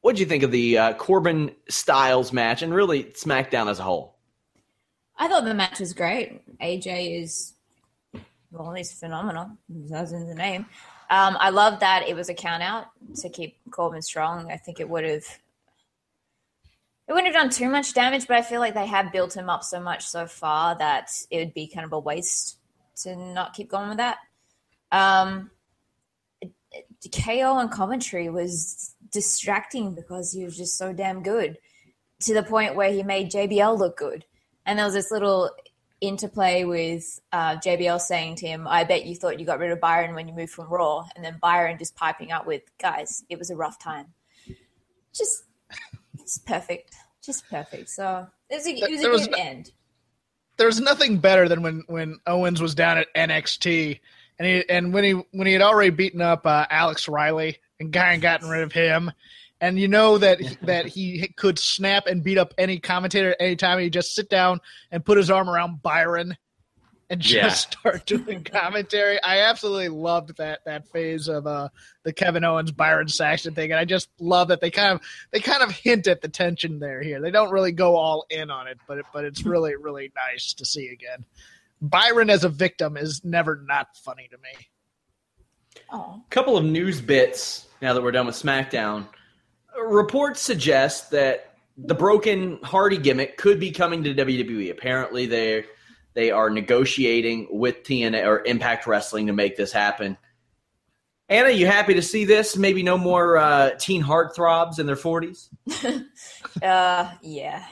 what 0.00 0.12
did 0.12 0.20
you 0.20 0.26
think 0.26 0.42
of 0.42 0.50
the 0.50 0.78
uh, 0.78 0.92
Corbin 0.94 1.54
Styles 1.68 2.32
match 2.32 2.62
and 2.62 2.74
really 2.74 3.04
SmackDown 3.04 3.70
as 3.70 3.78
a 3.78 3.84
whole? 3.84 4.18
I 5.16 5.28
thought 5.28 5.44
the 5.44 5.54
match 5.54 5.78
was 5.78 5.92
great. 5.92 6.42
AJ 6.58 7.22
is, 7.22 7.54
well, 8.50 8.72
he's 8.72 8.92
phenomenal. 8.92 9.50
That's 9.68 10.12
in 10.12 10.26
the 10.28 10.34
name. 10.34 10.66
Um, 11.10 11.36
I 11.38 11.50
love 11.50 11.78
that 11.80 12.08
it 12.08 12.16
was 12.16 12.28
a 12.28 12.34
count 12.34 12.62
out 12.62 12.86
to 13.16 13.28
keep 13.28 13.58
Corbin 13.70 14.02
strong. 14.02 14.50
I 14.50 14.56
think 14.56 14.80
it 14.80 14.88
would 14.88 15.04
have, 15.04 15.24
it 17.08 17.12
wouldn't 17.12 17.34
have 17.34 17.42
done 17.42 17.50
too 17.50 17.68
much 17.68 17.94
damage, 17.94 18.26
but 18.26 18.36
I 18.36 18.42
feel 18.42 18.60
like 18.60 18.74
they 18.74 18.86
have 18.86 19.12
built 19.12 19.36
him 19.36 19.50
up 19.50 19.64
so 19.64 19.80
much 19.80 20.06
so 20.06 20.26
far 20.26 20.76
that 20.78 21.10
it 21.30 21.38
would 21.38 21.54
be 21.54 21.66
kind 21.66 21.84
of 21.84 21.92
a 21.92 21.98
waste 21.98 22.58
to 23.02 23.16
not 23.16 23.54
keep 23.54 23.68
going 23.68 23.88
with 23.88 23.98
that. 23.98 24.18
Um, 24.92 25.50
KO 27.10 27.58
and 27.58 27.70
commentary 27.70 28.28
was 28.28 28.94
distracting 29.10 29.94
because 29.94 30.32
he 30.32 30.44
was 30.44 30.56
just 30.56 30.78
so 30.78 30.92
damn 30.92 31.22
good 31.22 31.58
to 32.20 32.34
the 32.34 32.42
point 32.42 32.76
where 32.76 32.92
he 32.92 33.02
made 33.02 33.30
JBL 33.30 33.78
look 33.78 33.96
good. 33.96 34.24
And 34.64 34.78
there 34.78 34.86
was 34.86 34.94
this 34.94 35.10
little 35.10 35.50
interplay 36.00 36.64
with 36.64 37.20
uh, 37.32 37.56
JBL 37.56 38.00
saying 38.00 38.36
to 38.36 38.46
him, 38.46 38.66
I 38.66 38.84
bet 38.84 39.06
you 39.06 39.14
thought 39.14 39.40
you 39.40 39.46
got 39.46 39.58
rid 39.58 39.70
of 39.70 39.80
Byron 39.80 40.14
when 40.14 40.28
you 40.28 40.34
moved 40.34 40.52
from 40.52 40.68
Raw. 40.68 41.04
And 41.14 41.24
then 41.24 41.38
Byron 41.40 41.78
just 41.78 41.96
piping 41.96 42.32
up 42.32 42.46
with, 42.46 42.62
guys, 42.78 43.24
it 43.28 43.38
was 43.38 43.50
a 43.50 43.56
rough 43.56 43.78
time. 43.78 44.06
Just, 45.12 45.44
just 46.22 46.46
perfect. 46.46 46.94
Just 47.24 47.48
perfect. 47.48 47.88
So 47.90 48.26
it 48.50 48.56
was 48.56 48.66
a, 48.66 48.70
it 48.70 48.90
was 48.90 48.98
a 49.00 49.02
There 49.02 49.10
was 49.10 49.26
good 49.28 49.36
no- 49.38 49.44
end. 49.44 49.70
there's 50.56 50.80
nothing 50.80 51.18
better 51.18 51.48
than 51.48 51.62
when 51.62 51.82
when 51.86 52.18
Owens 52.26 52.60
was 52.60 52.74
down 52.74 52.98
at 52.98 53.12
NXT 53.14 54.00
and 54.38 54.48
he 54.48 54.68
and 54.68 54.92
when 54.92 55.04
he 55.04 55.12
when 55.32 55.46
he 55.46 55.52
had 55.52 55.62
already 55.62 55.90
beaten 55.90 56.20
up 56.20 56.46
uh, 56.46 56.66
Alex 56.70 57.08
Riley 57.08 57.58
and 57.80 57.92
kind 57.92 58.16
of 58.16 58.22
gotten 58.22 58.48
rid 58.48 58.62
of 58.62 58.72
him, 58.72 59.10
and 59.60 59.78
you 59.78 59.88
know 59.88 60.18
that 60.18 60.40
that 60.62 60.86
he 60.86 61.28
could 61.36 61.58
snap 61.58 62.06
and 62.06 62.22
beat 62.24 62.38
up 62.38 62.54
any 62.58 62.78
commentator 62.78 63.30
at 63.30 63.36
any 63.40 63.56
time. 63.56 63.78
He 63.78 63.90
just 63.90 64.14
sit 64.14 64.28
down 64.28 64.60
and 64.90 65.04
put 65.04 65.16
his 65.18 65.30
arm 65.30 65.48
around 65.48 65.82
Byron 65.82 66.36
and 67.12 67.20
just 67.20 67.34
Yeah. 67.34 67.48
start 67.78 68.06
doing 68.06 68.42
commentary. 68.42 69.22
I 69.22 69.40
absolutely 69.40 69.90
loved 69.90 70.38
that 70.38 70.60
that 70.64 70.88
phase 70.88 71.28
of 71.28 71.46
uh, 71.46 71.68
the 72.04 72.12
Kevin 72.12 72.42
Owens 72.42 72.72
Byron 72.72 73.08
Saxton 73.08 73.54
thing, 73.54 73.70
and 73.70 73.78
I 73.78 73.84
just 73.84 74.08
love 74.18 74.48
that 74.48 74.60
they 74.62 74.70
kind 74.70 74.94
of 74.94 75.00
they 75.30 75.40
kind 75.40 75.62
of 75.62 75.70
hint 75.70 76.06
at 76.06 76.22
the 76.22 76.28
tension 76.28 76.78
there 76.80 77.02
here. 77.02 77.20
They 77.20 77.30
don't 77.30 77.50
really 77.52 77.72
go 77.72 77.96
all 77.96 78.24
in 78.30 78.50
on 78.50 78.66
it, 78.66 78.78
but 78.88 78.98
it, 78.98 79.04
but 79.12 79.24
it's 79.24 79.44
really 79.44 79.76
really 79.76 80.10
nice 80.16 80.54
to 80.54 80.64
see 80.64 80.88
again. 80.88 81.24
Byron 81.82 82.30
as 82.30 82.44
a 82.44 82.48
victim 82.48 82.96
is 82.96 83.22
never 83.24 83.62
not 83.66 83.88
funny 83.96 84.28
to 84.30 84.38
me. 84.38 84.66
Oh, 85.92 86.22
couple 86.30 86.56
of 86.56 86.64
news 86.64 87.00
bits 87.00 87.66
now 87.82 87.92
that 87.92 88.02
we're 88.02 88.12
done 88.12 88.26
with 88.26 88.36
SmackDown. 88.36 89.06
Reports 89.78 90.40
suggest 90.40 91.10
that 91.10 91.54
the 91.76 91.94
broken 91.94 92.58
Hardy 92.62 92.98
gimmick 92.98 93.36
could 93.36 93.58
be 93.58 93.70
coming 93.70 94.02
to 94.04 94.14
WWE. 94.14 94.70
Apparently, 94.70 95.26
they 95.26 95.64
they 96.14 96.30
are 96.30 96.50
negotiating 96.50 97.48
with 97.50 97.82
TNA 97.84 98.26
or 98.26 98.44
Impact 98.44 98.86
Wrestling 98.86 99.26
to 99.28 99.32
make 99.32 99.56
this 99.56 99.72
happen. 99.72 100.16
Anna, 101.28 101.50
you 101.50 101.66
happy 101.66 101.94
to 101.94 102.02
see 102.02 102.24
this? 102.26 102.56
Maybe 102.56 102.82
no 102.82 102.98
more 102.98 103.38
uh, 103.38 103.70
teen 103.78 104.02
heartthrobs 104.02 104.78
in 104.78 104.86
their 104.86 104.96
forties. 104.96 105.48
uh, 106.62 107.10
yeah, 107.22 107.64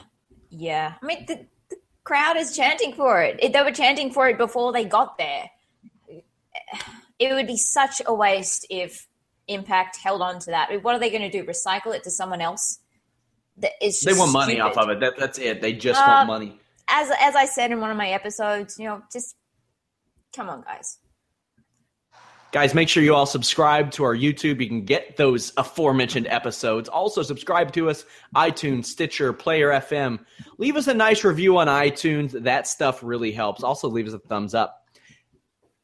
yeah. 0.49 0.93
I 1.01 1.05
mean, 1.05 1.25
the, 1.27 1.45
the 1.69 1.75
crowd 2.03 2.37
is 2.37 2.55
chanting 2.55 2.93
for 2.93 3.21
it. 3.21 3.39
They 3.53 3.61
were 3.61 3.71
chanting 3.71 4.11
for 4.11 4.27
it 4.29 4.37
before 4.39 4.73
they 4.73 4.85
got 4.85 5.17
there. 5.19 5.49
It 7.19 7.33
would 7.33 7.45
be 7.47 7.57
such 7.57 8.01
a 8.05 8.13
waste 8.13 8.65
if 8.71 9.07
Impact 9.47 9.97
held 9.97 10.21
on 10.23 10.39
to 10.39 10.51
that. 10.51 10.81
What 10.83 10.95
are 10.95 10.99
they 10.99 11.09
going 11.11 11.21
to 11.21 11.29
do? 11.29 11.43
Recycle 11.43 11.93
it 11.93 12.03
to 12.05 12.09
someone 12.11 12.41
else? 12.41 12.79
That- 13.57 13.73
It's 13.79 14.03
They 14.03 14.13
want 14.13 14.31
money 14.31 14.53
stupid. 14.55 14.65
off 14.71 14.77
of 14.77 14.89
it. 14.89 14.99
That, 15.01 15.17
that's 15.19 15.37
it. 15.37 15.61
They 15.61 15.73
just 15.73 16.01
Uh, 16.01 16.05
want 16.07 16.27
money. 16.27 16.59
As 16.91 17.09
as 17.19 17.35
I 17.35 17.45
said 17.45 17.71
in 17.71 17.79
one 17.79 17.89
of 17.91 17.97
my 17.97 18.09
episodes, 18.09 18.77
you 18.77 18.85
know, 18.85 19.01
just 19.11 19.35
come 20.35 20.49
on, 20.49 20.61
guys. 20.61 20.97
Guys, 22.51 22.73
make 22.73 22.89
sure 22.89 23.01
you 23.01 23.15
all 23.15 23.25
subscribe 23.25 23.91
to 23.91 24.03
our 24.03 24.13
YouTube. 24.13 24.59
You 24.59 24.67
can 24.67 24.83
get 24.83 25.15
those 25.15 25.53
aforementioned 25.55 26.27
episodes. 26.27 26.89
Also, 26.89 27.23
subscribe 27.23 27.71
to 27.73 27.89
us, 27.89 28.03
iTunes, 28.35 28.85
Stitcher, 28.85 29.31
Player 29.31 29.69
FM. 29.69 30.19
Leave 30.57 30.75
us 30.75 30.87
a 30.87 30.93
nice 30.93 31.23
review 31.23 31.57
on 31.57 31.67
iTunes. 31.67 32.31
That 32.43 32.67
stuff 32.67 33.01
really 33.03 33.31
helps. 33.31 33.63
Also, 33.63 33.87
leave 33.87 34.05
us 34.05 34.13
a 34.13 34.19
thumbs 34.19 34.53
up. 34.53 34.85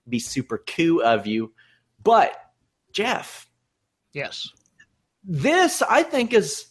Be 0.09 0.19
super 0.19 0.61
cool 0.67 1.01
of 1.01 1.25
you. 1.25 1.53
But, 2.03 2.33
Jeff, 2.91 3.47
Yes. 4.11 4.49
this 5.23 5.81
I 5.81 6.03
think 6.03 6.33
is 6.33 6.65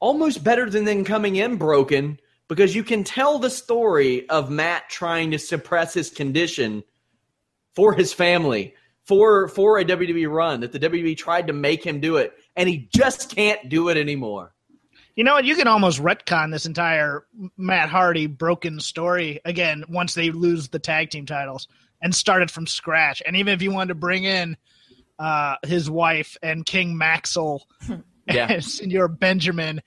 almost 0.00 0.42
better 0.42 0.68
than 0.68 0.84
them 0.84 1.04
coming 1.04 1.36
in 1.36 1.56
broken 1.58 2.18
because 2.54 2.74
you 2.74 2.84
can 2.84 3.04
tell 3.04 3.38
the 3.38 3.50
story 3.50 4.28
of 4.28 4.50
Matt 4.50 4.88
trying 4.88 5.30
to 5.30 5.38
suppress 5.38 5.94
his 5.94 6.10
condition 6.10 6.84
for 7.74 7.94
his 7.94 8.12
family 8.12 8.74
for 9.04 9.48
for 9.48 9.78
a 9.78 9.84
WWE 9.84 10.30
run 10.30 10.60
that 10.60 10.72
the 10.72 10.78
WWE 10.78 11.16
tried 11.16 11.46
to 11.46 11.52
make 11.52 11.84
him 11.84 12.00
do 12.00 12.16
it 12.16 12.32
and 12.56 12.68
he 12.68 12.88
just 12.94 13.34
can't 13.34 13.68
do 13.68 13.88
it 13.88 13.96
anymore. 13.96 14.52
You 15.16 15.24
know 15.24 15.34
what? 15.34 15.44
You 15.44 15.56
can 15.56 15.66
almost 15.66 16.00
retcon 16.00 16.50
this 16.50 16.66
entire 16.66 17.26
Matt 17.56 17.88
Hardy 17.88 18.26
broken 18.26 18.80
story 18.80 19.40
again 19.44 19.84
once 19.88 20.14
they 20.14 20.30
lose 20.30 20.68
the 20.68 20.78
tag 20.78 21.10
team 21.10 21.26
titles 21.26 21.68
and 22.00 22.14
start 22.14 22.42
it 22.42 22.50
from 22.50 22.66
scratch. 22.66 23.22
And 23.24 23.36
even 23.36 23.52
if 23.52 23.62
you 23.62 23.72
wanted 23.72 23.88
to 23.88 23.94
bring 23.94 24.24
in 24.24 24.56
uh, 25.18 25.56
his 25.64 25.90
wife 25.90 26.36
and 26.42 26.64
King 26.64 26.96
Maxwell 26.96 27.66
Yeah. 28.26 28.46
and 28.50 28.64
Senor 28.64 29.08
Benjamin, 29.08 29.82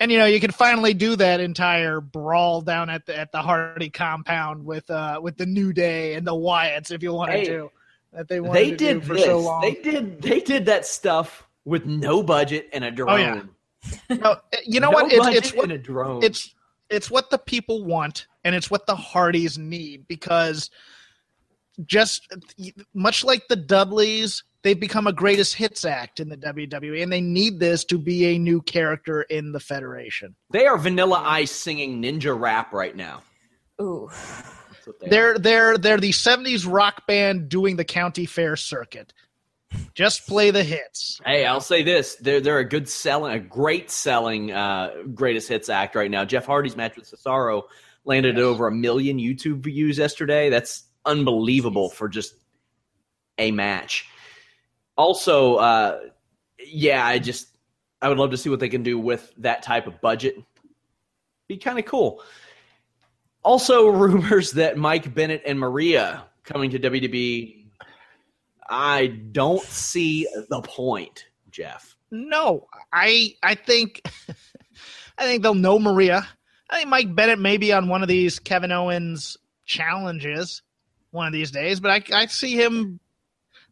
and 0.00 0.10
you 0.10 0.18
know 0.18 0.26
you 0.26 0.40
can 0.40 0.50
finally 0.50 0.94
do 0.94 1.16
that 1.16 1.40
entire 1.40 2.00
brawl 2.00 2.60
down 2.60 2.90
at 2.90 3.06
the 3.06 3.16
at 3.18 3.32
the 3.32 3.40
Hardy 3.42 3.90
compound 3.90 4.64
with 4.64 4.88
uh, 4.90 5.20
with 5.22 5.36
the 5.36 5.46
New 5.46 5.72
Day 5.72 6.14
and 6.14 6.26
the 6.26 6.34
Wyatts 6.34 6.90
if 6.90 7.02
you 7.02 7.12
wanted 7.12 7.32
Hey, 7.40 7.44
to. 7.46 7.70
That 8.12 8.28
they 8.28 8.40
wanted 8.40 8.60
They 8.60 8.70
to 8.70 8.76
did 8.76 9.00
do 9.00 9.06
for 9.08 9.14
this. 9.14 9.24
so 9.24 9.38
long. 9.40 9.60
They 9.62 9.74
did 9.74 10.22
they 10.22 10.40
did 10.40 10.66
that 10.66 10.86
stuff 10.86 11.46
with 11.64 11.86
no 11.86 12.22
budget 12.22 12.68
and 12.72 12.84
a 12.84 12.90
drone. 12.90 13.10
Oh, 13.10 13.16
yeah. 13.16 14.16
No, 14.16 14.36
you 14.64 14.80
know 14.80 14.90
No 14.90 14.94
what? 14.96 15.12
It's, 15.12 15.18
budget 15.24 15.36
it's 15.44 15.54
what 15.54 15.64
and 15.64 15.72
a 15.72 15.78
drone. 15.78 16.22
it's 16.22 16.54
it's 16.90 17.10
what 17.10 17.30
the 17.30 17.38
people 17.38 17.84
want 17.84 18.26
and 18.44 18.54
it's 18.54 18.70
what 18.70 18.86
the 18.86 18.94
Hardys 18.96 19.58
need 19.58 20.06
because 20.08 20.70
just 21.84 22.32
much 22.94 23.24
like 23.24 23.48
the 23.48 23.56
Dudleys, 23.56 24.44
they've 24.64 24.80
become 24.80 25.06
a 25.06 25.12
greatest 25.12 25.54
hits 25.54 25.84
act 25.84 26.18
in 26.18 26.28
the 26.28 26.36
WWE 26.36 27.02
and 27.02 27.12
they 27.12 27.20
need 27.20 27.60
this 27.60 27.84
to 27.84 27.98
be 27.98 28.24
a 28.34 28.38
new 28.38 28.60
character 28.62 29.22
in 29.22 29.52
the 29.52 29.60
Federation. 29.60 30.34
they 30.50 30.66
are 30.66 30.76
Vanilla 30.76 31.22
Ice 31.24 31.52
singing 31.52 32.02
ninja 32.02 32.36
rap 32.38 32.72
right 32.72 32.96
now. 32.96 33.22
Ooh, 33.80 34.08
That's 34.10 34.98
they 35.00 35.06
are. 35.06 35.10
They're 35.10 35.38
they're 35.38 35.78
they're 35.78 36.00
the 36.00 36.10
70s 36.10 36.66
rock 36.70 37.06
band 37.06 37.48
doing 37.48 37.76
the 37.76 37.84
county 37.84 38.26
fair 38.26 38.56
circuit. 38.56 39.12
Just 39.94 40.26
play 40.28 40.50
the 40.52 40.62
hits. 40.62 41.20
Hey, 41.24 41.44
I'll 41.44 41.60
say 41.60 41.82
this: 41.82 42.14
they're 42.16 42.40
they're 42.40 42.58
a 42.60 42.64
good 42.64 42.88
selling, 42.88 43.34
a 43.34 43.40
great 43.40 43.90
selling 43.90 44.52
uh, 44.52 44.92
greatest 45.12 45.48
hits 45.48 45.68
act 45.68 45.96
right 45.96 46.10
now. 46.10 46.24
Jeff 46.24 46.46
Hardy's 46.46 46.76
match 46.76 46.96
with 46.96 47.10
Cesaro 47.10 47.62
landed 48.04 48.36
at 48.36 48.42
over 48.42 48.68
a 48.68 48.72
million 48.72 49.18
YouTube 49.18 49.64
views 49.64 49.98
yesterday. 49.98 50.48
That's 50.48 50.84
unbelievable 51.04 51.90
for 51.90 52.08
just 52.08 52.34
a 53.38 53.50
match. 53.50 54.08
Also, 54.96 55.56
uh, 55.56 56.00
yeah, 56.58 57.04
I 57.04 57.18
just 57.18 57.48
I 58.00 58.08
would 58.08 58.18
love 58.18 58.30
to 58.30 58.36
see 58.36 58.50
what 58.50 58.60
they 58.60 58.68
can 58.68 58.82
do 58.82 58.98
with 58.98 59.32
that 59.38 59.62
type 59.62 59.86
of 59.86 60.00
budget. 60.00 60.36
Be 61.48 61.56
kind 61.56 61.78
of 61.78 61.84
cool. 61.84 62.22
Also, 63.42 63.86
rumors 63.88 64.52
that 64.52 64.76
Mike 64.76 65.14
Bennett 65.14 65.42
and 65.46 65.58
Maria 65.58 66.24
coming 66.44 66.70
to 66.70 66.78
WWE. 66.78 67.66
I 68.68 69.06
don't 69.06 69.62
see 69.62 70.26
the 70.48 70.62
point, 70.62 71.26
Jeff. 71.50 71.96
No, 72.10 72.66
I 72.92 73.34
I 73.42 73.54
think 73.54 74.02
I 75.18 75.24
think 75.24 75.42
they'll 75.42 75.54
know 75.54 75.78
Maria. 75.78 76.26
I 76.70 76.76
think 76.76 76.88
Mike 76.88 77.14
Bennett 77.14 77.38
may 77.38 77.56
be 77.56 77.72
on 77.72 77.88
one 77.88 78.02
of 78.02 78.08
these 78.08 78.38
Kevin 78.38 78.72
Owens 78.72 79.36
challenges 79.66 80.62
one 81.10 81.26
of 81.26 81.32
these 81.32 81.50
days, 81.50 81.80
but 81.80 81.90
I 81.90 82.22
I 82.22 82.26
see 82.26 82.54
him 82.54 83.00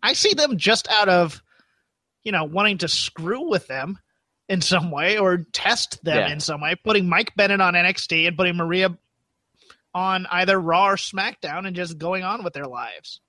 I 0.03 0.15
see 0.15 0.35
them 0.35 0.57
just 0.57 0.89
out 0.91 1.09
of 1.09 1.43
you 2.23 2.33
know 2.33 2.45
wanting 2.45 2.79
to 2.79 2.89
screw 2.89 3.49
with 3.49 3.67
them 3.67 3.99
in 4.49 4.61
some 4.61 4.91
way 4.91 5.19
or 5.19 5.39
test 5.53 6.03
them 6.05 6.17
Yeah. 6.17 6.33
in 6.33 6.41
some 6.41 6.61
way, 6.61 6.75
putting 6.75 7.09
Mike 7.09 7.35
Bennett 7.37 7.61
on 7.61 7.75
NXT 7.75 8.27
and 8.27 8.37
putting 8.37 8.57
Maria 8.57 8.97
on 9.95 10.27
either 10.31 10.59
Raw 10.61 10.89
or 10.91 10.97
SmackDown 10.97 11.67
and 11.67 11.77
just 11.77 11.99
going 11.99 12.23
on 12.25 12.43
with 12.45 12.53
their 12.53 12.67
lives. 12.67 13.21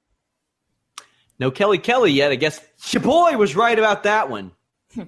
No 1.39 1.51
Kelly 1.51 1.77
Kelly 1.77 2.11
yet. 2.11 2.31
I 2.31 2.35
guess 2.35 2.59
your 2.91 3.01
boy 3.03 3.37
was 3.37 3.55
right 3.55 3.77
about 3.77 4.03
that 4.03 4.29
one. 4.29 4.51
Hmm. 4.93 5.03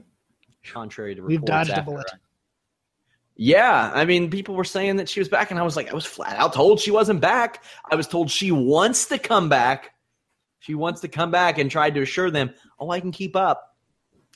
Contrary 0.65 1.15
to 1.15 1.21
reports 1.21 1.39
We've 1.39 1.45
dodged 1.45 1.77
a 1.77 1.81
bullet. 1.81 2.11
Yeah, 3.37 3.91
I 3.93 4.05
mean, 4.05 4.29
people 4.29 4.55
were 4.55 4.63
saying 4.63 4.95
that 4.97 5.09
she 5.09 5.19
was 5.19 5.27
back, 5.27 5.51
and 5.51 5.59
I 5.59 5.63
was 5.63 5.75
like, 5.75 5.89
I 5.91 5.93
was 5.93 6.05
flat 6.05 6.37
out 6.37 6.53
told 6.53 6.79
she 6.79 6.91
wasn't 6.91 7.19
back. 7.19 7.63
I 7.89 7.95
was 7.95 8.07
told 8.07 8.31
she 8.31 8.51
wants 8.51 9.07
to 9.07 9.17
come 9.17 9.49
back. 9.49 9.91
She 10.65 10.73
wants 10.73 11.01
to 11.01 11.07
come 11.07 11.29
back, 11.29 11.59
and 11.59 11.69
tried 11.69 11.93
to 11.93 12.01
assure 12.01 12.31
them, 12.31 12.51
"Oh, 12.79 12.89
I 12.89 12.99
can 12.99 13.11
keep 13.11 13.35
up." 13.35 13.77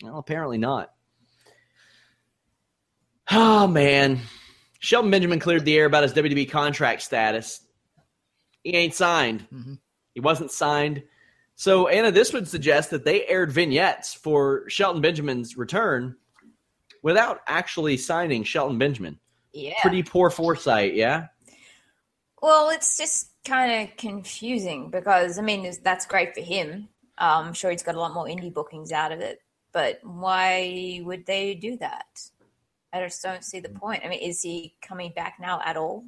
Well, 0.04 0.20
apparently 0.20 0.60
not. 0.60 0.94
Oh 3.32 3.68
man, 3.68 4.20
Shelton 4.80 5.12
Benjamin 5.12 5.40
cleared 5.40 5.66
the 5.66 5.76
air 5.78 5.86
about 5.86 6.04
his 6.04 6.14
WWE 6.14 6.50
contract 6.50 7.02
status. 7.02 7.62
He 8.64 8.76
ain't 8.76 8.94
signed. 8.96 9.48
Mhm. 9.52 9.80
He 10.14 10.20
wasn't 10.20 10.52
signed. 10.52 11.04
So 11.56 11.88
Anna, 11.88 12.12
this 12.12 12.32
would 12.34 12.48
suggest 12.48 12.92
that 12.92 13.06
they 13.06 13.26
aired 13.26 13.52
vignettes 13.52 14.14
for 14.14 14.70
Shelton 14.70 15.02
Benjamin's 15.02 15.58
return 15.58 16.16
without 17.04 17.40
actually 17.48 17.98
signing 17.98 18.44
Shelton 18.44 18.78
Benjamin. 18.78 19.20
yeah. 19.52 19.74
Pretty 19.82 20.04
poor 20.04 20.30
foresight, 20.30 20.94
yeah. 20.94 21.28
Well, 22.40 22.70
it's 22.70 22.98
just 22.98 23.29
kind 23.46 23.90
of 23.90 23.98
confusing 23.98 24.90
because 24.90 25.40
I 25.40 25.42
mean 25.42 25.72
that's 25.84 26.06
great 26.06 26.36
for 26.36 26.42
him. 26.42 26.90
Um, 27.18 27.48
I'm 27.48 27.54
sure 27.54 27.72
he's 27.72 27.84
got 27.84 27.96
a 27.96 28.00
lot 28.00 28.14
more 28.14 28.26
indie 28.26 28.54
bookings 28.54 28.92
out 28.92 29.12
of 29.12 29.20
it, 29.20 29.42
but 29.72 30.00
why 30.04 31.02
would 31.04 31.26
they 31.26 31.54
do 31.56 31.78
that? 31.78 32.06
I 32.92 33.02
just 33.02 33.22
don't 33.22 33.44
see 33.44 33.60
the 33.60 33.70
point. 33.70 34.04
I 34.04 34.10
mean, 34.10 34.20
is 34.20 34.42
he 34.42 34.74
coming 34.82 35.12
back 35.16 35.36
now 35.40 35.62
at 35.64 35.78
all? 35.78 36.06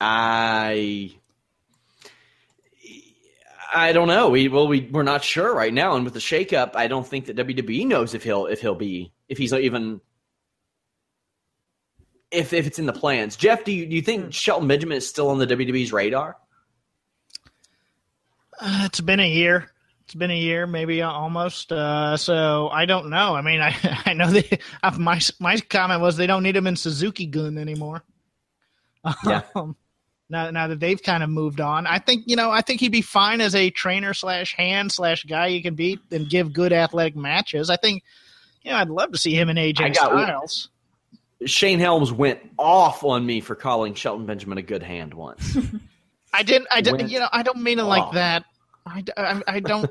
I 0.00 1.12
I 3.72 3.92
don't 3.92 4.08
know. 4.08 4.30
We 4.30 4.48
well 4.48 4.68
we 4.68 4.88
we're 4.90 5.02
not 5.02 5.24
sure 5.24 5.54
right 5.54 5.72
now, 5.72 5.94
and 5.94 6.04
with 6.04 6.14
the 6.14 6.20
shakeup, 6.20 6.74
I 6.74 6.88
don't 6.88 7.06
think 7.06 7.26
that 7.26 7.36
WWE 7.36 7.86
knows 7.86 8.14
if 8.14 8.24
he'll 8.24 8.46
if 8.46 8.60
he'll 8.60 8.74
be 8.74 9.12
if 9.28 9.38
he's 9.38 9.52
even 9.52 10.00
if 12.30 12.52
if 12.52 12.66
it's 12.66 12.78
in 12.78 12.86
the 12.86 12.92
plans. 12.92 13.36
Jeff, 13.36 13.64
do 13.64 13.72
you 13.72 13.86
do 13.86 13.94
you 13.96 14.02
think 14.02 14.32
Shelton 14.32 14.68
Benjamin 14.68 14.98
is 14.98 15.08
still 15.08 15.28
on 15.30 15.38
the 15.38 15.46
WWE's 15.46 15.92
radar? 15.92 16.36
Uh, 18.60 18.82
it's 18.86 19.00
been 19.00 19.20
a 19.20 19.28
year. 19.28 19.70
It's 20.04 20.14
been 20.14 20.30
a 20.30 20.36
year, 20.38 20.66
maybe 20.66 21.02
almost. 21.02 21.72
Uh, 21.72 22.16
so 22.16 22.68
I 22.68 22.84
don't 22.84 23.10
know. 23.10 23.34
I 23.34 23.42
mean, 23.42 23.60
I 23.60 23.74
I 24.06 24.12
know 24.14 24.30
they. 24.30 24.58
My 24.98 25.20
my 25.38 25.56
comment 25.58 26.00
was 26.00 26.16
they 26.16 26.26
don't 26.26 26.42
need 26.42 26.56
him 26.56 26.66
in 26.66 26.76
Suzuki 26.76 27.26
Gun 27.26 27.58
anymore. 27.58 28.02
Yeah. 29.24 29.42
Um, 29.54 29.76
now, 30.32 30.48
now 30.52 30.68
that 30.68 30.78
they've 30.78 31.02
kind 31.02 31.24
of 31.24 31.30
moved 31.30 31.60
on, 31.60 31.88
I 31.88 31.98
think 31.98 32.22
you 32.28 32.36
know. 32.36 32.52
I 32.52 32.60
think 32.60 32.78
he'd 32.78 32.92
be 32.92 33.02
fine 33.02 33.40
as 33.40 33.56
a 33.56 33.68
trainer 33.70 34.14
slash 34.14 34.54
hand 34.54 34.92
slash 34.92 35.24
guy 35.24 35.48
you 35.48 35.60
can 35.60 35.74
beat 35.74 35.98
and 36.12 36.30
give 36.30 36.52
good 36.52 36.72
athletic 36.72 37.16
matches. 37.16 37.68
I 37.68 37.74
think, 37.76 38.04
you 38.62 38.70
know, 38.70 38.76
I'd 38.76 38.90
love 38.90 39.10
to 39.10 39.18
see 39.18 39.34
him 39.34 39.48
and 39.48 39.58
I 39.58 39.72
AJ 39.72 39.94
got- 39.96 39.96
Styles. 39.96 40.68
Shane 41.46 41.78
Helms 41.78 42.12
went 42.12 42.40
off 42.58 43.02
on 43.04 43.24
me 43.24 43.40
for 43.40 43.54
calling 43.54 43.94
Shelton 43.94 44.26
Benjamin 44.26 44.58
a 44.58 44.62
good 44.62 44.82
hand 44.82 45.14
once. 45.14 45.56
I 46.32 46.42
didn't. 46.42 46.68
I 46.70 46.80
didn't. 46.80 46.98
Went 47.00 47.10
You 47.10 47.18
know, 47.20 47.28
I 47.32 47.42
don't 47.42 47.62
mean 47.62 47.78
it 47.78 47.84
like 47.84 48.02
off. 48.02 48.14
that. 48.14 48.44
I, 48.86 49.04
I, 49.16 49.42
I 49.46 49.60
don't. 49.60 49.90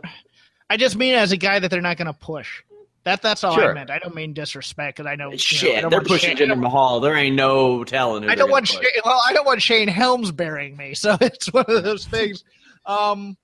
I 0.70 0.78
just 0.78 0.96
mean 0.96 1.16
as 1.16 1.32
a 1.32 1.38
guy 1.38 1.60
that 1.60 1.70
they're 1.72 1.82
not 1.82 1.98
going 1.98 2.08
to 2.08 2.14
push. 2.14 2.62
That 3.06 3.22
that's 3.22 3.44
all 3.44 3.56
Sure. 3.56 3.72
I 3.72 3.74
meant. 3.74 3.90
I 3.90 3.98
don't 4.00 4.14
mean 4.14 4.34
disrespect 4.34 4.98
because 4.98 5.10
I 5.10 5.16
know 5.16 5.32
You 5.32 5.82
know, 5.82 5.88
I 5.88 5.90
they're 5.90 6.02
pushing 6.02 6.38
Shane- 6.38 6.50
Jinder 6.50 6.60
Mahal. 6.60 7.00
There 7.00 7.16
ain't 7.16 7.36
no 7.36 7.84
telling. 7.84 8.30
I 8.30 8.36
don't 8.36 8.52
want 8.52 8.68
Shane, 8.68 8.82
well, 9.04 9.22
I 9.26 9.34
don't 9.34 9.46
want 9.46 9.62
Shane 9.62 9.88
Helms 9.88 10.32
burying 10.32 10.76
me. 10.78 10.94
So 10.94 11.18
it's 11.22 11.52
one 11.52 11.66
of 11.68 11.84
those 11.84 12.06
things. 12.06 12.44
Um, 12.86 13.38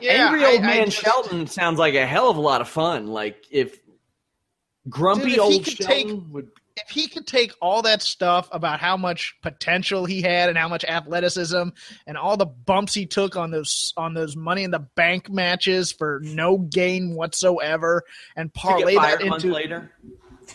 yeah, 0.00 0.30
Angry 0.30 0.44
old 0.46 0.60
I 0.60 0.66
man 0.66 0.84
just- 0.86 0.96
Shelton 0.98 1.46
sounds 1.46 1.78
like 1.78 1.94
a 1.94 2.06
hell 2.06 2.30
of 2.30 2.36
a 2.38 2.40
lot 2.40 2.60
of 2.62 2.68
fun. 2.68 3.06
Like 3.08 3.44
if 3.50 3.78
grumpy 4.88 5.24
Dude, 5.30 5.32
if 5.34 5.40
old 5.40 5.66
Shelton 5.66 5.86
take- 5.86 6.32
would. 6.32 6.48
If 6.84 6.90
he 6.90 7.08
could 7.08 7.26
take 7.26 7.52
all 7.60 7.82
that 7.82 8.02
stuff 8.02 8.48
about 8.52 8.80
how 8.80 8.96
much 8.96 9.34
potential 9.42 10.04
he 10.04 10.22
had 10.22 10.48
and 10.48 10.58
how 10.58 10.68
much 10.68 10.84
athleticism 10.84 11.68
and 12.06 12.16
all 12.16 12.36
the 12.36 12.46
bumps 12.46 12.94
he 12.94 13.06
took 13.06 13.36
on 13.36 13.50
those 13.50 13.92
on 13.96 14.14
those 14.14 14.36
money 14.36 14.64
in 14.64 14.70
the 14.70 14.86
bank 14.96 15.30
matches 15.30 15.92
for 15.92 16.20
no 16.22 16.58
gain 16.58 17.14
whatsoever 17.14 18.02
and 18.36 18.52
parlay 18.54 18.94
that 18.94 19.00
fired 19.00 19.22
a 19.22 19.26
month 19.26 19.44
into 19.44 19.54
later. 19.54 19.92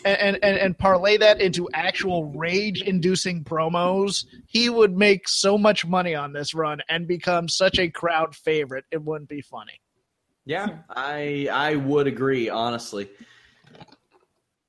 and, 0.04 0.38
and 0.42 0.58
and 0.58 0.78
parlay 0.78 1.16
that 1.16 1.40
into 1.40 1.68
actual 1.72 2.26
rage 2.32 2.82
inducing 2.82 3.44
promos, 3.44 4.24
he 4.46 4.68
would 4.68 4.96
make 4.96 5.28
so 5.28 5.56
much 5.56 5.86
money 5.86 6.14
on 6.14 6.32
this 6.32 6.54
run 6.54 6.80
and 6.88 7.06
become 7.06 7.48
such 7.48 7.78
a 7.78 7.88
crowd 7.88 8.34
favorite. 8.34 8.84
It 8.90 9.02
wouldn't 9.02 9.28
be 9.28 9.40
funny. 9.40 9.80
Yeah, 10.44 10.78
I 10.88 11.48
I 11.52 11.76
would 11.76 12.06
agree 12.06 12.48
honestly. 12.48 13.08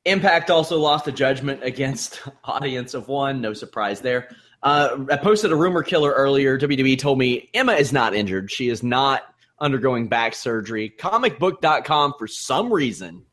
Impact 0.07 0.49
also 0.49 0.79
lost 0.79 1.07
a 1.07 1.11
judgment 1.11 1.63
against 1.63 2.21
audience 2.43 2.93
of 2.93 3.07
one. 3.07 3.41
No 3.41 3.53
surprise 3.53 4.01
there. 4.01 4.29
Uh, 4.63 5.05
I 5.11 5.17
posted 5.17 5.51
a 5.51 5.55
rumor 5.55 5.83
killer 5.83 6.11
earlier. 6.11 6.57
WWE 6.57 6.97
told 6.97 7.19
me 7.19 7.49
Emma 7.53 7.73
is 7.73 7.93
not 7.93 8.15
injured. 8.15 8.49
She 8.49 8.69
is 8.69 8.81
not 8.81 9.23
undergoing 9.59 10.07
back 10.07 10.33
surgery. 10.33 10.93
Comicbook.com, 10.97 12.13
for 12.17 12.27
some 12.27 12.71
reason, 12.71 13.25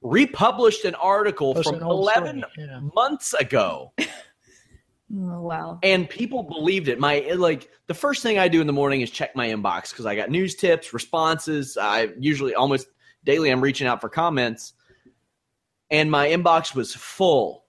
republished 0.00 0.84
an 0.84 0.94
article 0.94 1.54
Posted 1.54 1.74
from 1.74 1.82
an 1.82 1.88
11 1.88 2.44
yeah. 2.56 2.80
months 2.94 3.34
ago. 3.34 3.92
Oh, 5.10 5.40
wow. 5.40 5.78
and 5.82 6.06
people 6.06 6.42
believed 6.42 6.86
it. 6.88 7.00
My 7.00 7.20
like 7.34 7.70
the 7.86 7.94
first 7.94 8.22
thing 8.22 8.38
I 8.38 8.48
do 8.48 8.60
in 8.60 8.66
the 8.66 8.74
morning 8.74 9.00
is 9.00 9.10
check 9.10 9.34
my 9.34 9.48
inbox 9.48 9.88
because 9.88 10.04
I 10.04 10.14
got 10.14 10.28
news 10.28 10.54
tips, 10.54 10.92
responses. 10.92 11.78
I 11.80 12.10
usually 12.18 12.54
almost 12.54 12.88
daily 13.24 13.48
I'm 13.48 13.62
reaching 13.62 13.86
out 13.86 14.02
for 14.02 14.10
comments, 14.10 14.74
and 15.90 16.10
my 16.10 16.28
inbox 16.28 16.74
was 16.74 16.94
full 16.94 17.64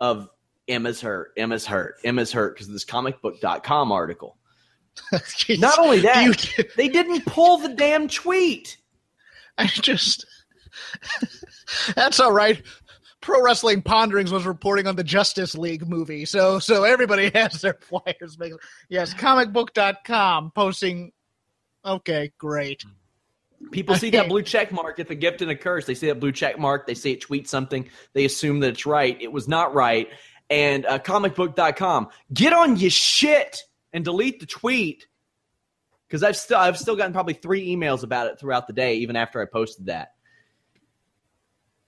of 0.00 0.28
Emma's 0.68 1.00
hurt, 1.00 1.32
Emma's 1.36 1.66
hurt, 1.66 1.96
Emma's 2.04 2.32
hurt 2.32 2.54
because 2.54 2.68
of 2.68 2.72
this 2.72 2.84
comicbook.com 2.84 3.92
article. 3.92 4.36
Not 5.58 5.78
only 5.78 6.00
that, 6.00 6.56
You- 6.58 6.64
they 6.76 6.88
didn't 6.88 7.24
pull 7.26 7.58
the 7.58 7.68
damn 7.70 8.08
tweet. 8.08 8.76
I 9.58 9.66
just 9.66 10.24
that's 11.94 12.20
all 12.20 12.32
right. 12.32 12.62
Pro 13.20 13.42
Wrestling 13.42 13.82
Ponderings 13.82 14.32
was 14.32 14.46
reporting 14.46 14.86
on 14.86 14.96
the 14.96 15.04
Justice 15.04 15.54
League 15.54 15.86
movie, 15.86 16.24
so 16.24 16.58
so 16.58 16.84
everybody 16.84 17.30
has 17.34 17.60
their 17.60 17.74
flyers. 17.74 18.38
Yes, 18.88 19.12
comicbook.com 19.14 20.52
posting. 20.54 21.12
Okay, 21.84 22.32
great. 22.38 22.82
People 23.70 23.94
see 23.94 24.10
that 24.10 24.28
blue 24.30 24.42
check 24.42 24.72
mark. 24.72 24.98
It's 24.98 25.10
a 25.10 25.14
gift 25.14 25.42
and 25.42 25.50
a 25.50 25.56
curse. 25.56 25.86
They 25.86 25.94
see 25.94 26.08
that 26.08 26.20
blue 26.20 26.32
check 26.32 26.58
mark. 26.58 26.86
They 26.86 26.94
see 26.94 27.12
it 27.12 27.20
tweet 27.20 27.48
something. 27.48 27.88
They 28.12 28.24
assume 28.24 28.60
that 28.60 28.68
it's 28.70 28.86
right. 28.86 29.16
It 29.20 29.32
was 29.32 29.48
not 29.48 29.74
right. 29.74 30.08
And 30.48 30.84
uh, 30.86 30.98
comicbook.com, 30.98 32.08
get 32.32 32.52
on 32.52 32.76
your 32.76 32.90
shit 32.90 33.62
and 33.92 34.04
delete 34.04 34.40
the 34.40 34.46
tweet. 34.46 35.06
Because 36.08 36.24
I've 36.24 36.36
still 36.36 36.58
I've 36.58 36.76
still 36.76 36.96
gotten 36.96 37.12
probably 37.12 37.34
three 37.34 37.68
emails 37.68 38.02
about 38.02 38.26
it 38.26 38.40
throughout 38.40 38.66
the 38.66 38.72
day, 38.72 38.96
even 38.96 39.14
after 39.14 39.40
I 39.40 39.44
posted 39.44 39.86
that. 39.86 40.08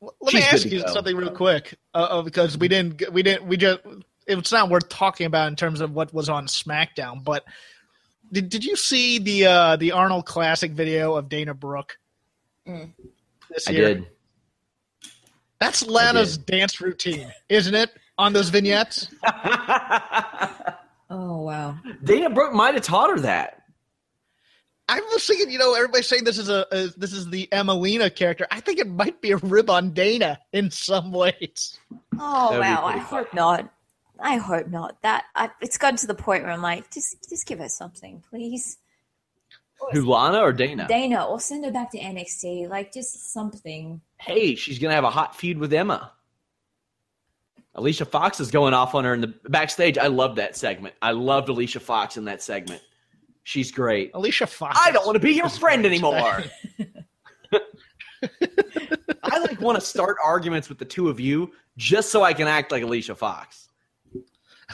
Let 0.00 0.34
me 0.34 0.40
She's 0.40 0.44
good 0.44 0.54
ask 0.54 0.66
you 0.66 0.82
go. 0.82 0.92
something 0.92 1.16
real 1.16 1.30
quick, 1.30 1.76
uh, 1.94 2.06
uh, 2.10 2.22
because 2.22 2.58
we 2.58 2.68
didn't, 2.68 3.12
we 3.12 3.22
didn't, 3.22 3.46
we 3.46 3.56
just. 3.56 3.80
It's 4.28 4.52
not 4.52 4.70
worth 4.70 4.88
talking 4.88 5.26
about 5.26 5.48
in 5.48 5.56
terms 5.56 5.80
of 5.80 5.92
what 5.92 6.14
was 6.14 6.28
on 6.28 6.46
SmackDown, 6.46 7.24
but 7.24 7.44
did 8.32 8.48
did 8.48 8.64
you 8.64 8.76
see 8.76 9.18
the 9.18 9.46
uh, 9.46 9.76
the 9.76 9.92
Arnold 9.92 10.26
Classic 10.26 10.72
video 10.72 11.14
of 11.14 11.28
Dana 11.28 11.54
Brooke? 11.54 11.98
Mm. 12.66 12.92
This 13.50 13.68
I 13.68 13.72
year? 13.72 13.94
did. 13.94 14.06
That's 15.60 15.86
Lana's 15.86 16.38
dance 16.38 16.80
routine, 16.80 17.30
isn't 17.48 17.74
it? 17.74 17.90
On 18.18 18.32
those 18.32 18.48
vignettes. 18.48 19.08
Oh, 21.14 21.42
wow. 21.42 21.76
Dana 22.02 22.30
Brooke 22.30 22.54
might 22.54 22.72
have 22.72 22.84
taught 22.84 23.10
her 23.10 23.20
that. 23.20 23.64
I 24.88 24.98
was 25.12 25.26
thinking, 25.26 25.50
you 25.50 25.58
know, 25.58 25.74
everybody's 25.74 26.06
saying 26.08 26.24
this 26.24 26.38
is 26.38 26.48
a, 26.48 26.66
a 26.72 26.86
this 26.96 27.12
is 27.12 27.28
the 27.28 27.48
Emmalina 27.52 28.14
character. 28.14 28.46
I 28.50 28.60
think 28.60 28.78
it 28.78 28.88
might 28.88 29.20
be 29.20 29.32
a 29.32 29.36
rib 29.36 29.68
on 29.68 29.90
Dana 29.92 30.38
in 30.54 30.70
some 30.70 31.12
ways. 31.12 31.78
Oh 32.18 32.50
That 32.52 32.58
would 32.58 32.60
wow! 32.60 32.84
I 32.86 32.96
hope 32.96 33.34
not. 33.34 33.70
I 34.22 34.36
hope 34.36 34.68
not. 34.68 35.00
That 35.02 35.24
I, 35.34 35.50
it's 35.60 35.78
gotten 35.78 35.96
to 35.98 36.06
the 36.06 36.14
point 36.14 36.44
where 36.44 36.52
I'm 36.52 36.62
like, 36.62 36.90
just 36.90 37.28
just 37.28 37.46
give 37.46 37.58
her 37.58 37.68
something, 37.68 38.22
please. 38.30 38.78
Who, 39.90 40.02
Lana 40.02 40.38
or 40.38 40.52
Dana? 40.52 40.86
Dana, 40.88 41.24
or 41.24 41.40
send 41.40 41.64
her 41.64 41.72
back 41.72 41.90
to 41.90 41.98
NXT. 41.98 42.68
Like 42.68 42.92
just 42.92 43.32
something. 43.32 44.00
hey, 44.18 44.54
she's 44.54 44.78
gonna 44.78 44.94
have 44.94 45.04
a 45.04 45.10
hot 45.10 45.36
feud 45.36 45.58
with 45.58 45.72
Emma. 45.72 46.12
Alicia 47.74 48.04
Fox 48.04 48.38
is 48.38 48.50
going 48.50 48.74
off 48.74 48.94
on 48.94 49.04
her 49.04 49.14
in 49.14 49.22
the 49.22 49.34
backstage. 49.48 49.96
I 49.96 50.08
love 50.08 50.36
that 50.36 50.56
segment. 50.56 50.94
I 51.00 51.12
loved 51.12 51.48
Alicia 51.48 51.80
Fox 51.80 52.16
in 52.16 52.26
that 52.26 52.42
segment. 52.42 52.82
She's 53.44 53.72
great. 53.72 54.10
Alicia 54.14 54.46
Fox. 54.46 54.78
I 54.80 54.92
don't 54.92 55.06
want 55.06 55.16
to 55.16 55.20
be 55.20 55.32
your 55.32 55.48
friend 55.48 55.82
great. 55.82 55.92
anymore. 55.92 56.44
I 59.22 59.38
like 59.38 59.60
want 59.60 59.80
to 59.80 59.84
start 59.84 60.16
arguments 60.22 60.68
with 60.68 60.78
the 60.78 60.84
two 60.84 61.08
of 61.08 61.18
you 61.18 61.50
just 61.76 62.10
so 62.10 62.22
I 62.22 62.34
can 62.34 62.46
act 62.46 62.70
like 62.70 62.82
Alicia 62.82 63.14
Fox. 63.14 63.68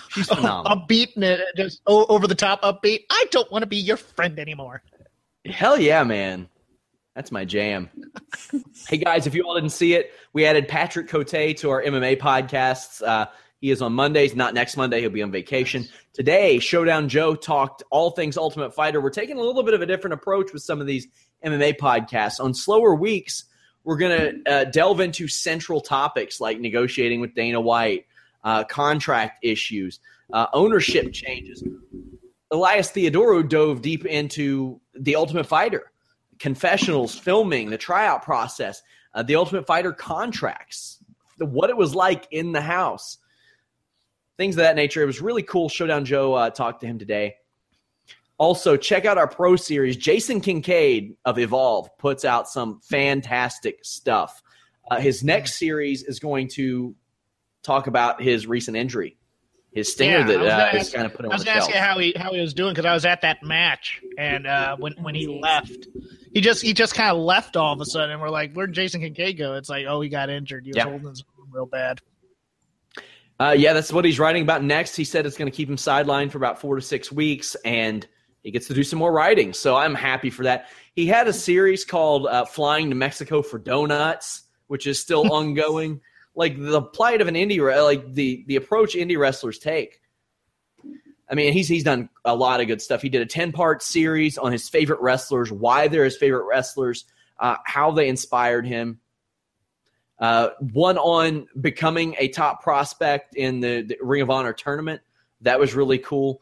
She's 0.08 0.28
phenomenal. 0.34 0.86
upbeat 0.86 1.16
and 1.16 1.40
just 1.56 1.80
over 1.86 2.26
the 2.26 2.34
top 2.34 2.62
upbeat. 2.62 3.04
I 3.10 3.26
don't 3.30 3.50
want 3.50 3.62
to 3.62 3.66
be 3.66 3.76
your 3.76 3.96
friend 3.96 4.38
anymore. 4.38 4.82
Hell 5.44 5.78
yeah, 5.78 6.04
man. 6.04 6.48
That's 7.14 7.32
my 7.32 7.44
jam. 7.44 7.90
hey 8.88 8.98
guys, 8.98 9.26
if 9.26 9.34
you 9.34 9.42
all 9.42 9.54
didn't 9.54 9.70
see 9.70 9.94
it, 9.94 10.12
we 10.32 10.44
added 10.44 10.68
Patrick 10.68 11.08
Cote 11.08 11.26
to 11.28 11.70
our 11.70 11.82
MMA 11.82 12.18
podcasts. 12.18 13.02
Uh, 13.02 13.26
he 13.60 13.70
is 13.72 13.82
on 13.82 13.92
Mondays, 13.92 14.36
not 14.36 14.54
next 14.54 14.76
Monday. 14.76 15.00
He'll 15.00 15.10
be 15.10 15.22
on 15.22 15.32
vacation. 15.32 15.84
Today, 16.12 16.60
Showdown 16.60 17.08
Joe 17.08 17.34
talked 17.34 17.82
all 17.90 18.12
things 18.12 18.36
Ultimate 18.36 18.72
Fighter. 18.72 19.00
We're 19.00 19.10
taking 19.10 19.36
a 19.36 19.42
little 19.42 19.64
bit 19.64 19.74
of 19.74 19.82
a 19.82 19.86
different 19.86 20.14
approach 20.14 20.52
with 20.52 20.62
some 20.62 20.80
of 20.80 20.86
these 20.86 21.08
MMA 21.44 21.76
podcasts. 21.76 22.38
On 22.38 22.54
slower 22.54 22.94
weeks, 22.94 23.44
we're 23.82 23.96
going 23.96 24.44
to 24.44 24.52
uh, 24.52 24.64
delve 24.64 25.00
into 25.00 25.26
central 25.26 25.80
topics 25.80 26.40
like 26.40 26.60
negotiating 26.60 27.20
with 27.20 27.34
Dana 27.34 27.60
White, 27.60 28.06
uh, 28.48 28.64
contract 28.64 29.44
issues, 29.44 30.00
uh, 30.32 30.46
ownership 30.54 31.12
changes. 31.12 31.62
Elias 32.50 32.90
Theodorou 32.90 33.46
dove 33.46 33.82
deep 33.82 34.06
into 34.06 34.80
the 34.98 35.16
Ultimate 35.16 35.44
Fighter, 35.44 35.92
confessionals, 36.38 37.14
filming, 37.14 37.68
the 37.68 37.76
tryout 37.76 38.22
process, 38.22 38.80
uh, 39.12 39.22
the 39.22 39.36
Ultimate 39.36 39.66
Fighter 39.66 39.92
contracts, 39.92 41.04
the, 41.36 41.44
what 41.44 41.68
it 41.68 41.76
was 41.76 41.94
like 41.94 42.26
in 42.30 42.52
the 42.52 42.62
house, 42.62 43.18
things 44.38 44.54
of 44.54 44.62
that 44.62 44.76
nature. 44.76 45.02
It 45.02 45.06
was 45.06 45.20
really 45.20 45.42
cool. 45.42 45.68
Showdown 45.68 46.06
Joe 46.06 46.32
uh, 46.32 46.48
talked 46.48 46.80
to 46.80 46.86
him 46.86 46.98
today. 46.98 47.34
Also, 48.38 48.78
check 48.78 49.04
out 49.04 49.18
our 49.18 49.28
pro 49.28 49.56
series. 49.56 49.98
Jason 49.98 50.40
Kincaid 50.40 51.16
of 51.26 51.38
Evolve 51.38 51.90
puts 51.98 52.24
out 52.24 52.48
some 52.48 52.80
fantastic 52.80 53.84
stuff. 53.84 54.42
Uh, 54.90 55.00
his 55.00 55.22
next 55.22 55.58
series 55.58 56.02
is 56.02 56.18
going 56.18 56.48
to 56.48 56.94
talk 57.68 57.86
about 57.86 58.20
his 58.22 58.46
recent 58.46 58.76
injury, 58.76 59.16
his 59.72 59.92
stinger 59.92 60.18
Yeah, 60.18 60.24
I 60.24 60.26
that 60.26 60.74
uh, 60.74 60.76
is 60.78 60.82
ask- 60.86 60.94
kind 60.94 61.06
of 61.06 61.12
put 61.14 61.24
I 61.26 61.28
on 61.28 61.32
was 61.34 61.42
the 61.42 61.46
going 61.46 61.54
to 61.56 61.62
ask 61.62 61.70
shelf. 61.70 61.74
you 61.74 61.80
how 61.88 61.98
he 61.98 62.12
how 62.16 62.32
he 62.32 62.40
was 62.40 62.54
doing 62.54 62.72
because 62.72 62.84
I 62.86 62.94
was 62.94 63.04
at 63.04 63.20
that 63.22 63.42
match 63.42 64.00
and 64.16 64.46
uh, 64.46 64.76
when 64.78 64.94
when 65.02 65.14
he 65.14 65.26
left, 65.26 65.86
he 66.32 66.40
just 66.40 66.62
he 66.62 66.72
just 66.72 66.94
kind 66.94 67.10
of 67.10 67.18
left 67.18 67.56
all 67.56 67.72
of 67.74 67.80
a 67.80 67.84
sudden. 67.84 68.10
And 68.10 68.20
we're 68.20 68.30
like, 68.30 68.52
where'd 68.54 68.72
Jason 68.72 69.00
Kincaid 69.00 69.36
go? 69.38 69.54
It's 69.54 69.68
like, 69.68 69.86
oh, 69.88 70.00
he 70.00 70.08
got 70.08 70.30
injured. 70.30 70.64
He 70.64 70.70
was 70.70 70.76
Yeah. 70.76 70.84
holding 70.84 71.08
his 71.08 71.22
arm 71.38 71.48
real 71.52 71.66
bad. 71.66 72.00
Uh, 73.40 73.54
yeah, 73.56 73.72
that's 73.72 73.92
what 73.92 74.04
he's 74.04 74.18
writing 74.18 74.42
about 74.42 74.64
next. 74.64 74.96
He 74.96 75.04
said 75.04 75.24
it's 75.24 75.36
going 75.36 75.50
to 75.50 75.56
keep 75.56 75.68
him 75.68 75.76
sidelined 75.76 76.32
for 76.32 76.38
about 76.38 76.60
four 76.60 76.74
to 76.74 76.82
six 76.82 77.12
weeks, 77.12 77.54
and 77.64 78.04
he 78.42 78.50
gets 78.50 78.66
to 78.66 78.74
do 78.74 78.82
some 78.82 78.98
more 78.98 79.12
writing. 79.12 79.52
So 79.52 79.76
I'm 79.76 79.94
happy 79.94 80.30
for 80.30 80.42
that. 80.42 80.66
He 80.96 81.06
had 81.06 81.28
a 81.28 81.32
series 81.32 81.84
called 81.84 82.26
uh, 82.26 82.44
Flying 82.46 82.88
to 82.90 82.96
Mexico 82.96 83.42
for 83.42 83.58
Donuts, 83.58 84.42
which 84.66 84.88
is 84.88 84.98
still 84.98 85.32
ongoing. 85.32 86.00
Like 86.38 86.56
the 86.56 86.80
plight 86.80 87.20
of 87.20 87.26
an 87.26 87.34
indie, 87.34 87.60
like 87.84 88.14
the 88.14 88.44
the 88.46 88.54
approach 88.54 88.94
indie 88.94 89.18
wrestlers 89.18 89.58
take. 89.58 90.00
I 91.28 91.34
mean, 91.34 91.52
he's 91.52 91.66
he's 91.66 91.82
done 91.82 92.10
a 92.24 92.36
lot 92.36 92.60
of 92.60 92.68
good 92.68 92.80
stuff. 92.80 93.02
He 93.02 93.08
did 93.08 93.22
a 93.22 93.26
ten 93.26 93.50
part 93.50 93.82
series 93.82 94.38
on 94.38 94.52
his 94.52 94.68
favorite 94.68 95.00
wrestlers, 95.00 95.50
why 95.50 95.88
they're 95.88 96.04
his 96.04 96.16
favorite 96.16 96.44
wrestlers, 96.44 97.06
uh, 97.40 97.56
how 97.64 97.90
they 97.90 98.08
inspired 98.08 98.68
him. 98.68 99.00
Uh, 100.20 100.50
one 100.60 100.96
on 100.96 101.48
becoming 101.60 102.14
a 102.20 102.28
top 102.28 102.62
prospect 102.62 103.34
in 103.34 103.58
the, 103.58 103.82
the, 103.82 103.96
Ring 104.00 104.22
of 104.22 104.30
Honor 104.30 104.52
tournament. 104.52 105.00
That 105.40 105.58
was 105.58 105.74
really 105.74 105.98
cool. 105.98 106.40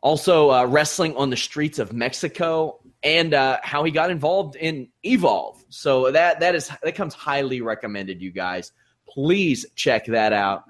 Also, 0.00 0.50
uh, 0.50 0.64
wrestling 0.64 1.14
on 1.16 1.28
the 1.28 1.36
streets 1.36 1.78
of 1.78 1.92
Mexico 1.92 2.80
and 3.02 3.34
uh, 3.34 3.58
how 3.62 3.84
he 3.84 3.90
got 3.90 4.10
involved 4.10 4.56
in 4.56 4.88
Evolve. 5.02 5.64
So 5.68 6.10
that 6.12 6.40
that 6.40 6.54
is 6.54 6.70
that 6.82 6.94
comes 6.94 7.14
highly 7.14 7.60
recommended. 7.60 8.20
You 8.20 8.30
guys, 8.30 8.72
please 9.08 9.66
check 9.74 10.06
that 10.06 10.32
out. 10.32 10.64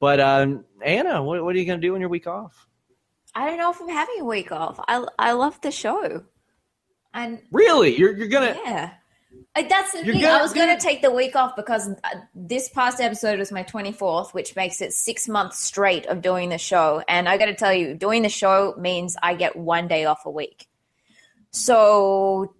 But 0.00 0.20
um, 0.20 0.64
Anna, 0.82 1.22
what, 1.22 1.42
what 1.44 1.54
are 1.54 1.58
you 1.58 1.64
going 1.64 1.80
to 1.80 1.86
do 1.86 1.94
on 1.94 2.00
your 2.00 2.10
week 2.10 2.26
off? 2.26 2.66
I 3.34 3.46
don't 3.48 3.58
know 3.58 3.70
if 3.70 3.80
I'm 3.80 3.88
having 3.88 4.20
a 4.20 4.24
week 4.24 4.52
off. 4.52 4.80
I 4.88 5.04
I 5.18 5.32
love 5.32 5.60
the 5.60 5.70
show. 5.70 6.24
And 7.14 7.40
really, 7.50 7.96
you're 7.96 8.16
you're 8.16 8.28
gonna 8.28 8.56
yeah. 8.64 8.90
That's 9.54 9.92
the 9.92 10.04
thing. 10.04 10.20
Gonna, 10.20 10.38
I 10.38 10.42
was 10.42 10.52
going 10.52 10.74
to 10.74 10.80
take 10.80 11.02
the 11.02 11.10
week 11.10 11.34
off 11.34 11.56
because 11.56 11.88
uh, 11.88 12.08
this 12.34 12.68
past 12.68 13.00
episode 13.00 13.38
was 13.38 13.50
my 13.50 13.64
24th, 13.64 14.32
which 14.32 14.54
makes 14.54 14.80
it 14.80 14.92
six 14.92 15.26
months 15.28 15.58
straight 15.58 16.06
of 16.06 16.22
doing 16.22 16.48
the 16.48 16.58
show. 16.58 17.02
And 17.08 17.28
I 17.28 17.38
got 17.38 17.46
to 17.46 17.54
tell 17.54 17.74
you, 17.74 17.94
doing 17.94 18.22
the 18.22 18.28
show 18.28 18.74
means 18.78 19.16
I 19.20 19.34
get 19.34 19.56
one 19.56 19.88
day 19.88 20.04
off 20.04 20.26
a 20.26 20.30
week. 20.30 20.68
So 21.50 22.54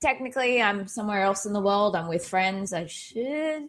technically, 0.00 0.60
I'm 0.60 0.86
somewhere 0.86 1.22
else 1.22 1.46
in 1.46 1.52
the 1.52 1.60
world. 1.60 1.96
I'm 1.96 2.08
with 2.08 2.26
friends. 2.26 2.72
I 2.72 2.86
should 2.86 3.68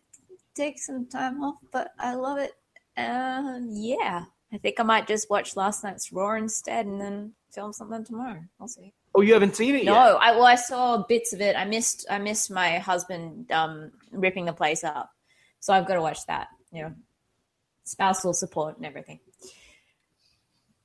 take 0.55 0.79
some 0.79 1.07
time 1.07 1.43
off, 1.43 1.57
but 1.71 1.91
I 1.99 2.15
love 2.15 2.39
it. 2.39 2.51
Uh, 2.95 3.59
yeah, 3.69 4.25
I 4.51 4.57
think 4.57 4.79
I 4.79 4.83
might 4.83 5.07
just 5.07 5.29
watch 5.29 5.55
last 5.55 5.83
night's 5.83 6.11
Raw 6.11 6.35
instead 6.35 6.85
and 6.85 7.01
then 7.01 7.33
film 7.51 7.73
something 7.73 8.05
tomorrow. 8.05 8.41
I'll 8.59 8.67
see. 8.67 8.93
Oh, 9.15 9.21
you 9.21 9.33
haven't 9.33 9.55
seen 9.55 9.75
it 9.75 9.85
no, 9.85 9.93
yet? 9.93 9.99
No, 9.99 10.17
I 10.17 10.31
well, 10.31 10.45
I 10.45 10.55
saw 10.55 10.97
bits 10.97 11.33
of 11.33 11.41
it. 11.41 11.55
I 11.55 11.65
missed 11.65 12.05
I 12.09 12.17
missed 12.19 12.51
my 12.51 12.79
husband 12.79 13.51
um, 13.51 13.91
ripping 14.11 14.45
the 14.45 14.53
place 14.53 14.83
up, 14.83 15.11
so 15.59 15.73
I've 15.73 15.87
got 15.87 15.95
to 15.95 16.01
watch 16.01 16.25
that. 16.27 16.47
You 16.71 16.83
know, 16.83 16.93
spousal 17.83 18.33
support 18.33 18.77
and 18.77 18.85
everything. 18.85 19.19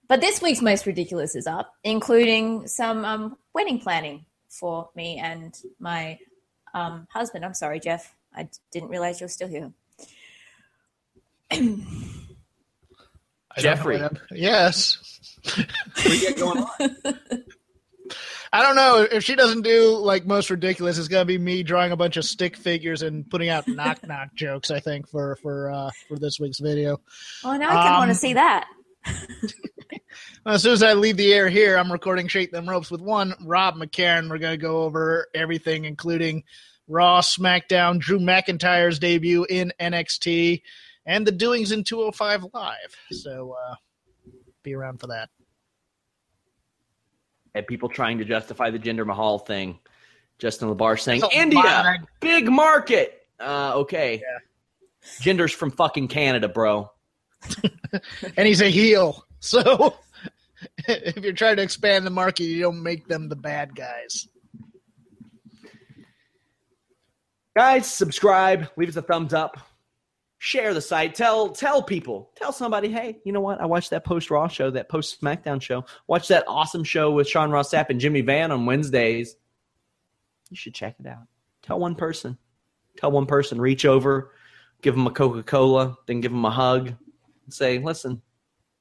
But 0.09 0.23
this 0.23 0.41
week's 0.41 0.63
most 0.63 0.87
ridiculous 0.87 1.37
is 1.37 1.47
up, 1.47 1.73
including 1.85 2.67
some 2.67 3.05
um, 3.05 3.37
wedding 3.59 3.81
planning 3.81 4.25
for 4.49 4.89
me 4.95 5.19
and 5.19 5.61
my 5.81 6.17
um, 6.75 7.09
husband. 7.13 7.45
I'm 7.45 7.55
sorry, 7.55 7.81
Jeff. 7.81 8.15
I 8.33 8.49
didn't 8.71 8.89
realize 8.89 9.19
you're 9.21 9.29
still 9.29 9.49
here. 9.49 9.73
Jeffrey. 13.59 14.01
Yes. 14.31 14.97
what 15.57 15.67
do 15.97 16.35
going 16.35 16.59
on? 16.63 16.97
I 18.53 18.63
don't 18.63 18.77
know 18.77 19.07
if 19.11 19.25
she 19.25 19.35
doesn't 19.35 19.63
do 19.63 19.97
like 19.97 20.25
most 20.25 20.51
ridiculous. 20.51 20.97
It's 20.97 21.09
gonna 21.09 21.25
be 21.25 21.37
me 21.37 21.65
drawing 21.65 21.91
a 21.91 21.97
bunch 21.97 22.17
of 22.17 22.25
stick 22.25 22.57
figures 22.57 23.03
and 23.03 23.29
putting 23.29 23.49
out 23.49 23.67
knock 23.67 24.07
knock 24.07 24.33
jokes. 24.35 24.71
I 24.71 24.79
think 24.81 25.09
for 25.09 25.37
for 25.43 25.71
uh, 25.71 25.91
for 26.09 26.17
this 26.17 26.39
week's 26.41 26.61
video. 26.61 27.01
Oh, 27.45 27.57
now 27.57 27.71
I 27.71 27.75
kind 27.75 27.89
of 27.89 27.93
um, 27.93 27.99
want 27.99 28.11
to 28.11 28.15
see 28.15 28.35
that. 28.35 28.69
well, 30.45 30.55
as 30.55 30.63
soon 30.63 30.73
as 30.73 30.83
I 30.83 30.93
leave 30.95 31.17
the 31.17 31.33
air 31.33 31.49
here, 31.49 31.77
I'm 31.77 31.93
recording 31.93 32.29
Shake 32.29 32.53
Them 32.53 32.69
Ropes 32.69 32.91
with 32.91 33.01
one 33.01 33.35
Rob 33.45 33.77
McCarran. 33.77 34.29
We're 34.29 34.39
gonna 34.39 34.57
go 34.57 34.83
over 34.83 35.27
everything, 35.35 35.85
including 35.85 36.45
Raw, 36.87 37.21
SmackDown, 37.21 37.99
Drew 37.99 38.19
McIntyre's 38.19 38.99
debut 38.99 39.47
in 39.49 39.73
NXT, 39.81 40.63
and 41.07 41.27
the 41.27 41.33
doings 41.33 41.73
in 41.73 41.85
205 41.85 42.47
Live. 42.53 42.97
So 43.13 43.57
uh, 43.67 43.75
be 44.63 44.75
around 44.75 45.01
for 45.01 45.09
that 45.09 45.29
and 47.59 47.67
people 47.67 47.89
trying 47.89 48.19
to 48.19 48.25
justify 48.25 48.71
the 48.71 48.79
Jinder 48.79 49.07
Mahal 49.07 49.39
thing. 49.39 49.79
Justin 50.39 50.69
LaBar 50.69 50.99
saying 50.99 51.23
India, 51.33 51.99
big 52.21 52.49
market. 52.49 53.27
Uh, 53.41 53.73
okay, 53.75 54.23
yeah. 54.23 54.39
Jinder's 55.21 55.53
from 55.53 55.73
fucking 55.73 56.09
Canada, 56.09 56.49
bro. 56.49 56.91
And 58.37 58.47
he's 58.47 58.61
a 58.61 58.71
heel. 58.71 59.25
So 59.41 59.97
if 60.89 61.23
you're 61.25 61.33
trying 61.33 61.57
to 61.57 61.63
expand 61.63 62.07
the 62.07 62.11
market, 62.11 62.45
you 62.45 62.61
don't 62.61 62.83
make 62.83 63.09
them 63.09 63.29
the 63.29 63.37
bad 63.37 63.75
guys. 63.75 64.29
Guys, 67.57 67.93
subscribe, 67.93 68.69
leave 68.77 68.89
us 68.89 68.97
a 68.97 69.03
thumbs 69.03 69.35
up 69.35 69.59
share 70.39 70.73
the 70.73 70.81
site. 70.81 71.15
Tell 71.15 71.51
tell 71.51 71.83
people. 71.83 72.31
Tell 72.37 72.53
somebody, 72.53 72.89
hey, 72.89 73.19
you 73.25 73.33
know 73.33 73.41
what? 73.41 73.61
I 73.61 73.67
watched 73.67 73.91
that 73.91 74.05
post 74.05 74.31
Raw 74.31 74.49
show, 74.49 74.71
that 74.71 74.89
post 74.89 75.21
SmackDown 75.21 75.61
show. 75.61 75.85
Watch 76.07 76.29
that 76.29 76.45
awesome 76.47 76.85
show 76.85 77.11
with 77.13 77.29
Sean 77.29 77.51
Ross 77.51 77.71
Sapp 77.71 77.91
and 77.91 78.01
Jimmy 78.01 78.23
Van 78.23 78.51
on 78.51 78.67
Wednesdays. 78.67 79.37
You 80.51 80.57
should 80.57 80.75
check 80.75 80.97
it 80.99 81.07
out. 81.07 81.27
Tell 81.63 81.79
one 81.79 81.95
person. 81.95 82.39
Tell 82.97 83.11
one 83.11 83.27
person. 83.27 83.61
Reach 83.61 83.85
over, 83.85 84.33
give 84.81 84.95
them 84.95 85.07
a 85.07 85.11
Coca 85.11 85.43
Cola, 85.43 85.99
then 86.07 86.21
give 86.21 86.33
them 86.33 86.45
a 86.45 86.51
hug, 86.51 86.95
and 87.49 87.55
say, 87.55 87.79
listen, 87.79 88.21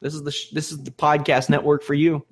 this 0.02 0.14
is 0.14 0.24
the 0.24 0.32
sh- 0.32 0.50
this 0.50 0.74
is 0.74 0.84
the 0.84 0.92
podcast 0.92 1.50
network 1.50 1.84
for 1.84 1.94
you. 1.94 2.26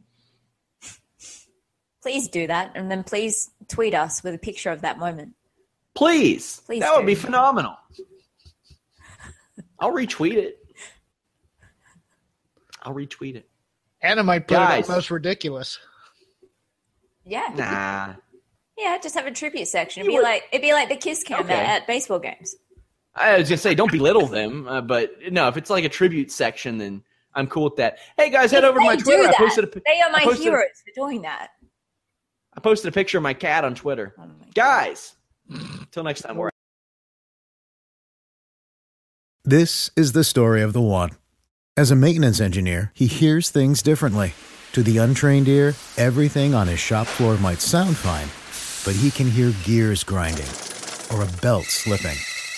Please 2.02 2.28
do 2.28 2.46
that, 2.46 2.74
and 2.76 2.92
then 2.92 3.04
please 3.04 3.52
tweet 3.70 3.96
us 3.96 4.22
with 4.22 4.36
a 4.36 4.38
picture 4.38 4.70
of 4.70 4.82
that 4.82 5.00
moment. 5.00 5.34
Please, 5.96 6.62
please 6.66 6.82
that 6.82 6.92
do. 6.92 6.98
would 6.98 7.06
be 7.06 7.16
phenomenal. 7.16 7.78
I'll 9.80 9.94
retweet 9.94 10.36
it. 10.36 10.60
I'll 12.84 12.94
retweet 12.94 13.36
it. 13.36 13.50
Anna 14.02 14.24
might 14.24 14.48
put 14.48 14.56
Guys. 14.56 14.90
it 14.90 14.92
most 14.92 15.10
ridiculous. 15.10 15.80
Yeah. 17.24 17.50
Nah. 17.56 18.14
Yeah, 18.78 18.98
just 19.02 19.16
have 19.16 19.26
a 19.26 19.32
tribute 19.32 19.70
section. 19.70 20.02
It'd 20.02 20.14
be 20.14 20.22
like 20.22 20.44
it'd 20.52 20.62
be 20.62 20.74
like 20.74 20.90
the 20.90 20.98
kiss 20.98 21.24
cam 21.24 21.46
okay. 21.46 21.54
at, 21.54 21.82
at, 21.82 21.88
baseball 21.88 22.20
games. 22.20 22.58
I 23.16 23.38
was 23.38 23.50
gonna 23.50 23.58
say, 23.58 23.76
don't 23.76 23.92
belittle 23.92 24.28
them, 24.28 24.68
uh, 24.68 24.82
but 24.82 25.12
no, 25.32 25.48
if 25.48 25.56
it's 25.58 25.70
like 25.70 25.86
a 25.86 25.90
tribute 25.90 26.32
section, 26.32 26.78
then 26.78 27.04
I'm 27.34 27.48
cool 27.48 27.64
with 27.66 27.78
that. 27.78 28.00
Hey 28.18 28.30
guys, 28.30 28.52
head 28.52 28.64
if 28.64 28.70
over 28.70 28.80
to 28.80 28.86
my 28.86 28.96
Twitter. 28.98 29.24
That, 29.24 29.36
I 29.36 29.44
posted 29.44 29.64
a, 29.64 29.82
they 29.86 30.02
are 30.02 30.12
my 30.12 30.34
heroes 30.34 30.66
a, 30.66 30.92
for 30.92 30.96
doing 30.96 31.22
that. 31.22 31.50
I 32.54 32.60
posted 32.60 32.90
a 32.90 32.92
picture 32.92 33.18
of 33.18 33.24
my 33.24 33.34
cat 33.34 33.64
on 33.64 33.74
Twitter. 33.74 34.16
Oh 34.20 34.30
guys, 34.54 35.16
until 35.50 36.04
next 36.04 36.22
time, 36.22 36.36
we're. 36.36 36.50
This 39.46 39.92
is 39.96 40.12
the 40.12 40.24
story 40.24 40.62
of 40.62 40.74
the 40.74 40.82
one. 40.82 41.12
As 41.78 41.92
a 41.92 41.96
maintenance 41.96 42.42
engineer, 42.42 42.92
he 42.94 43.08
hears 43.08 43.50
things 43.50 43.82
differently. 43.82 44.34
To 44.74 44.84
the 44.84 44.98
untrained 44.98 45.48
ear, 45.48 45.76
everything 45.98 46.54
on 46.54 46.68
his 46.68 46.80
shop 46.80 47.08
floor 47.08 47.38
might 47.38 47.62
sound 47.62 47.96
fine, 47.96 48.28
but 48.84 49.00
he 49.00 49.10
can 49.10 49.30
hear 49.30 49.54
gears 49.64 50.04
grinding 50.04 50.50
or 51.14 51.24
a 51.24 51.42
belt 51.42 51.66
slipping. 51.66 52.18